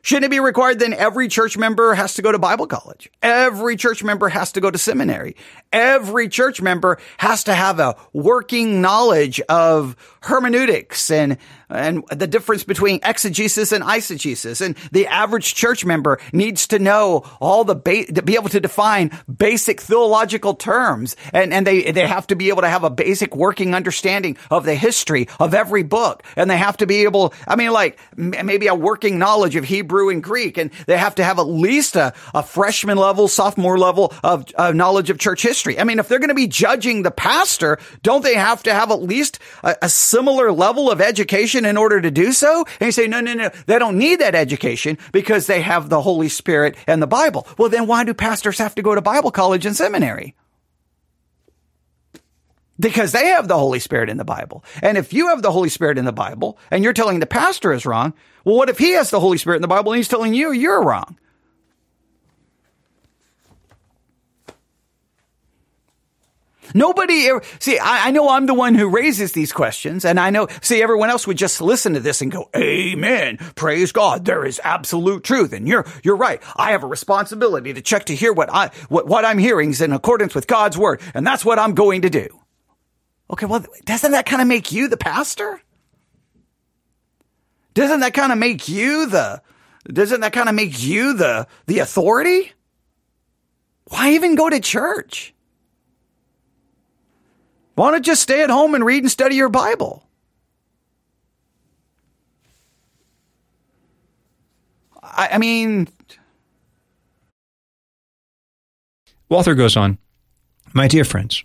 Shouldn't 0.04 0.26
it 0.26 0.32
be 0.32 0.42
required 0.42 0.80
then 0.80 0.94
every 0.94 1.30
church 1.30 1.58
member 1.58 1.94
has 1.94 2.16
to 2.16 2.22
go 2.22 2.30
to 2.30 2.38
Bible 2.38 2.68
college? 2.68 3.10
Every 3.22 3.78
church 3.78 4.04
member 4.04 4.28
has 4.28 4.52
to 4.52 4.60
go 4.60 4.70
to 4.70 4.78
seminary. 4.78 5.38
Every 5.72 6.28
church 6.28 6.62
member 6.62 7.00
has 7.18 7.46
to 7.46 7.54
have 7.54 7.80
a 7.80 7.96
working 8.12 8.82
knowledge 8.82 9.40
of 9.48 9.96
hermeneutics 10.22 11.10
and 11.10 11.38
and 11.70 12.04
the 12.10 12.28
difference 12.28 12.64
between 12.64 13.00
exegesis 13.02 13.72
and 13.72 13.84
eisegesis. 13.84 14.62
And 14.62 14.76
the 14.92 15.08
average 15.08 15.56
church 15.56 15.86
member 15.86 16.20
needs 16.32 16.68
to 16.68 16.78
know 16.78 17.24
all 17.42 17.64
the 17.64 17.76
ba- 17.76 18.06
to 18.06 18.22
be 18.22 18.36
able 18.36 18.50
to 18.50 18.60
define 18.60 19.12
basic 19.34 19.82
theological 19.82 20.54
terms. 20.54 21.16
And, 21.32 21.52
and 21.52 21.66
they, 21.66 21.92
they 21.92 22.06
have 22.06 22.28
to 22.28 22.36
be 22.36 22.50
able 22.50 22.62
to 22.62 22.70
have 22.70 22.84
a 22.84 22.92
basic 22.92 23.36
working 23.36 23.74
understanding 23.74 24.38
of 24.52 24.66
the 24.66 24.76
history 24.76 25.28
of 25.40 25.56
every 25.56 25.82
book. 25.82 26.22
And 26.36 26.48
they 26.48 26.58
have 26.58 26.78
to 26.78 26.86
be 26.86 27.06
able, 27.06 27.34
I 27.48 27.56
mean, 27.56 27.72
like 27.72 27.98
maybe 28.16 28.68
a 28.68 28.76
working 28.76 29.18
knowledge 29.18 29.56
of 29.56 29.64
Hebrew 29.64 29.93
and 30.02 30.24
Greek. 30.24 30.58
And 30.58 30.72
they 30.88 30.98
have 30.98 31.16
to 31.16 31.24
have 31.24 31.40
at 31.40 31.44
least 31.48 31.96
a, 31.96 32.14
a 32.34 32.44
freshman 32.44 32.98
level, 32.98 33.28
sophomore 33.28 33.78
level 33.78 34.14
of 34.24 34.46
uh, 34.56 34.72
knowledge 34.72 35.10
of 35.10 35.20
church 35.20 35.42
history. 35.42 35.80
I 35.80 35.84
mean, 35.84 36.00
if 36.00 36.08
they're 36.08 36.20
going 36.20 36.30
to 36.30 36.36
be 36.36 36.48
judging 36.48 37.04
the 37.04 37.12
pastor, 37.12 37.80
don't 38.02 38.24
they 38.24 38.36
have 38.36 38.64
to 38.64 38.74
have 38.74 38.92
at 38.92 39.02
least 39.02 39.40
a, 39.64 39.76
a 39.84 39.90
similar 39.90 40.52
level 40.52 40.92
of 40.92 41.02
education 41.02 41.66
in 41.66 41.78
order 41.78 42.02
to 42.02 42.12
do 42.12 42.32
so? 42.32 42.66
And 42.80 42.88
you 42.88 42.92
say, 42.92 43.08
no, 43.08 43.22
no, 43.22 43.34
no, 43.34 43.50
they 43.66 43.80
don't 43.80 43.98
need 43.98 44.20
that 44.20 44.36
education 44.36 44.98
because 45.12 45.48
they 45.48 45.62
have 45.62 45.90
the 45.90 46.02
Holy 46.02 46.30
Spirit 46.30 46.76
and 46.88 47.02
the 47.02 47.08
Bible. 47.08 47.48
Well, 47.58 47.70
then 47.70 47.88
why 47.88 48.04
do 48.04 48.14
pastors 48.14 48.58
have 48.58 48.76
to 48.76 48.82
go 48.82 48.96
to 48.96 49.02
Bible 49.02 49.32
college 49.32 49.66
and 49.66 49.76
seminary? 49.76 50.36
Because 52.80 53.12
they 53.12 53.28
have 53.28 53.48
the 53.48 53.58
Holy 53.58 53.80
Spirit 53.80 54.10
in 54.10 54.18
the 54.18 54.26
Bible. 54.26 54.64
And 54.82 54.98
if 54.98 55.14
you 55.14 55.28
have 55.28 55.42
the 55.42 55.52
Holy 55.52 55.70
Spirit 55.70 55.98
in 55.98 56.06
the 56.06 56.12
Bible 56.12 56.58
and 56.72 56.84
you're 56.84 56.94
telling 56.94 57.20
the 57.20 57.28
pastor 57.28 57.72
is 57.72 57.86
wrong, 57.86 58.14
well, 58.44 58.56
what 58.56 58.70
if 58.70 58.80
he 58.80 58.92
has 58.94 59.12
the 59.12 59.20
Holy 59.20 59.38
Spirit 59.38 59.58
in 59.58 59.62
the 59.62 59.68
Bible 59.68 59.92
and 59.92 59.98
he's 59.98 60.08
telling 60.08 60.34
you 60.34 60.52
you're 60.52 60.84
wrong? 60.84 61.18
Nobody 66.74 67.28
ever, 67.28 67.44
see, 67.60 67.78
I, 67.78 68.08
I, 68.08 68.12
know 68.12 68.30
I'm 68.30 68.46
the 68.46 68.54
one 68.54 68.74
who 68.76 68.90
raises 68.90 69.34
these 69.34 69.52
questions 69.52 70.06
and 70.06 70.20
I 70.20 70.30
know, 70.32 70.48
see, 70.62 70.82
everyone 70.82 71.10
else 71.10 71.28
would 71.28 71.38
just 71.38 71.62
listen 71.62 71.94
to 71.94 72.00
this 72.00 72.22
and 72.22 72.32
go, 72.32 72.50
amen. 72.56 73.38
Praise 73.56 73.92
God. 73.92 74.26
There 74.26 74.46
is 74.46 74.60
absolute 74.64 75.24
truth. 75.24 75.54
And 75.54 75.68
you're, 75.68 75.86
you're 76.04 76.16
right. 76.16 76.42
I 76.56 76.72
have 76.72 76.84
a 76.84 76.88
responsibility 76.88 77.74
to 77.74 77.82
check 77.82 78.06
to 78.06 78.16
hear 78.16 78.34
what 78.34 78.52
I, 78.52 78.72
what, 78.90 79.08
what 79.08 79.26
I'm 79.26 79.38
hearing 79.38 79.70
is 79.70 79.82
in 79.82 79.94
accordance 79.94 80.34
with 80.34 80.48
God's 80.48 80.78
word. 80.78 81.02
And 81.14 81.28
that's 81.28 81.46
what 81.46 81.60
I'm 81.60 81.76
going 81.76 82.02
to 82.04 82.10
do. 82.10 82.43
Okay. 83.30 83.46
Well, 83.46 83.66
doesn't 83.86 84.12
that 84.12 84.26
kind 84.26 84.42
of 84.42 84.48
make 84.48 84.72
you 84.72 84.88
the 84.88 84.98
pastor? 84.98 85.62
Doesn't 87.74 88.02
that 88.02 88.14
kind 88.14 88.32
of 88.32 88.38
make 88.38 88.70
you 88.70 89.08
the, 89.08 89.42
doesn't 89.88 90.22
that 90.22 90.34
kind 90.34 90.50
of 90.50 90.56
make 90.56 90.82
you 90.84 91.14
the, 91.14 91.48
the 91.66 91.80
authority? 91.80 92.52
Why 93.90 94.12
even 94.12 94.36
go 94.36 94.50
to 94.50 94.60
church? 94.60 95.34
Why 97.76 97.92
not 97.92 98.04
just 98.04 98.22
stay 98.22 98.44
at 98.44 98.52
home 98.52 98.76
and 98.76 98.86
read 98.86 99.04
and 99.04 99.12
study 99.12 99.36
your 99.36 99.50
Bible? 99.50 100.04
I, 105.02 105.30
I 105.34 105.38
mean, 105.40 105.88
Walther 109.30 109.56
goes 109.56 109.76
on, 109.76 109.98
My 110.74 110.88
dear 110.88 111.04
friends, 111.04 111.42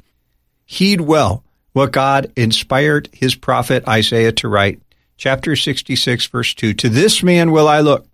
heed 0.66 1.00
well 1.00 1.42
what 1.78 1.92
God 1.92 2.32
inspired 2.34 3.08
his 3.12 3.36
prophet 3.36 3.86
Isaiah 3.86 4.32
to 4.32 4.48
write. 4.48 4.82
Chapter 5.16 5.54
66, 5.54 6.26
verse 6.26 6.52
2 6.52 6.74
To 6.74 6.88
this 6.88 7.22
man 7.22 7.52
will 7.52 7.68
I 7.68 7.78
look, 7.78 8.08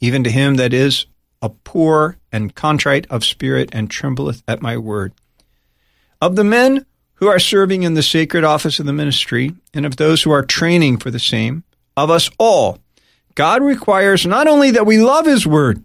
even 0.00 0.22
to 0.22 0.30
him 0.30 0.54
that 0.56 0.72
is 0.72 1.06
a 1.42 1.48
poor 1.48 2.18
and 2.30 2.54
contrite 2.54 3.08
of 3.10 3.24
spirit 3.24 3.68
and 3.72 3.90
trembleth 3.90 4.44
at 4.46 4.62
my 4.62 4.76
word. 4.76 5.12
Of 6.20 6.36
the 6.36 6.44
men 6.44 6.86
who 7.14 7.26
are 7.26 7.40
serving 7.40 7.82
in 7.82 7.94
the 7.94 8.02
sacred 8.02 8.44
office 8.44 8.78
of 8.78 8.86
the 8.86 8.92
ministry 8.92 9.56
and 9.74 9.84
of 9.84 9.96
those 9.96 10.22
who 10.22 10.30
are 10.30 10.44
training 10.44 10.98
for 10.98 11.10
the 11.10 11.18
same, 11.18 11.64
of 11.96 12.10
us 12.10 12.30
all, 12.38 12.78
God 13.34 13.60
requires 13.60 14.24
not 14.24 14.46
only 14.46 14.70
that 14.70 14.86
we 14.86 14.98
love 14.98 15.26
His 15.26 15.44
Word, 15.44 15.84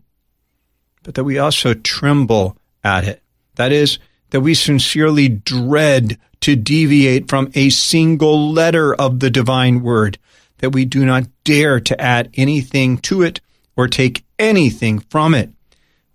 but 1.02 1.16
that 1.16 1.24
we 1.24 1.40
also 1.40 1.74
tremble 1.74 2.56
at 2.84 3.04
it. 3.06 3.24
That 3.56 3.72
is, 3.72 3.98
that 4.30 4.42
we 4.42 4.54
sincerely 4.54 5.28
dread 5.28 6.18
to 6.42 6.56
deviate 6.56 7.30
from 7.30 7.52
a 7.54 7.70
single 7.70 8.52
letter 8.52 8.94
of 8.96 9.20
the 9.20 9.30
divine 9.30 9.82
word, 9.82 10.18
that 10.60 10.72
we 10.72 10.86
do 10.86 11.06
not 11.06 11.26
dare 11.44 11.80
to 11.80 12.00
add 12.02 12.30
anything 12.36 12.98
to 12.98 13.22
it 13.22 13.42
or 13.76 13.88
take 13.88 14.24
anything 14.38 15.00
from 15.00 15.34
it. 15.34 15.50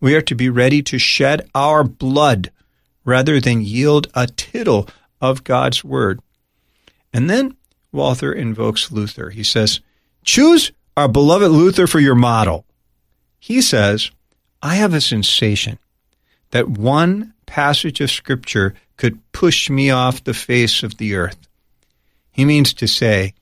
We 0.01 0.15
are 0.15 0.23
to 0.23 0.35
be 0.35 0.49
ready 0.49 0.83
to 0.83 0.99
shed 0.99 1.49
our 1.55 1.85
blood 1.85 2.51
rather 3.05 3.41
than 3.41 3.63
yield 3.63 4.09
a 4.15 4.27
tittle 4.27 4.89
of 5.21 5.45
God's 5.45 5.85
Word. 5.85 6.21
And 7.13 7.31
then 7.31 7.57
Walther 7.93 8.33
invokes 8.33 8.91
Luther. 8.91 9.31
He 9.31 9.45
says, 9.45 9.81
Choose 10.25 10.73
our 10.97 11.09
beloved 11.09 11.51
Luther 11.51 11.87
for 11.87 12.01
your 12.01 12.15
model. 12.15 12.65
He 13.39 13.61
says, 13.61 14.11
I 14.63 14.77
have 14.77 14.95
a 14.95 15.01
sensation 15.01 15.79
that 16.51 16.69
one 16.69 17.34
passage 17.47 18.01
of 18.01 18.11
Scripture 18.11 18.75
could 18.97 19.21
push 19.33 19.71
me 19.71 19.91
off 19.91 20.25
the 20.25 20.35
face 20.35 20.83
of 20.83 20.97
the 20.99 21.15
earth. 21.15 21.49
He 22.31 22.45
means 22.45 22.75
to 22.75 22.87
say, 22.87 23.35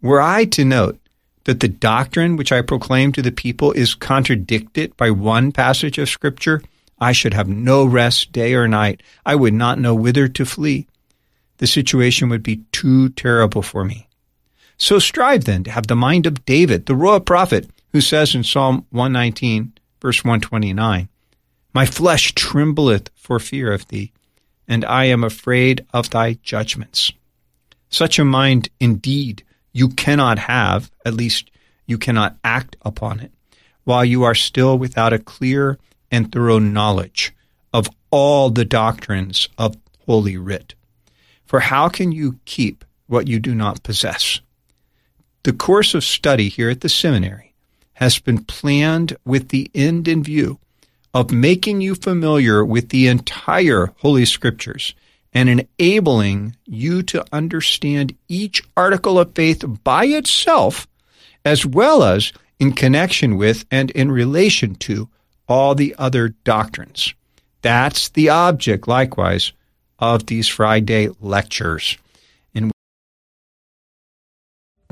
were 0.00 0.20
I 0.20 0.44
to 0.46 0.64
note 0.64 0.98
that 1.44 1.60
the 1.60 1.68
doctrine 1.68 2.36
which 2.36 2.52
I 2.52 2.62
proclaim 2.62 3.12
to 3.12 3.22
the 3.22 3.32
people 3.32 3.72
is 3.72 3.94
contradicted 3.94 4.96
by 4.96 5.10
one 5.10 5.52
passage 5.52 5.98
of 5.98 6.08
Scripture, 6.08 6.62
I 7.00 7.12
should 7.12 7.34
have 7.34 7.48
no 7.48 7.84
rest 7.84 8.32
day 8.32 8.54
or 8.54 8.68
night. 8.68 9.02
I 9.24 9.34
would 9.34 9.54
not 9.54 9.78
know 9.78 9.94
whither 9.94 10.28
to 10.28 10.44
flee 10.44 10.86
the 11.58 11.66
situation 11.66 12.28
would 12.28 12.42
be 12.42 12.62
too 12.72 13.10
terrible 13.10 13.62
for 13.62 13.84
me. 13.84 14.08
So 14.78 14.98
strive 14.98 15.44
then 15.44 15.64
to 15.64 15.70
have 15.70 15.88
the 15.88 15.96
mind 15.96 16.26
of 16.26 16.44
David, 16.44 16.86
the 16.86 16.94
royal 16.94 17.20
prophet, 17.20 17.68
who 17.92 18.00
says 18.00 18.34
in 18.34 18.44
Psalm 18.44 18.86
119, 18.90 19.72
verse 20.00 20.24
129, 20.24 21.08
My 21.78 21.86
flesh 21.86 22.32
trembleth 22.34 23.08
for 23.14 23.38
fear 23.38 23.72
of 23.72 23.86
thee, 23.86 24.10
and 24.66 24.84
I 24.84 25.04
am 25.04 25.22
afraid 25.22 25.86
of 25.92 26.10
thy 26.10 26.32
judgments. 26.42 27.12
Such 27.88 28.18
a 28.18 28.24
mind 28.24 28.68
indeed 28.80 29.44
you 29.72 29.90
cannot 29.90 30.40
have, 30.40 30.90
at 31.06 31.14
least 31.14 31.52
you 31.86 31.96
cannot 31.96 32.36
act 32.42 32.74
upon 32.82 33.20
it, 33.20 33.30
while 33.84 34.04
you 34.04 34.24
are 34.24 34.34
still 34.34 34.76
without 34.76 35.12
a 35.12 35.20
clear 35.20 35.78
and 36.10 36.32
thorough 36.32 36.58
knowledge 36.58 37.32
of 37.72 37.88
all 38.10 38.50
the 38.50 38.64
doctrines 38.64 39.48
of 39.56 39.76
Holy 40.04 40.36
Writ. 40.36 40.74
For 41.46 41.60
how 41.60 41.88
can 41.88 42.10
you 42.10 42.40
keep 42.44 42.84
what 43.06 43.28
you 43.28 43.38
do 43.38 43.54
not 43.54 43.84
possess? 43.84 44.40
The 45.44 45.52
course 45.52 45.94
of 45.94 46.02
study 46.02 46.48
here 46.48 46.70
at 46.70 46.80
the 46.80 46.88
seminary 46.88 47.54
has 47.92 48.18
been 48.18 48.42
planned 48.42 49.16
with 49.24 49.50
the 49.50 49.70
end 49.76 50.08
in 50.08 50.24
view 50.24 50.58
of 51.14 51.30
making 51.30 51.80
you 51.80 51.94
familiar 51.94 52.64
with 52.64 52.90
the 52.90 53.08
entire 53.08 53.92
Holy 53.98 54.24
Scriptures 54.24 54.94
and 55.32 55.48
enabling 55.78 56.56
you 56.64 57.02
to 57.02 57.24
understand 57.32 58.16
each 58.28 58.62
article 58.76 59.18
of 59.18 59.34
faith 59.34 59.64
by 59.84 60.04
itself, 60.06 60.86
as 61.44 61.64
well 61.64 62.02
as 62.02 62.32
in 62.58 62.72
connection 62.72 63.36
with 63.36 63.64
and 63.70 63.90
in 63.92 64.10
relation 64.10 64.74
to 64.74 65.08
all 65.48 65.74
the 65.74 65.94
other 65.98 66.30
doctrines. 66.44 67.14
That's 67.62 68.08
the 68.10 68.28
object, 68.28 68.86
likewise, 68.86 69.52
of 69.98 70.26
these 70.26 70.48
Friday 70.48 71.08
lectures. 71.20 71.98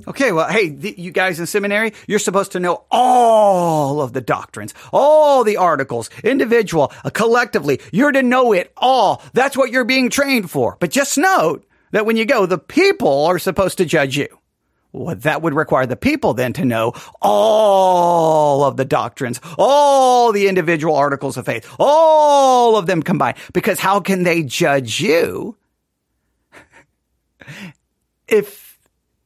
Okay, 0.07 0.30
well, 0.30 0.47
hey, 0.47 0.68
th- 0.68 0.99
you 0.99 1.11
guys 1.11 1.40
in 1.40 1.47
seminary, 1.47 1.94
you're 2.07 2.18
supposed 2.18 2.53
to 2.53 2.61
know 2.61 2.84
all 2.90 4.03
of 4.03 4.12
the 4.12 4.20
doctrines, 4.20 4.74
all 4.92 5.42
the 5.42 5.57
articles, 5.57 6.11
individual, 6.22 6.92
uh, 7.03 7.09
collectively. 7.09 7.80
You're 7.92 8.12
to 8.12 8.22
know 8.22 8.53
it 8.53 8.74
all. 8.76 9.22
That's 9.32 9.57
what 9.57 9.70
you're 9.70 9.86
being 9.86 10.11
trained 10.11 10.51
for. 10.51 10.76
But 10.80 10.90
just 10.90 11.16
note 11.16 11.66
that 11.92 12.05
when 12.05 12.18
you 12.18 12.26
go, 12.26 12.44
the 12.44 12.59
people 12.59 13.24
are 13.24 13.38
supposed 13.38 13.78
to 13.78 13.86
judge 13.86 14.18
you. 14.18 14.28
Well, 14.92 15.16
that 15.16 15.40
would 15.40 15.55
require 15.55 15.86
the 15.86 15.97
people 15.97 16.34
then 16.34 16.53
to 16.55 16.66
know 16.66 16.92
all 17.22 18.64
of 18.64 18.76
the 18.76 18.84
doctrines, 18.84 19.40
all 19.57 20.30
the 20.30 20.49
individual 20.49 20.94
articles 20.94 21.38
of 21.38 21.47
faith, 21.47 21.74
all 21.78 22.76
of 22.76 22.84
them 22.84 23.03
combined. 23.03 23.38
Because 23.55 23.80
how 23.80 24.01
can 24.01 24.24
they 24.24 24.42
judge 24.42 25.01
you 25.01 25.57
if, 28.28 28.78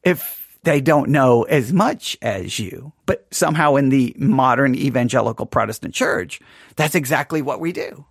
if 0.04 0.39
they 0.62 0.80
don't 0.80 1.10
know 1.10 1.42
as 1.44 1.72
much 1.72 2.16
as 2.20 2.58
you. 2.58 2.92
But 3.06 3.26
somehow 3.30 3.76
in 3.76 3.88
the 3.88 4.14
modern 4.18 4.74
evangelical 4.74 5.46
Protestant 5.46 5.94
church, 5.94 6.40
that's 6.76 6.94
exactly 6.94 7.42
what 7.42 7.60
we 7.60 7.72
do. 7.72 8.04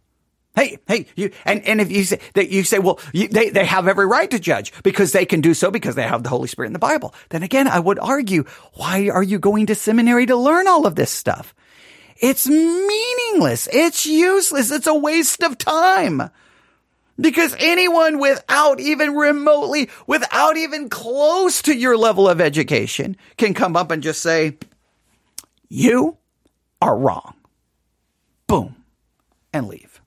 Hey, 0.56 0.80
hey, 0.88 1.06
you, 1.16 1.32
and, 1.46 1.64
and 1.66 1.80
if 1.80 1.92
you 1.92 2.04
say 2.04 2.20
that 2.34 2.50
you 2.50 2.64
say, 2.64 2.80
well, 2.80 3.00
you, 3.14 3.28
they, 3.28 3.50
they 3.50 3.66
have 3.66 3.88
every 3.88 4.08
right 4.08 4.30
to 4.32 4.40
judge 4.40 4.74
because 4.84 5.12
they 5.12 5.26
can 5.26 5.42
do 5.42 5.54
so 5.54 5.72
because 5.72 5.96
they 5.96 6.04
have 6.04 6.24
the 6.24 6.30
Holy 6.30 6.48
Spirit 6.48 6.68
in 6.68 6.74
the 6.74 6.80
Bible. 6.80 7.14
Then 7.30 7.44
again, 7.44 7.68
I 7.68 7.80
would 7.80 8.00
argue, 8.00 8.46
why 8.74 9.10
are 9.10 9.24
you 9.24 9.40
going 9.40 9.68
to 9.68 9.76
seminary 9.76 10.26
to 10.26 10.36
learn 10.36 10.68
all 10.68 10.86
of 10.86 10.96
this 10.96 11.12
stuff? 11.12 11.54
It's 12.18 12.48
meaningless. 12.48 13.70
It's 13.72 14.06
useless. 14.06 14.72
It's 14.72 14.88
a 14.88 14.94
waste 14.94 15.44
of 15.44 15.58
time. 15.58 16.30
Because 17.20 17.56
anyone 17.60 18.20
without 18.20 18.80
even 18.80 19.16
remotely, 19.16 19.90
without 20.08 20.58
even 20.58 20.90
close 20.90 21.62
to 21.64 21.76
your 21.76 21.98
level 21.98 22.30
of 22.30 22.40
education 22.40 23.18
can 23.38 23.54
come 23.54 23.76
up 23.76 23.92
and 23.92 24.02
just 24.02 24.22
say, 24.22 24.58
you 25.68 26.18
are 26.82 26.98
wrong. 26.98 27.34
Boom. 28.48 28.76
And 29.52 29.68
leave. 29.68 30.02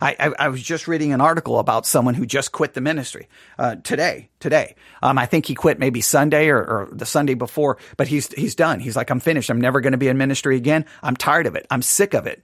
I, 0.00 0.16
I, 0.18 0.32
I, 0.38 0.48
was 0.48 0.62
just 0.62 0.88
reading 0.88 1.12
an 1.12 1.20
article 1.20 1.60
about 1.60 1.86
someone 1.86 2.14
who 2.14 2.26
just 2.26 2.50
quit 2.50 2.74
the 2.74 2.80
ministry 2.80 3.28
uh, 3.56 3.76
today. 3.76 4.30
Today, 4.40 4.74
um, 5.00 5.16
I 5.16 5.26
think 5.26 5.46
he 5.46 5.54
quit 5.54 5.78
maybe 5.78 6.00
Sunday 6.00 6.48
or, 6.48 6.58
or, 6.58 6.88
the 6.90 7.06
Sunday 7.06 7.34
before, 7.34 7.78
but 7.96 8.08
he's 8.08 8.26
he's 8.32 8.56
done. 8.56 8.80
He's 8.80 8.96
like, 8.96 9.10
I'm 9.10 9.20
finished. 9.20 9.48
I'm 9.48 9.60
never 9.60 9.80
going 9.80 9.92
to 9.92 9.98
be 9.98 10.08
in 10.08 10.18
ministry 10.18 10.56
again. 10.56 10.86
I'm 11.04 11.14
tired 11.14 11.46
of 11.46 11.54
it. 11.54 11.66
I'm 11.70 11.82
sick 11.82 12.14
of 12.14 12.26
it. 12.26 12.42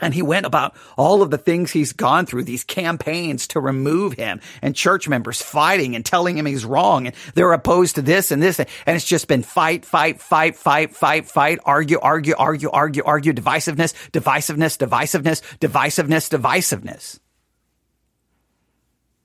And 0.00 0.12
he 0.12 0.22
went 0.22 0.44
about 0.44 0.74
all 0.96 1.22
of 1.22 1.30
the 1.30 1.38
things 1.38 1.70
he's 1.70 1.92
gone 1.92 2.26
through, 2.26 2.44
these 2.44 2.64
campaigns 2.64 3.46
to 3.48 3.60
remove 3.60 4.14
him 4.14 4.40
and 4.60 4.74
church 4.74 5.08
members 5.08 5.40
fighting 5.40 5.94
and 5.94 6.04
telling 6.04 6.36
him 6.36 6.46
he's 6.46 6.64
wrong 6.64 7.06
and 7.06 7.16
they're 7.34 7.52
opposed 7.52 7.94
to 7.94 8.02
this 8.02 8.32
and 8.32 8.42
this. 8.42 8.58
And 8.58 8.68
it's 8.86 9.04
just 9.04 9.28
been 9.28 9.44
fight, 9.44 9.84
fight, 9.84 10.20
fight, 10.20 10.56
fight, 10.56 10.96
fight, 10.96 11.26
fight, 11.26 11.58
argue, 11.64 12.00
argue, 12.00 12.34
argue, 12.36 12.70
argue, 12.70 13.04
argue, 13.04 13.32
divisiveness, 13.32 13.94
divisiveness, 14.10 14.76
divisiveness, 14.76 15.42
divisiveness, 15.58 16.28
divisiveness. 16.28 17.20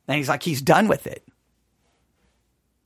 And 0.07 0.17
he's 0.17 0.29
like, 0.29 0.43
he's 0.43 0.61
done 0.61 0.87
with 0.87 1.07
it. 1.07 1.23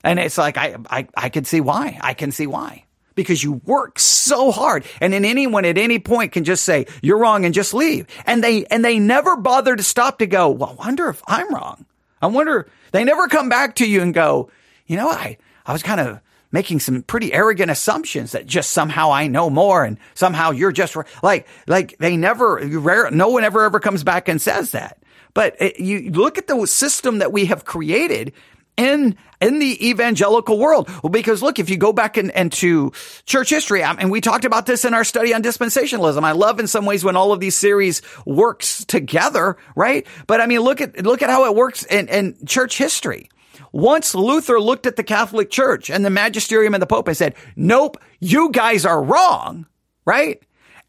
And 0.05 0.19
it's 0.19 0.37
like, 0.37 0.57
I, 0.57 0.77
I, 0.89 1.07
I 1.15 1.29
can 1.29 1.43
see 1.43 1.59
why. 1.59 1.97
I 2.01 2.13
can 2.13 2.31
see 2.31 2.47
why 2.47 2.85
because 3.15 3.43
you 3.43 3.53
work 3.65 3.99
so 3.99 4.51
hard. 4.51 4.85
And 5.01 5.13
then 5.13 5.25
anyone 5.25 5.65
at 5.65 5.77
any 5.77 5.99
point 5.99 6.31
can 6.31 6.43
just 6.43 6.63
say, 6.63 6.85
you're 7.01 7.17
wrong 7.17 7.45
and 7.45 7.53
just 7.53 7.73
leave. 7.73 8.07
And 8.25 8.43
they, 8.43 8.65
and 8.65 8.83
they 8.83 8.99
never 8.99 9.35
bother 9.35 9.75
to 9.75 9.83
stop 9.83 10.19
to 10.19 10.27
go, 10.27 10.49
well, 10.49 10.75
I 10.79 10.85
wonder 10.85 11.09
if 11.09 11.21
I'm 11.27 11.53
wrong. 11.53 11.85
I 12.21 12.27
wonder, 12.27 12.67
they 12.91 13.03
never 13.03 13.27
come 13.27 13.49
back 13.49 13.75
to 13.75 13.87
you 13.87 14.01
and 14.01 14.13
go, 14.13 14.49
you 14.87 14.95
know, 14.95 15.09
I, 15.09 15.37
I 15.65 15.73
was 15.73 15.83
kind 15.83 15.99
of 15.99 16.19
making 16.51 16.79
some 16.79 17.01
pretty 17.01 17.33
arrogant 17.33 17.71
assumptions 17.71 18.31
that 18.31 18.45
just 18.45 18.71
somehow 18.71 19.11
I 19.11 19.27
know 19.27 19.49
more 19.49 19.83
and 19.83 19.97
somehow 20.13 20.51
you're 20.51 20.71
just 20.71 20.95
like, 21.21 21.47
like 21.67 21.97
they 21.97 22.15
never, 22.15 22.57
rare, 22.63 23.09
no 23.11 23.29
one 23.29 23.43
ever, 23.43 23.63
ever 23.63 23.79
comes 23.79 24.03
back 24.03 24.29
and 24.29 24.41
says 24.41 24.71
that. 24.71 24.99
But 25.33 25.55
it, 25.59 25.79
you 25.79 26.11
look 26.11 26.37
at 26.37 26.47
the 26.47 26.65
system 26.67 27.17
that 27.17 27.31
we 27.31 27.45
have 27.45 27.65
created 27.65 28.33
in 28.77 29.17
in 29.41 29.59
the 29.59 29.89
evangelical 29.89 30.57
world. 30.57 30.89
Well, 31.03 31.09
because 31.09 31.41
look, 31.41 31.59
if 31.59 31.69
you 31.69 31.77
go 31.77 31.91
back 31.91 32.17
in, 32.17 32.29
into 32.31 32.91
church 33.25 33.49
history, 33.49 33.83
um, 33.83 33.97
and 33.99 34.09
we 34.09 34.21
talked 34.21 34.45
about 34.45 34.65
this 34.65 34.85
in 34.85 34.93
our 34.93 35.03
study 35.03 35.33
on 35.33 35.43
dispensationalism. 35.43 36.23
I 36.23 36.31
love 36.31 36.59
in 36.59 36.67
some 36.67 36.85
ways 36.85 37.03
when 37.03 37.15
all 37.15 37.33
of 37.33 37.39
these 37.39 37.55
series 37.55 38.01
works 38.25 38.85
together, 38.85 39.57
right? 39.75 40.07
But 40.27 40.41
I 40.41 40.45
mean, 40.45 40.61
look 40.61 40.81
at 40.81 41.03
look 41.03 41.21
at 41.21 41.29
how 41.29 41.45
it 41.45 41.55
works 41.55 41.83
in, 41.83 42.07
in 42.07 42.37
church 42.45 42.77
history. 42.77 43.29
Once 43.71 44.13
Luther 44.15 44.59
looked 44.59 44.85
at 44.85 44.95
the 44.95 45.03
Catholic 45.03 45.49
Church 45.49 45.89
and 45.89 46.05
the 46.05 46.09
magisterium 46.09 46.73
and 46.73 46.81
the 46.81 46.87
Pope 46.87 47.07
and 47.07 47.17
said, 47.17 47.35
"Nope, 47.55 47.97
you 48.19 48.51
guys 48.51 48.85
are 48.85 49.03
wrong," 49.03 49.65
right? 50.05 50.41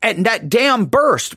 And 0.03 0.26
that 0.26 0.49
dam 0.49 0.87
burst. 0.87 1.35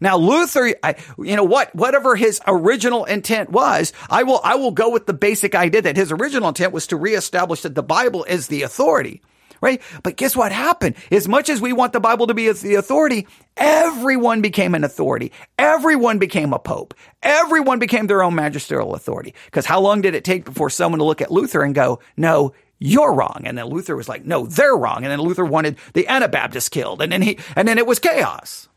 Now 0.00 0.16
Luther, 0.16 0.74
I, 0.82 0.94
you 1.18 1.36
know 1.36 1.44
what, 1.44 1.74
whatever 1.74 2.16
his 2.16 2.40
original 2.46 3.04
intent 3.04 3.50
was, 3.50 3.92
I 4.08 4.22
will, 4.22 4.40
I 4.44 4.56
will 4.56 4.70
go 4.70 4.90
with 4.90 5.06
the 5.06 5.14
basic 5.14 5.54
idea 5.54 5.82
that 5.82 5.96
his 5.96 6.12
original 6.12 6.48
intent 6.48 6.72
was 6.72 6.86
to 6.88 6.96
reestablish 6.96 7.62
that 7.62 7.74
the 7.74 7.82
Bible 7.82 8.24
is 8.24 8.48
the 8.48 8.62
authority. 8.62 9.22
Right? 9.60 9.82
But 10.04 10.16
guess 10.16 10.36
what 10.36 10.52
happened? 10.52 10.94
As 11.10 11.26
much 11.26 11.48
as 11.48 11.60
we 11.60 11.72
want 11.72 11.92
the 11.92 11.98
Bible 11.98 12.28
to 12.28 12.34
be 12.34 12.48
the 12.52 12.76
authority, 12.76 13.26
everyone 13.56 14.40
became 14.40 14.76
an 14.76 14.84
authority. 14.84 15.32
Everyone 15.58 16.20
became 16.20 16.52
a 16.52 16.60
pope. 16.60 16.94
Everyone 17.24 17.80
became 17.80 18.06
their 18.06 18.22
own 18.22 18.36
magisterial 18.36 18.94
authority. 18.94 19.34
Because 19.46 19.66
how 19.66 19.80
long 19.80 20.00
did 20.00 20.14
it 20.14 20.22
take 20.22 20.44
before 20.44 20.70
someone 20.70 21.00
to 21.00 21.04
look 21.04 21.20
at 21.20 21.32
Luther 21.32 21.64
and 21.64 21.74
go, 21.74 21.98
no, 22.16 22.52
you're 22.78 23.12
wrong. 23.12 23.42
And 23.46 23.58
then 23.58 23.66
Luther 23.66 23.96
was 23.96 24.08
like, 24.08 24.24
no, 24.24 24.46
they're 24.46 24.76
wrong. 24.76 24.98
And 24.98 25.06
then 25.06 25.20
Luther 25.20 25.44
wanted 25.44 25.76
the 25.92 26.06
Anabaptists 26.06 26.68
killed. 26.68 27.02
And 27.02 27.10
then 27.10 27.22
he, 27.22 27.40
and 27.56 27.66
then 27.66 27.78
it 27.78 27.86
was 27.86 27.98
chaos. 27.98 28.67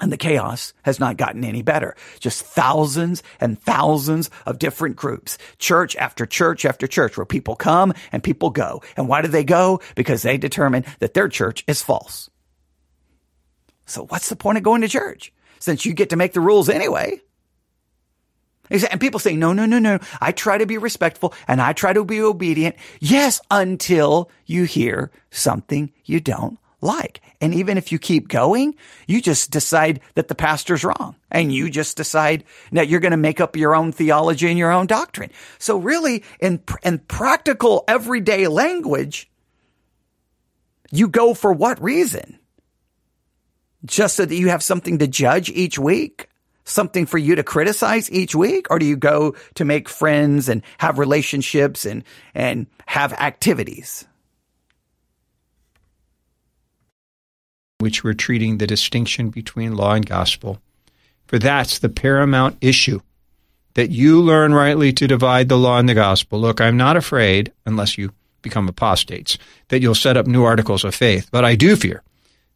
And 0.00 0.12
the 0.12 0.16
chaos 0.16 0.72
has 0.82 1.00
not 1.00 1.16
gotten 1.16 1.44
any 1.44 1.62
better. 1.62 1.96
Just 2.20 2.44
thousands 2.44 3.22
and 3.40 3.60
thousands 3.60 4.30
of 4.46 4.58
different 4.58 4.94
groups, 4.94 5.38
church 5.58 5.96
after 5.96 6.24
church 6.24 6.64
after 6.64 6.86
church, 6.86 7.16
where 7.16 7.26
people 7.26 7.56
come 7.56 7.92
and 8.12 8.22
people 8.22 8.50
go. 8.50 8.82
And 8.96 9.08
why 9.08 9.22
do 9.22 9.28
they 9.28 9.44
go? 9.44 9.80
Because 9.96 10.22
they 10.22 10.38
determine 10.38 10.84
that 11.00 11.14
their 11.14 11.28
church 11.28 11.64
is 11.66 11.82
false. 11.82 12.30
So 13.86 14.04
what's 14.04 14.28
the 14.28 14.36
point 14.36 14.58
of 14.58 14.64
going 14.64 14.82
to 14.82 14.88
church? 14.88 15.32
Since 15.58 15.84
you 15.84 15.94
get 15.94 16.10
to 16.10 16.16
make 16.16 16.32
the 16.32 16.40
rules 16.40 16.68
anyway. 16.68 17.20
And 18.70 19.00
people 19.00 19.18
say, 19.18 19.34
no, 19.34 19.52
no, 19.52 19.66
no, 19.66 19.78
no. 19.78 19.98
I 20.20 20.30
try 20.30 20.58
to 20.58 20.66
be 20.66 20.78
respectful 20.78 21.34
and 21.48 21.60
I 21.60 21.72
try 21.72 21.92
to 21.92 22.04
be 22.04 22.20
obedient. 22.20 22.76
Yes, 23.00 23.40
until 23.50 24.30
you 24.46 24.64
hear 24.64 25.10
something 25.30 25.92
you 26.04 26.20
don't 26.20 26.58
like. 26.80 27.20
And 27.40 27.54
even 27.54 27.78
if 27.78 27.92
you 27.92 27.98
keep 27.98 28.28
going, 28.28 28.74
you 29.06 29.20
just 29.20 29.50
decide 29.50 30.00
that 30.14 30.28
the 30.28 30.34
pastor's 30.34 30.84
wrong 30.84 31.16
and 31.30 31.52
you 31.52 31.70
just 31.70 31.96
decide 31.96 32.44
that 32.72 32.88
you're 32.88 33.00
going 33.00 33.12
to 33.12 33.16
make 33.16 33.40
up 33.40 33.56
your 33.56 33.74
own 33.74 33.92
theology 33.92 34.48
and 34.48 34.58
your 34.58 34.72
own 34.72 34.86
doctrine. 34.86 35.30
So 35.58 35.78
really 35.78 36.24
in, 36.40 36.62
in 36.82 36.98
practical 36.98 37.84
everyday 37.88 38.46
language, 38.46 39.30
you 40.90 41.08
go 41.08 41.34
for 41.34 41.52
what 41.52 41.82
reason? 41.82 42.38
Just 43.84 44.16
so 44.16 44.24
that 44.24 44.34
you 44.34 44.48
have 44.48 44.62
something 44.62 44.98
to 44.98 45.06
judge 45.06 45.50
each 45.50 45.78
week? 45.78 46.28
Something 46.64 47.06
for 47.06 47.18
you 47.18 47.34
to 47.36 47.42
criticize 47.42 48.10
each 48.10 48.34
week? 48.34 48.66
Or 48.70 48.78
do 48.78 48.86
you 48.86 48.96
go 48.96 49.36
to 49.54 49.64
make 49.64 49.88
friends 49.88 50.48
and 50.48 50.62
have 50.78 50.98
relationships 50.98 51.84
and, 51.84 52.04
and 52.34 52.66
have 52.86 53.12
activities? 53.12 54.07
Which 57.78 58.02
we're 58.02 58.12
treating 58.12 58.58
the 58.58 58.66
distinction 58.66 59.30
between 59.30 59.76
law 59.76 59.94
and 59.94 60.04
gospel. 60.04 60.60
For 61.26 61.38
that's 61.38 61.78
the 61.78 61.88
paramount 61.88 62.58
issue 62.60 63.00
that 63.74 63.90
you 63.90 64.20
learn 64.20 64.52
rightly 64.52 64.92
to 64.94 65.06
divide 65.06 65.48
the 65.48 65.58
law 65.58 65.78
and 65.78 65.88
the 65.88 65.94
gospel. 65.94 66.40
Look, 66.40 66.60
I'm 66.60 66.76
not 66.76 66.96
afraid, 66.96 67.52
unless 67.64 67.96
you 67.96 68.12
become 68.42 68.68
apostates, 68.68 69.38
that 69.68 69.80
you'll 69.80 69.94
set 69.94 70.16
up 70.16 70.26
new 70.26 70.42
articles 70.42 70.82
of 70.82 70.94
faith, 70.94 71.28
but 71.30 71.44
I 71.44 71.54
do 71.54 71.76
fear 71.76 72.02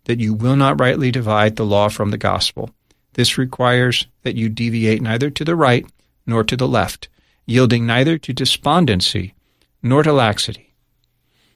that 0.05 0.19
you 0.19 0.35
will 0.35 0.57
not 0.57 0.81
rightly 0.81 1.13
divide 1.13 1.55
the 1.55 1.65
law 1.65 1.89
from 1.89 2.11
the 2.11 2.19
gospel. 2.19 2.71
This 3.13 3.39
requires 3.39 4.07
that 4.23 4.35
you 4.35 4.49
deviate 4.49 5.03
neither 5.03 5.31
to 5.31 5.45
the 5.45 5.55
right 5.55 5.87
nor 6.27 6.43
to 6.43 6.57
the 6.57 6.67
left, 6.67 7.09
yielding 7.47 7.87
neither 7.87 8.19
to 8.19 8.33
despondency 8.33 9.35
nor 9.83 10.03
to 10.03 10.13
laxity. 10.13 10.73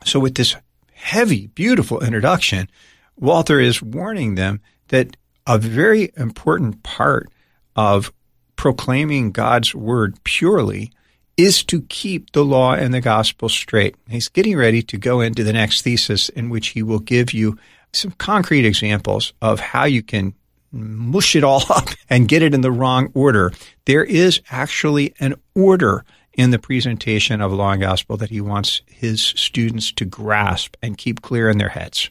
So, 0.05 0.21
with 0.21 0.37
this 0.37 0.55
heavy, 0.93 1.49
beautiful 1.49 2.01
introduction, 2.01 2.69
Walther 3.17 3.61
is 3.61 3.83
warning 3.83 4.35
them 4.35 4.61
that 4.89 5.17
a 5.47 5.59
very 5.59 6.13
important 6.17 6.83
part 6.83 7.31
of 7.75 8.13
proclaiming 8.57 9.33
God's 9.33 9.75
word 9.75 10.23
purely 10.25 10.93
is 11.37 11.63
to 11.65 11.83
keep 11.83 12.33
the 12.33 12.45
law 12.45 12.73
and 12.73 12.93
the 12.95 13.01
gospel 13.01 13.49
straight. 13.49 13.95
He's 14.09 14.29
getting 14.29 14.57
ready 14.57 14.83
to 14.83 14.97
go 14.97 15.21
into 15.21 15.45
the 15.45 15.53
next 15.53 15.83
thesis 15.83 16.29
in 16.31 16.49
which 16.49 16.69
he 16.69 16.83
will 16.83 16.99
give 16.99 17.33
you 17.33 17.59
some 17.93 18.13
concrete 18.13 18.65
examples 18.65 19.33
of 19.43 19.61
how 19.61 19.85
you 19.85 20.03
can 20.03 20.35
mush 20.73 21.37
it 21.37 21.45
all 21.45 21.63
up 21.71 21.89
and 22.09 22.29
get 22.29 22.43
it 22.43 22.55
in 22.55 22.63
the 22.63 22.73
wrong 22.73 23.11
order. 23.15 23.53
There 23.85 24.05
is 24.05 24.41
actually 24.51 25.15
an 25.21 25.35
order 25.55 26.05
in 26.35 26.51
the 26.51 26.59
presentation 26.59 27.41
of 27.41 27.53
law 27.53 27.73
and 27.73 27.81
gospel 27.81 28.17
that 28.19 28.31
he 28.31 28.41
wants 28.41 28.83
his 28.87 29.23
students 29.23 29.91
to 29.93 30.05
grasp 30.05 30.77
and 30.83 30.99
keep 30.99 31.23
clear 31.23 31.49
in 31.49 31.59
their 31.59 31.71
heads. 31.71 32.11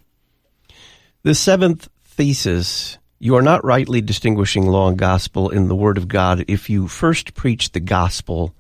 The 1.26 1.34
seventh 1.34 1.90
thesis 2.04 3.00
you 3.18 3.36
are 3.36 3.42
not 3.42 3.66
rightly 3.66 4.00
distinguishing 4.00 4.68
law 4.68 4.90
and 4.90 4.96
gospel 4.96 5.50
in 5.50 5.70
the 5.70 5.76
Word 5.76 5.98
of 5.98 6.08
God 6.08 6.46
if 6.48 6.70
you 6.70 6.88
first 6.88 7.34
preach 7.34 7.72
the 7.72 7.80
gospel, 7.80 8.54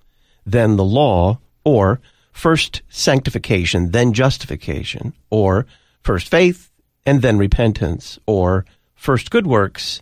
then 0.47 0.75
the 0.75 0.83
law, 0.83 1.37
or 1.63 2.01
first 2.31 2.81
sanctification, 2.89 3.91
then 3.91 4.13
justification, 4.13 5.13
or 5.29 5.67
first 6.01 6.27
faith, 6.27 6.71
and 7.05 7.21
then 7.21 7.37
repentance, 7.37 8.17
or 8.25 8.65
first 8.95 9.29
good 9.29 9.45
works, 9.45 10.01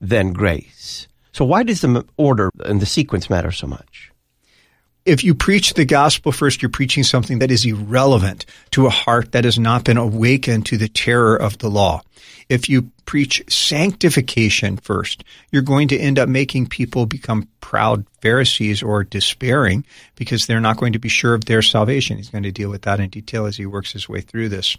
then 0.00 0.32
grace. 0.32 1.08
So, 1.32 1.44
why 1.44 1.64
does 1.64 1.80
the 1.80 2.06
order 2.16 2.52
and 2.64 2.80
the 2.80 2.86
sequence 2.86 3.28
matter 3.28 3.50
so 3.50 3.66
much? 3.66 4.12
If 5.04 5.22
you 5.22 5.34
preach 5.34 5.74
the 5.74 5.84
gospel 5.84 6.32
first, 6.32 6.62
you're 6.62 6.70
preaching 6.70 7.04
something 7.04 7.40
that 7.40 7.50
is 7.50 7.66
irrelevant 7.66 8.46
to 8.70 8.86
a 8.86 8.90
heart 8.90 9.32
that 9.32 9.44
has 9.44 9.58
not 9.58 9.84
been 9.84 9.98
awakened 9.98 10.66
to 10.66 10.78
the 10.78 10.88
terror 10.88 11.36
of 11.36 11.58
the 11.58 11.68
law. 11.68 12.00
If 12.48 12.68
you 12.68 12.90
preach 13.04 13.42
sanctification 13.52 14.76
first, 14.78 15.24
you're 15.50 15.62
going 15.62 15.88
to 15.88 15.98
end 15.98 16.18
up 16.18 16.28
making 16.28 16.68
people 16.68 17.06
become 17.06 17.48
proud 17.60 18.06
Pharisees 18.20 18.82
or 18.82 19.04
despairing 19.04 19.84
because 20.16 20.46
they're 20.46 20.60
not 20.60 20.78
going 20.78 20.94
to 20.94 20.98
be 20.98 21.08
sure 21.08 21.34
of 21.34 21.44
their 21.44 21.62
salvation. 21.62 22.16
He's 22.16 22.30
going 22.30 22.44
to 22.44 22.52
deal 22.52 22.70
with 22.70 22.82
that 22.82 23.00
in 23.00 23.10
detail 23.10 23.46
as 23.46 23.56
he 23.56 23.66
works 23.66 23.92
his 23.92 24.08
way 24.08 24.20
through 24.20 24.48
this. 24.48 24.76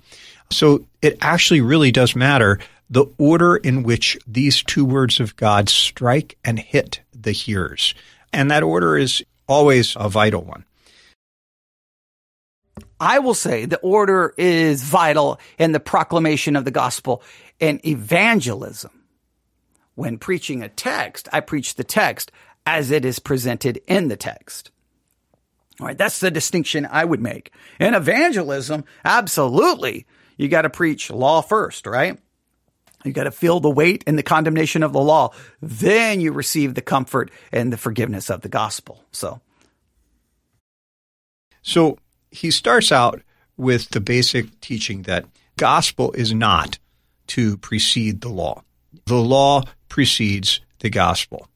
So 0.52 0.86
it 1.02 1.18
actually 1.22 1.62
really 1.62 1.92
does 1.92 2.16
matter 2.16 2.60
the 2.90 3.06
order 3.18 3.56
in 3.56 3.84
which 3.84 4.18
these 4.28 4.64
two 4.64 4.86
words 4.86 5.20
of 5.20 5.36
God 5.36 5.70
strike 5.70 6.38
and 6.44 6.60
hit 6.60 7.02
the 7.14 7.32
hearers. 7.32 7.96
And 8.32 8.52
that 8.52 8.64
order 8.64 8.98
is 8.98 9.24
always 9.48 9.96
a 9.96 10.10
vital 10.10 10.44
one. 10.44 10.66
I 13.00 13.20
will 13.20 13.34
say 13.34 13.66
the 13.66 13.80
order 13.80 14.34
is 14.38 14.84
vital 14.84 15.40
in 15.58 15.72
the 15.72 15.80
proclamation 15.80 16.56
of 16.56 16.66
the 16.66 16.72
gospel 16.72 17.22
and 17.60 17.86
evangelism. 17.86 18.92
When 19.96 20.18
preaching 20.18 20.62
a 20.62 20.70
text, 20.70 21.28
I 21.32 21.40
preach 21.40 21.76
the 21.76 21.84
text 21.84 22.32
as 22.66 22.92
it 22.92 23.06
is 23.06 23.20
presented 23.20 23.82
in 23.88 24.08
the 24.08 24.18
text. 24.18 24.72
All 25.80 25.88
right, 25.88 25.98
that's 25.98 26.20
the 26.20 26.32
distinction 26.32 26.88
I 26.90 27.04
would 27.04 27.22
make. 27.22 27.52
In 27.80 27.94
evangelism, 27.94 28.86
absolutely, 29.04 30.06
you 30.38 30.48
got 30.48 30.62
to 30.64 30.70
preach 30.70 31.10
law 31.12 31.42
first, 31.42 31.86
right? 31.86 32.18
You 33.06 33.14
got 33.14 33.26
to 33.26 33.32
feel 33.32 33.60
the 33.60 33.70
weight 33.70 34.04
and 34.08 34.18
the 34.18 34.24
condemnation 34.24 34.84
of 34.84 34.94
the 34.94 35.02
law. 35.02 35.32
Then 35.62 36.20
you 36.22 36.32
receive 36.32 36.74
the 36.74 36.82
comfort 36.82 37.32
and 37.52 37.72
the 37.72 37.78
forgiveness 37.78 38.30
of 38.30 38.42
the 38.42 38.50
gospel. 38.50 39.04
So, 39.12 39.42
so 41.62 41.98
he 42.32 42.52
starts 42.52 42.92
out 42.92 43.22
with 43.58 43.90
the 43.90 44.02
basic 44.02 44.60
teaching 44.60 45.04
that 45.04 45.26
gospel 45.58 46.12
is 46.14 46.34
not 46.34 46.80
to 47.28 47.58
precede 47.58 48.22
the 48.22 48.30
law. 48.30 48.64
The 49.06 49.16
law 49.16 49.64
precedes 49.90 50.62
the 50.80 50.90
gospel. 50.90 51.48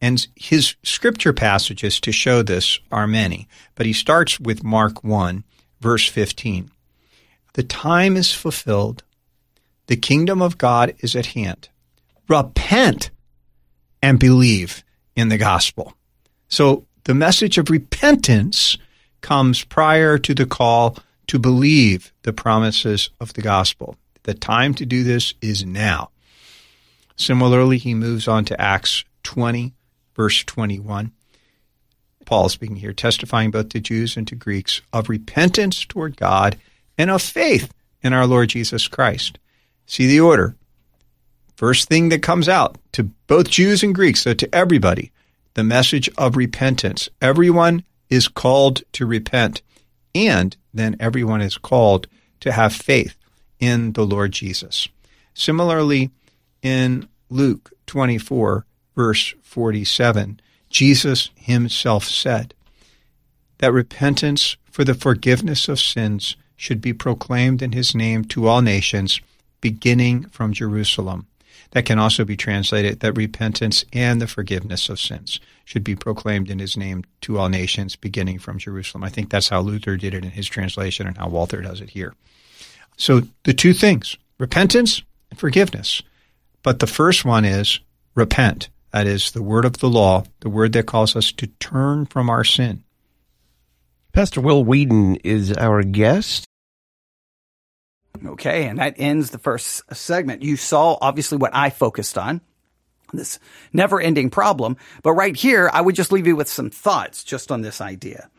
And 0.00 0.26
his 0.36 0.76
scripture 0.82 1.32
passages 1.32 2.00
to 2.00 2.12
show 2.12 2.42
this 2.42 2.78
are 2.90 3.06
many, 3.06 3.48
but 3.74 3.86
he 3.86 3.92
starts 3.92 4.38
with 4.38 4.64
Mark 4.64 5.02
1, 5.02 5.44
verse 5.80 6.06
15. 6.06 6.70
The 7.54 7.62
time 7.62 8.16
is 8.16 8.32
fulfilled 8.32 9.04
the 9.86 9.96
kingdom 9.96 10.40
of 10.40 10.58
God 10.58 10.94
is 11.00 11.14
at 11.14 11.26
hand. 11.26 11.68
Repent 12.28 13.10
and 14.02 14.18
believe 14.18 14.82
in 15.14 15.28
the 15.28 15.38
gospel. 15.38 15.94
So 16.48 16.86
the 17.04 17.14
message 17.14 17.58
of 17.58 17.70
repentance 17.70 18.78
comes 19.20 19.64
prior 19.64 20.18
to 20.18 20.34
the 20.34 20.46
call 20.46 20.96
to 21.26 21.38
believe 21.38 22.12
the 22.22 22.32
promises 22.32 23.10
of 23.20 23.34
the 23.34 23.42
gospel. 23.42 23.96
The 24.24 24.34
time 24.34 24.74
to 24.74 24.86
do 24.86 25.04
this 25.04 25.34
is 25.40 25.64
now. 25.64 26.10
Similarly, 27.16 27.78
he 27.78 27.94
moves 27.94 28.26
on 28.26 28.44
to 28.46 28.60
Acts 28.60 29.04
20, 29.22 29.72
verse 30.14 30.42
21. 30.44 31.12
Paul 32.24 32.48
speaking 32.48 32.76
here, 32.76 32.92
testifying 32.92 33.50
both 33.50 33.68
to 33.70 33.80
Jews 33.80 34.16
and 34.16 34.26
to 34.28 34.34
Greeks 34.34 34.80
of 34.92 35.08
repentance 35.08 35.84
toward 35.84 36.16
God 36.16 36.56
and 36.96 37.10
of 37.10 37.22
faith 37.22 37.72
in 38.02 38.12
our 38.12 38.26
Lord 38.26 38.48
Jesus 38.50 38.88
Christ. 38.88 39.38
See 39.86 40.06
the 40.06 40.20
order. 40.20 40.56
First 41.56 41.88
thing 41.88 42.08
that 42.08 42.22
comes 42.22 42.48
out 42.48 42.78
to 42.92 43.04
both 43.26 43.48
Jews 43.48 43.82
and 43.82 43.94
Greeks, 43.94 44.22
so 44.22 44.34
to 44.34 44.54
everybody, 44.54 45.12
the 45.54 45.64
message 45.64 46.10
of 46.18 46.36
repentance. 46.36 47.08
Everyone 47.22 47.84
is 48.10 48.28
called 48.28 48.82
to 48.92 49.06
repent, 49.06 49.62
and 50.14 50.56
then 50.72 50.96
everyone 50.98 51.40
is 51.40 51.56
called 51.56 52.06
to 52.40 52.52
have 52.52 52.72
faith 52.72 53.16
in 53.60 53.92
the 53.92 54.04
Lord 54.04 54.32
Jesus. 54.32 54.88
Similarly, 55.32 56.10
in 56.62 57.08
Luke 57.30 57.72
24, 57.86 58.66
verse 58.94 59.34
47, 59.42 60.40
Jesus 60.70 61.30
himself 61.36 62.04
said 62.04 62.54
that 63.58 63.72
repentance 63.72 64.56
for 64.70 64.82
the 64.82 64.94
forgiveness 64.94 65.68
of 65.68 65.78
sins 65.78 66.36
should 66.56 66.80
be 66.80 66.92
proclaimed 66.92 67.62
in 67.62 67.72
his 67.72 67.94
name 67.94 68.24
to 68.24 68.48
all 68.48 68.60
nations 68.60 69.20
beginning 69.64 70.24
from 70.24 70.52
Jerusalem. 70.52 71.26
That 71.70 71.86
can 71.86 71.98
also 71.98 72.22
be 72.26 72.36
translated 72.36 73.00
that 73.00 73.16
repentance 73.16 73.82
and 73.94 74.20
the 74.20 74.26
forgiveness 74.26 74.90
of 74.90 75.00
sins 75.00 75.40
should 75.64 75.82
be 75.82 75.96
proclaimed 75.96 76.50
in 76.50 76.58
his 76.58 76.76
name 76.76 77.02
to 77.22 77.38
all 77.38 77.48
nations, 77.48 77.96
beginning 77.96 78.40
from 78.40 78.58
Jerusalem. 78.58 79.02
I 79.02 79.08
think 79.08 79.30
that's 79.30 79.48
how 79.48 79.62
Luther 79.62 79.96
did 79.96 80.12
it 80.12 80.22
in 80.22 80.32
his 80.32 80.46
translation 80.46 81.06
and 81.06 81.16
how 81.16 81.30
Walther 81.30 81.62
does 81.62 81.80
it 81.80 81.88
here. 81.88 82.12
So 82.98 83.22
the 83.44 83.54
two 83.54 83.72
things, 83.72 84.18
repentance 84.38 85.02
and 85.30 85.38
forgiveness. 85.40 86.02
But 86.62 86.80
the 86.80 86.86
first 86.86 87.24
one 87.24 87.46
is 87.46 87.80
repent. 88.14 88.68
That 88.92 89.06
is 89.06 89.30
the 89.30 89.42
word 89.42 89.64
of 89.64 89.78
the 89.78 89.88
law, 89.88 90.24
the 90.40 90.50
word 90.50 90.74
that 90.74 90.84
calls 90.84 91.16
us 91.16 91.32
to 91.32 91.46
turn 91.58 92.04
from 92.04 92.28
our 92.28 92.44
sin. 92.44 92.84
Pastor 94.12 94.42
Will 94.42 94.62
Weedon 94.62 95.16
is 95.24 95.54
our 95.54 95.82
guest. 95.82 96.44
Okay, 98.26 98.66
and 98.66 98.78
that 98.78 98.94
ends 98.96 99.30
the 99.30 99.38
first 99.38 99.82
segment. 99.94 100.42
You 100.42 100.56
saw 100.56 100.96
obviously 101.00 101.38
what 101.38 101.54
I 101.54 101.70
focused 101.70 102.16
on, 102.16 102.40
this 103.12 103.38
never 103.72 104.00
ending 104.00 104.30
problem. 104.30 104.76
But 105.02 105.12
right 105.12 105.36
here, 105.36 105.70
I 105.72 105.80
would 105.80 105.94
just 105.94 106.12
leave 106.12 106.26
you 106.26 106.36
with 106.36 106.48
some 106.48 106.70
thoughts 106.70 107.22
just 107.24 107.52
on 107.52 107.60
this 107.60 107.80
idea. 107.80 108.30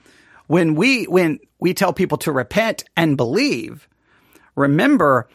When 0.48 0.76
we, 0.76 1.06
when 1.06 1.40
we 1.60 1.74
tell 1.74 1.94
people 1.94 2.18
to 2.20 2.32
repent 2.32 2.84
and 2.96 3.18
believe, 3.18 3.88
remember, 4.56 5.28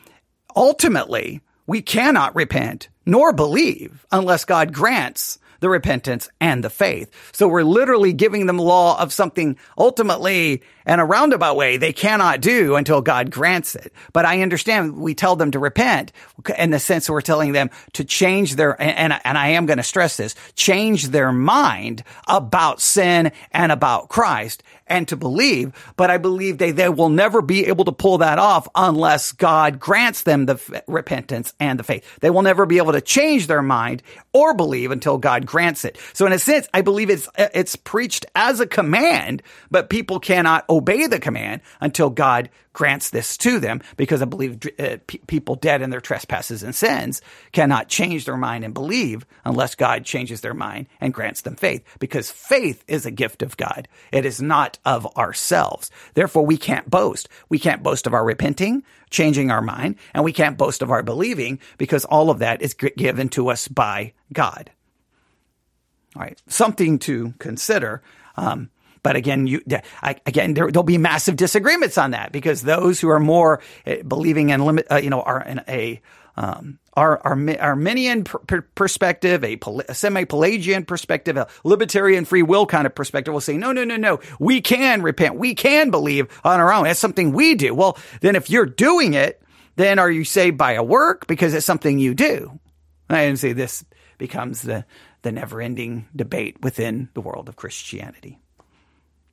ultimately, 0.55 1.40
we 1.66 1.82
cannot 1.82 2.34
repent 2.34 2.88
nor 3.07 3.32
believe 3.32 4.07
unless 4.12 4.44
God 4.44 4.72
grants 4.72 5.38
the 5.61 5.68
repentance 5.68 6.28
and 6.40 6.64
the 6.64 6.70
faith. 6.70 7.11
So 7.32 7.48
we're 7.48 7.62
literally 7.62 8.12
giving 8.12 8.46
them 8.46 8.58
law 8.58 9.00
of 9.00 9.12
something 9.12 9.56
ultimately 9.78 10.62
in 10.86 10.98
a 10.98 11.04
roundabout 11.04 11.56
way 11.56 11.76
they 11.76 11.92
cannot 11.92 12.40
do 12.40 12.76
until 12.76 13.00
God 13.00 13.30
grants 13.30 13.74
it. 13.74 13.92
But 14.12 14.24
I 14.24 14.42
understand 14.42 14.96
we 14.96 15.14
tell 15.14 15.36
them 15.36 15.52
to 15.52 15.58
repent 15.58 16.12
in 16.58 16.70
the 16.70 16.78
sense 16.78 17.08
we're 17.08 17.20
telling 17.20 17.52
them 17.52 17.70
to 17.92 18.04
change 18.04 18.56
their, 18.56 18.80
and, 18.80 19.18
and 19.24 19.38
I 19.38 19.48
am 19.48 19.66
going 19.66 19.76
to 19.76 19.82
stress 19.82 20.16
this, 20.16 20.34
change 20.56 21.08
their 21.08 21.32
mind 21.32 22.02
about 22.26 22.80
sin 22.80 23.32
and 23.52 23.70
about 23.70 24.08
Christ 24.08 24.62
and 24.86 25.06
to 25.08 25.16
believe. 25.16 25.72
But 25.96 26.11
I 26.11 26.18
believe 26.18 26.58
they, 26.58 26.72
they 26.72 26.88
will 26.88 27.08
never 27.08 27.40
be 27.40 27.66
able 27.66 27.84
to 27.84 27.92
pull 27.92 28.18
that 28.18 28.38
off 28.38 28.68
unless 28.74 29.32
God 29.32 29.78
grants 29.78 30.22
them 30.22 30.46
the 30.46 30.54
f- 30.54 30.82
repentance 30.86 31.54
and 31.61 31.78
the 31.78 31.84
faith. 31.84 32.18
They 32.20 32.30
will 32.30 32.42
never 32.42 32.66
be 32.66 32.78
able 32.78 32.92
to 32.92 33.00
change 33.00 33.46
their 33.46 33.62
mind 33.62 34.02
or 34.32 34.54
believe 34.54 34.90
until 34.90 35.18
God 35.18 35.46
grants 35.51 35.84
it. 35.84 35.98
So 36.12 36.26
in 36.26 36.32
a 36.32 36.38
sense, 36.38 36.68
I 36.72 36.80
believe 36.80 37.11
it's, 37.11 37.28
it's 37.36 37.74
preached 37.74 38.24
as 38.36 38.61
a 38.61 38.68
command, 38.68 39.42
but 39.68 39.90
people 39.90 40.20
cannot 40.20 40.64
obey 40.70 41.09
the 41.09 41.18
command 41.18 41.61
until 41.80 42.09
God 42.09 42.51
grants 42.72 43.11
this 43.11 43.36
to 43.38 43.59
them 43.59 43.82
because 43.96 44.22
I 44.22 44.26
believe 44.26 44.61
uh, 44.78 44.98
p- 45.09 45.20
people 45.26 45.57
dead 45.57 45.82
in 45.82 45.90
their 45.90 46.01
trespasses 46.01 46.62
and 46.62 46.72
sins 46.72 47.20
cannot 47.51 47.88
change 47.88 48.26
their 48.26 48.36
mind 48.36 48.64
and 48.64 48.72
believe 48.72 49.26
unless 49.44 49.74
God 49.74 50.05
changes 50.05 50.40
their 50.40 50.55
mind 50.55 50.86
and 51.01 51.12
grants 51.12 51.40
them 51.40 51.57
faith 51.57 51.82
because 51.98 52.30
faith 52.30 52.84
is 52.86 53.05
a 53.05 53.11
gift 53.11 53.42
of 53.42 53.57
God. 53.57 53.88
It 54.12 54.24
is 54.24 54.40
not 54.40 54.78
of 54.84 55.05
ourselves. 55.16 55.90
Therefore, 56.14 56.46
we 56.46 56.57
can't 56.57 56.88
boast. 56.88 57.28
We 57.48 57.59
can't 57.59 57.82
boast 57.82 58.07
of 58.07 58.14
our 58.14 58.24
repenting, 58.24 58.84
changing 59.11 59.51
our 59.51 59.62
mind, 59.62 59.96
and 60.14 60.22
we 60.22 60.32
can't 60.32 60.57
boast 60.57 60.80
of 60.80 60.92
our 60.92 61.03
believing 61.03 61.59
because 61.76 62.05
all 62.05 62.30
of 62.30 62.38
that 62.38 62.62
is 62.62 62.74
given 62.74 63.30
to 63.30 63.48
us 63.48 63.66
by 63.66 64.12
God. 64.32 64.70
All 66.16 66.22
right, 66.22 66.40
something 66.48 66.98
to 67.00 67.34
consider. 67.38 68.02
Um, 68.36 68.70
but 69.02 69.16
again, 69.16 69.46
you 69.46 69.62
again 70.02 70.54
there, 70.54 70.66
will 70.66 70.82
be 70.82 70.98
massive 70.98 71.36
disagreements 71.36 71.96
on 71.96 72.11
that 72.11 72.32
because 72.32 72.62
those 72.62 73.00
who 73.00 73.08
are 73.08 73.20
more 73.20 73.61
eh, 73.86 74.02
believing 74.02 74.50
in 74.50 74.64
limit, 74.64 74.86
uh, 74.90 74.96
you 74.96 75.08
know, 75.08 75.22
are 75.22 75.42
in 75.42 75.62
a 75.68 76.00
um, 76.36 76.78
our, 76.94 77.24
our 77.26 77.61
Arminian 77.61 78.24
per- 78.24 78.62
perspective, 78.62 79.44
a, 79.44 79.58
a 79.88 79.94
semi-Pelagian 79.94 80.84
perspective, 80.84 81.36
a 81.36 81.48
libertarian 81.64 82.24
free 82.24 82.42
will 82.42 82.66
kind 82.66 82.86
of 82.86 82.94
perspective 82.94 83.32
will 83.32 83.40
say, 83.40 83.56
no, 83.56 83.72
no, 83.72 83.84
no, 83.84 83.96
no, 83.96 84.20
we 84.38 84.61
can 84.61 85.02
repent. 85.02 85.36
We 85.36 85.54
can 85.54 85.90
believe 85.90 86.28
on 86.44 86.61
our 86.61 86.72
own. 86.72 86.84
That's 86.84 86.98
something 86.98 87.32
we 87.32 87.54
do. 87.54 87.74
Well, 87.74 87.98
then 88.20 88.36
if 88.36 88.50
you're 88.50 88.66
doing 88.66 89.14
it, 89.14 89.42
then 89.76 89.98
are 89.98 90.11
you 90.11 90.24
saved 90.24 90.58
by 90.58 90.72
a 90.72 90.82
work 90.82 91.26
because 91.26 91.54
it's 91.54 91.66
something 91.66 91.98
you 91.98 92.14
do? 92.14 92.58
And 93.08 93.38
see, 93.38 93.52
this 93.52 93.84
becomes 94.18 94.62
the, 94.62 94.84
the 95.22 95.32
never 95.32 95.60
ending 95.60 96.08
debate 96.14 96.62
within 96.62 97.08
the 97.14 97.20
world 97.20 97.48
of 97.48 97.56
Christianity. 97.56 98.38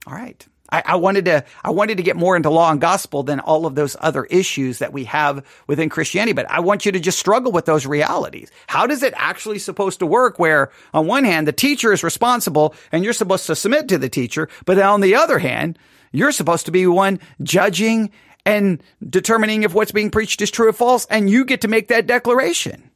All 0.05 0.13
right. 0.13 0.45
I, 0.69 0.83
I, 0.85 0.95
wanted 0.95 1.25
to 1.25 1.45
I 1.63 1.69
wanted 1.69 1.97
to 1.97 2.03
get 2.03 2.17
more 2.17 2.35
into 2.35 2.49
law 2.49 2.69
and 2.71 2.81
gospel 2.81 3.23
than 3.23 3.39
all 3.39 3.65
of 3.65 3.75
those 3.75 3.95
other 3.99 4.25
issues 4.25 4.79
that 4.79 4.91
we 4.91 5.05
have 5.05 5.45
within 5.65 5.89
Christianity. 5.89 6.33
But 6.33 6.49
I 6.49 6.59
want 6.59 6.85
you 6.85 6.91
to 6.91 6.99
just 6.99 7.19
struggle 7.19 7.51
with 7.51 7.65
those 7.65 7.85
realities. 7.85 8.51
How 8.67 8.85
does 8.85 9.01
it 9.01 9.13
actually 9.15 9.59
supposed 9.59 9.99
to 9.99 10.05
work? 10.05 10.39
Where 10.39 10.71
on 10.93 11.07
one 11.07 11.23
hand 11.23 11.47
the 11.47 11.53
teacher 11.53 11.93
is 11.93 12.03
responsible 12.03 12.75
and 12.91 13.03
you're 13.03 13.13
supposed 13.13 13.47
to 13.47 13.55
submit 13.55 13.87
to 13.89 13.97
the 13.97 14.09
teacher, 14.09 14.49
but 14.65 14.77
on 14.79 15.01
the 15.01 15.15
other 15.15 15.39
hand 15.39 15.79
you're 16.11 16.31
supposed 16.31 16.65
to 16.65 16.71
be 16.71 16.87
one 16.87 17.19
judging 17.43 18.11
and 18.45 18.81
determining 19.07 19.63
if 19.63 19.73
what's 19.73 19.91
being 19.91 20.09
preached 20.09 20.41
is 20.41 20.49
true 20.49 20.69
or 20.69 20.73
false, 20.73 21.05
and 21.09 21.29
you 21.29 21.43
get 21.43 21.61
to 21.61 21.67
make 21.67 21.89
that 21.89 22.07
declaration. 22.07 22.89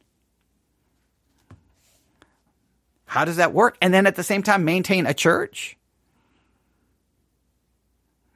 How 3.12 3.26
does 3.26 3.36
that 3.36 3.52
work? 3.52 3.76
And 3.82 3.92
then 3.92 4.06
at 4.06 4.16
the 4.16 4.22
same 4.22 4.42
time 4.42 4.64
maintain 4.64 5.04
a 5.04 5.12
church. 5.12 5.76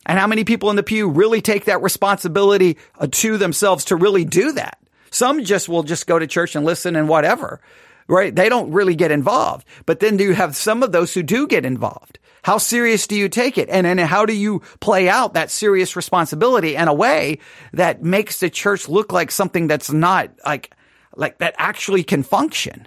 And 0.04 0.18
how 0.18 0.26
many 0.26 0.44
people 0.44 0.68
in 0.68 0.76
the 0.76 0.82
pew 0.82 1.08
really 1.08 1.40
take 1.40 1.64
that 1.64 1.80
responsibility 1.80 2.76
uh, 2.98 3.06
to 3.10 3.38
themselves 3.38 3.86
to 3.86 3.96
really 3.96 4.26
do 4.26 4.52
that? 4.52 4.78
Some 5.10 5.44
just 5.44 5.66
will 5.66 5.82
just 5.82 6.06
go 6.06 6.18
to 6.18 6.26
church 6.26 6.54
and 6.54 6.66
listen 6.66 6.94
and 6.94 7.08
whatever, 7.08 7.62
right? 8.06 8.36
They 8.36 8.50
don't 8.50 8.70
really 8.70 8.94
get 8.94 9.10
involved. 9.10 9.66
But 9.86 10.00
then 10.00 10.18
do 10.18 10.24
you 10.24 10.34
have 10.34 10.54
some 10.54 10.82
of 10.82 10.92
those 10.92 11.14
who 11.14 11.22
do 11.22 11.46
get 11.46 11.64
involved? 11.64 12.18
How 12.42 12.58
serious 12.58 13.06
do 13.06 13.16
you 13.16 13.30
take 13.30 13.56
it? 13.56 13.70
And 13.70 13.86
then 13.86 13.96
how 13.96 14.26
do 14.26 14.34
you 14.34 14.60
play 14.80 15.08
out 15.08 15.32
that 15.32 15.50
serious 15.50 15.96
responsibility 15.96 16.76
in 16.76 16.86
a 16.86 16.92
way 16.92 17.38
that 17.72 18.02
makes 18.02 18.40
the 18.40 18.50
church 18.50 18.90
look 18.90 19.10
like 19.10 19.30
something 19.30 19.68
that's 19.68 19.90
not 19.90 20.32
like, 20.44 20.74
like 21.16 21.38
that 21.38 21.54
actually 21.56 22.04
can 22.04 22.22
function? 22.22 22.86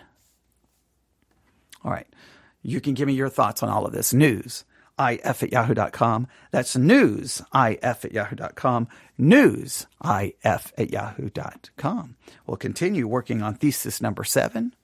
You 2.69 2.81
can 2.81 2.93
give 2.93 3.07
me 3.07 3.13
your 3.13 3.29
thoughts 3.29 3.63
on 3.63 3.69
all 3.69 3.85
of 3.85 3.93
this 3.93 4.13
news 4.13 4.63
if 4.99 5.43
at 5.43 5.51
yahoo.com. 5.51 6.27
That's 6.51 6.75
news, 6.75 7.41
if 7.53 8.05
at 8.05 8.11
yahoo.com. 8.11 8.87
News, 9.17 9.87
if 10.03 10.73
at 10.77 10.91
yahoo.com. 10.91 12.15
We'll 12.45 12.57
continue 12.57 13.07
working 13.07 13.41
on 13.41 13.55
thesis 13.55 14.01
number 14.01 14.23
seven 14.23 14.75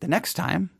the 0.00 0.08
next 0.08 0.34
time 0.34 0.70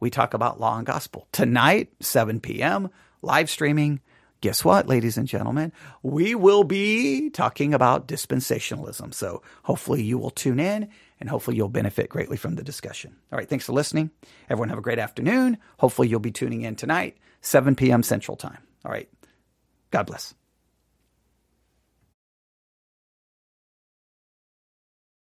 we 0.00 0.10
talk 0.10 0.34
about 0.34 0.60
law 0.60 0.76
and 0.76 0.86
gospel. 0.86 1.26
Tonight, 1.32 1.90
7 2.00 2.40
p.m., 2.40 2.90
live 3.22 3.50
streaming. 3.50 4.00
Guess 4.40 4.64
what, 4.64 4.86
ladies 4.86 5.16
and 5.16 5.26
gentlemen? 5.26 5.72
We 6.02 6.34
will 6.36 6.62
be 6.62 7.30
talking 7.30 7.74
about 7.74 8.06
dispensationalism. 8.06 9.12
So 9.12 9.42
hopefully 9.64 10.02
you 10.02 10.18
will 10.18 10.30
tune 10.30 10.60
in 10.60 10.88
and 11.20 11.28
hopefully 11.28 11.56
you'll 11.56 11.68
benefit 11.68 12.08
greatly 12.08 12.36
from 12.36 12.54
the 12.54 12.62
discussion. 12.62 13.16
All 13.32 13.38
right, 13.38 13.48
thanks 13.48 13.66
for 13.66 13.72
listening. 13.72 14.10
Everyone 14.48 14.68
have 14.68 14.78
a 14.78 14.82
great 14.82 14.98
afternoon. 14.98 15.58
Hopefully 15.78 16.08
you'll 16.08 16.20
be 16.20 16.30
tuning 16.30 16.62
in 16.62 16.76
tonight. 16.76 17.16
7 17.40 17.74
p.m. 17.74 18.02
Central 18.02 18.36
Time. 18.36 18.62
All 18.84 18.92
right. 18.92 19.08
God 19.90 20.06
bless. 20.06 20.34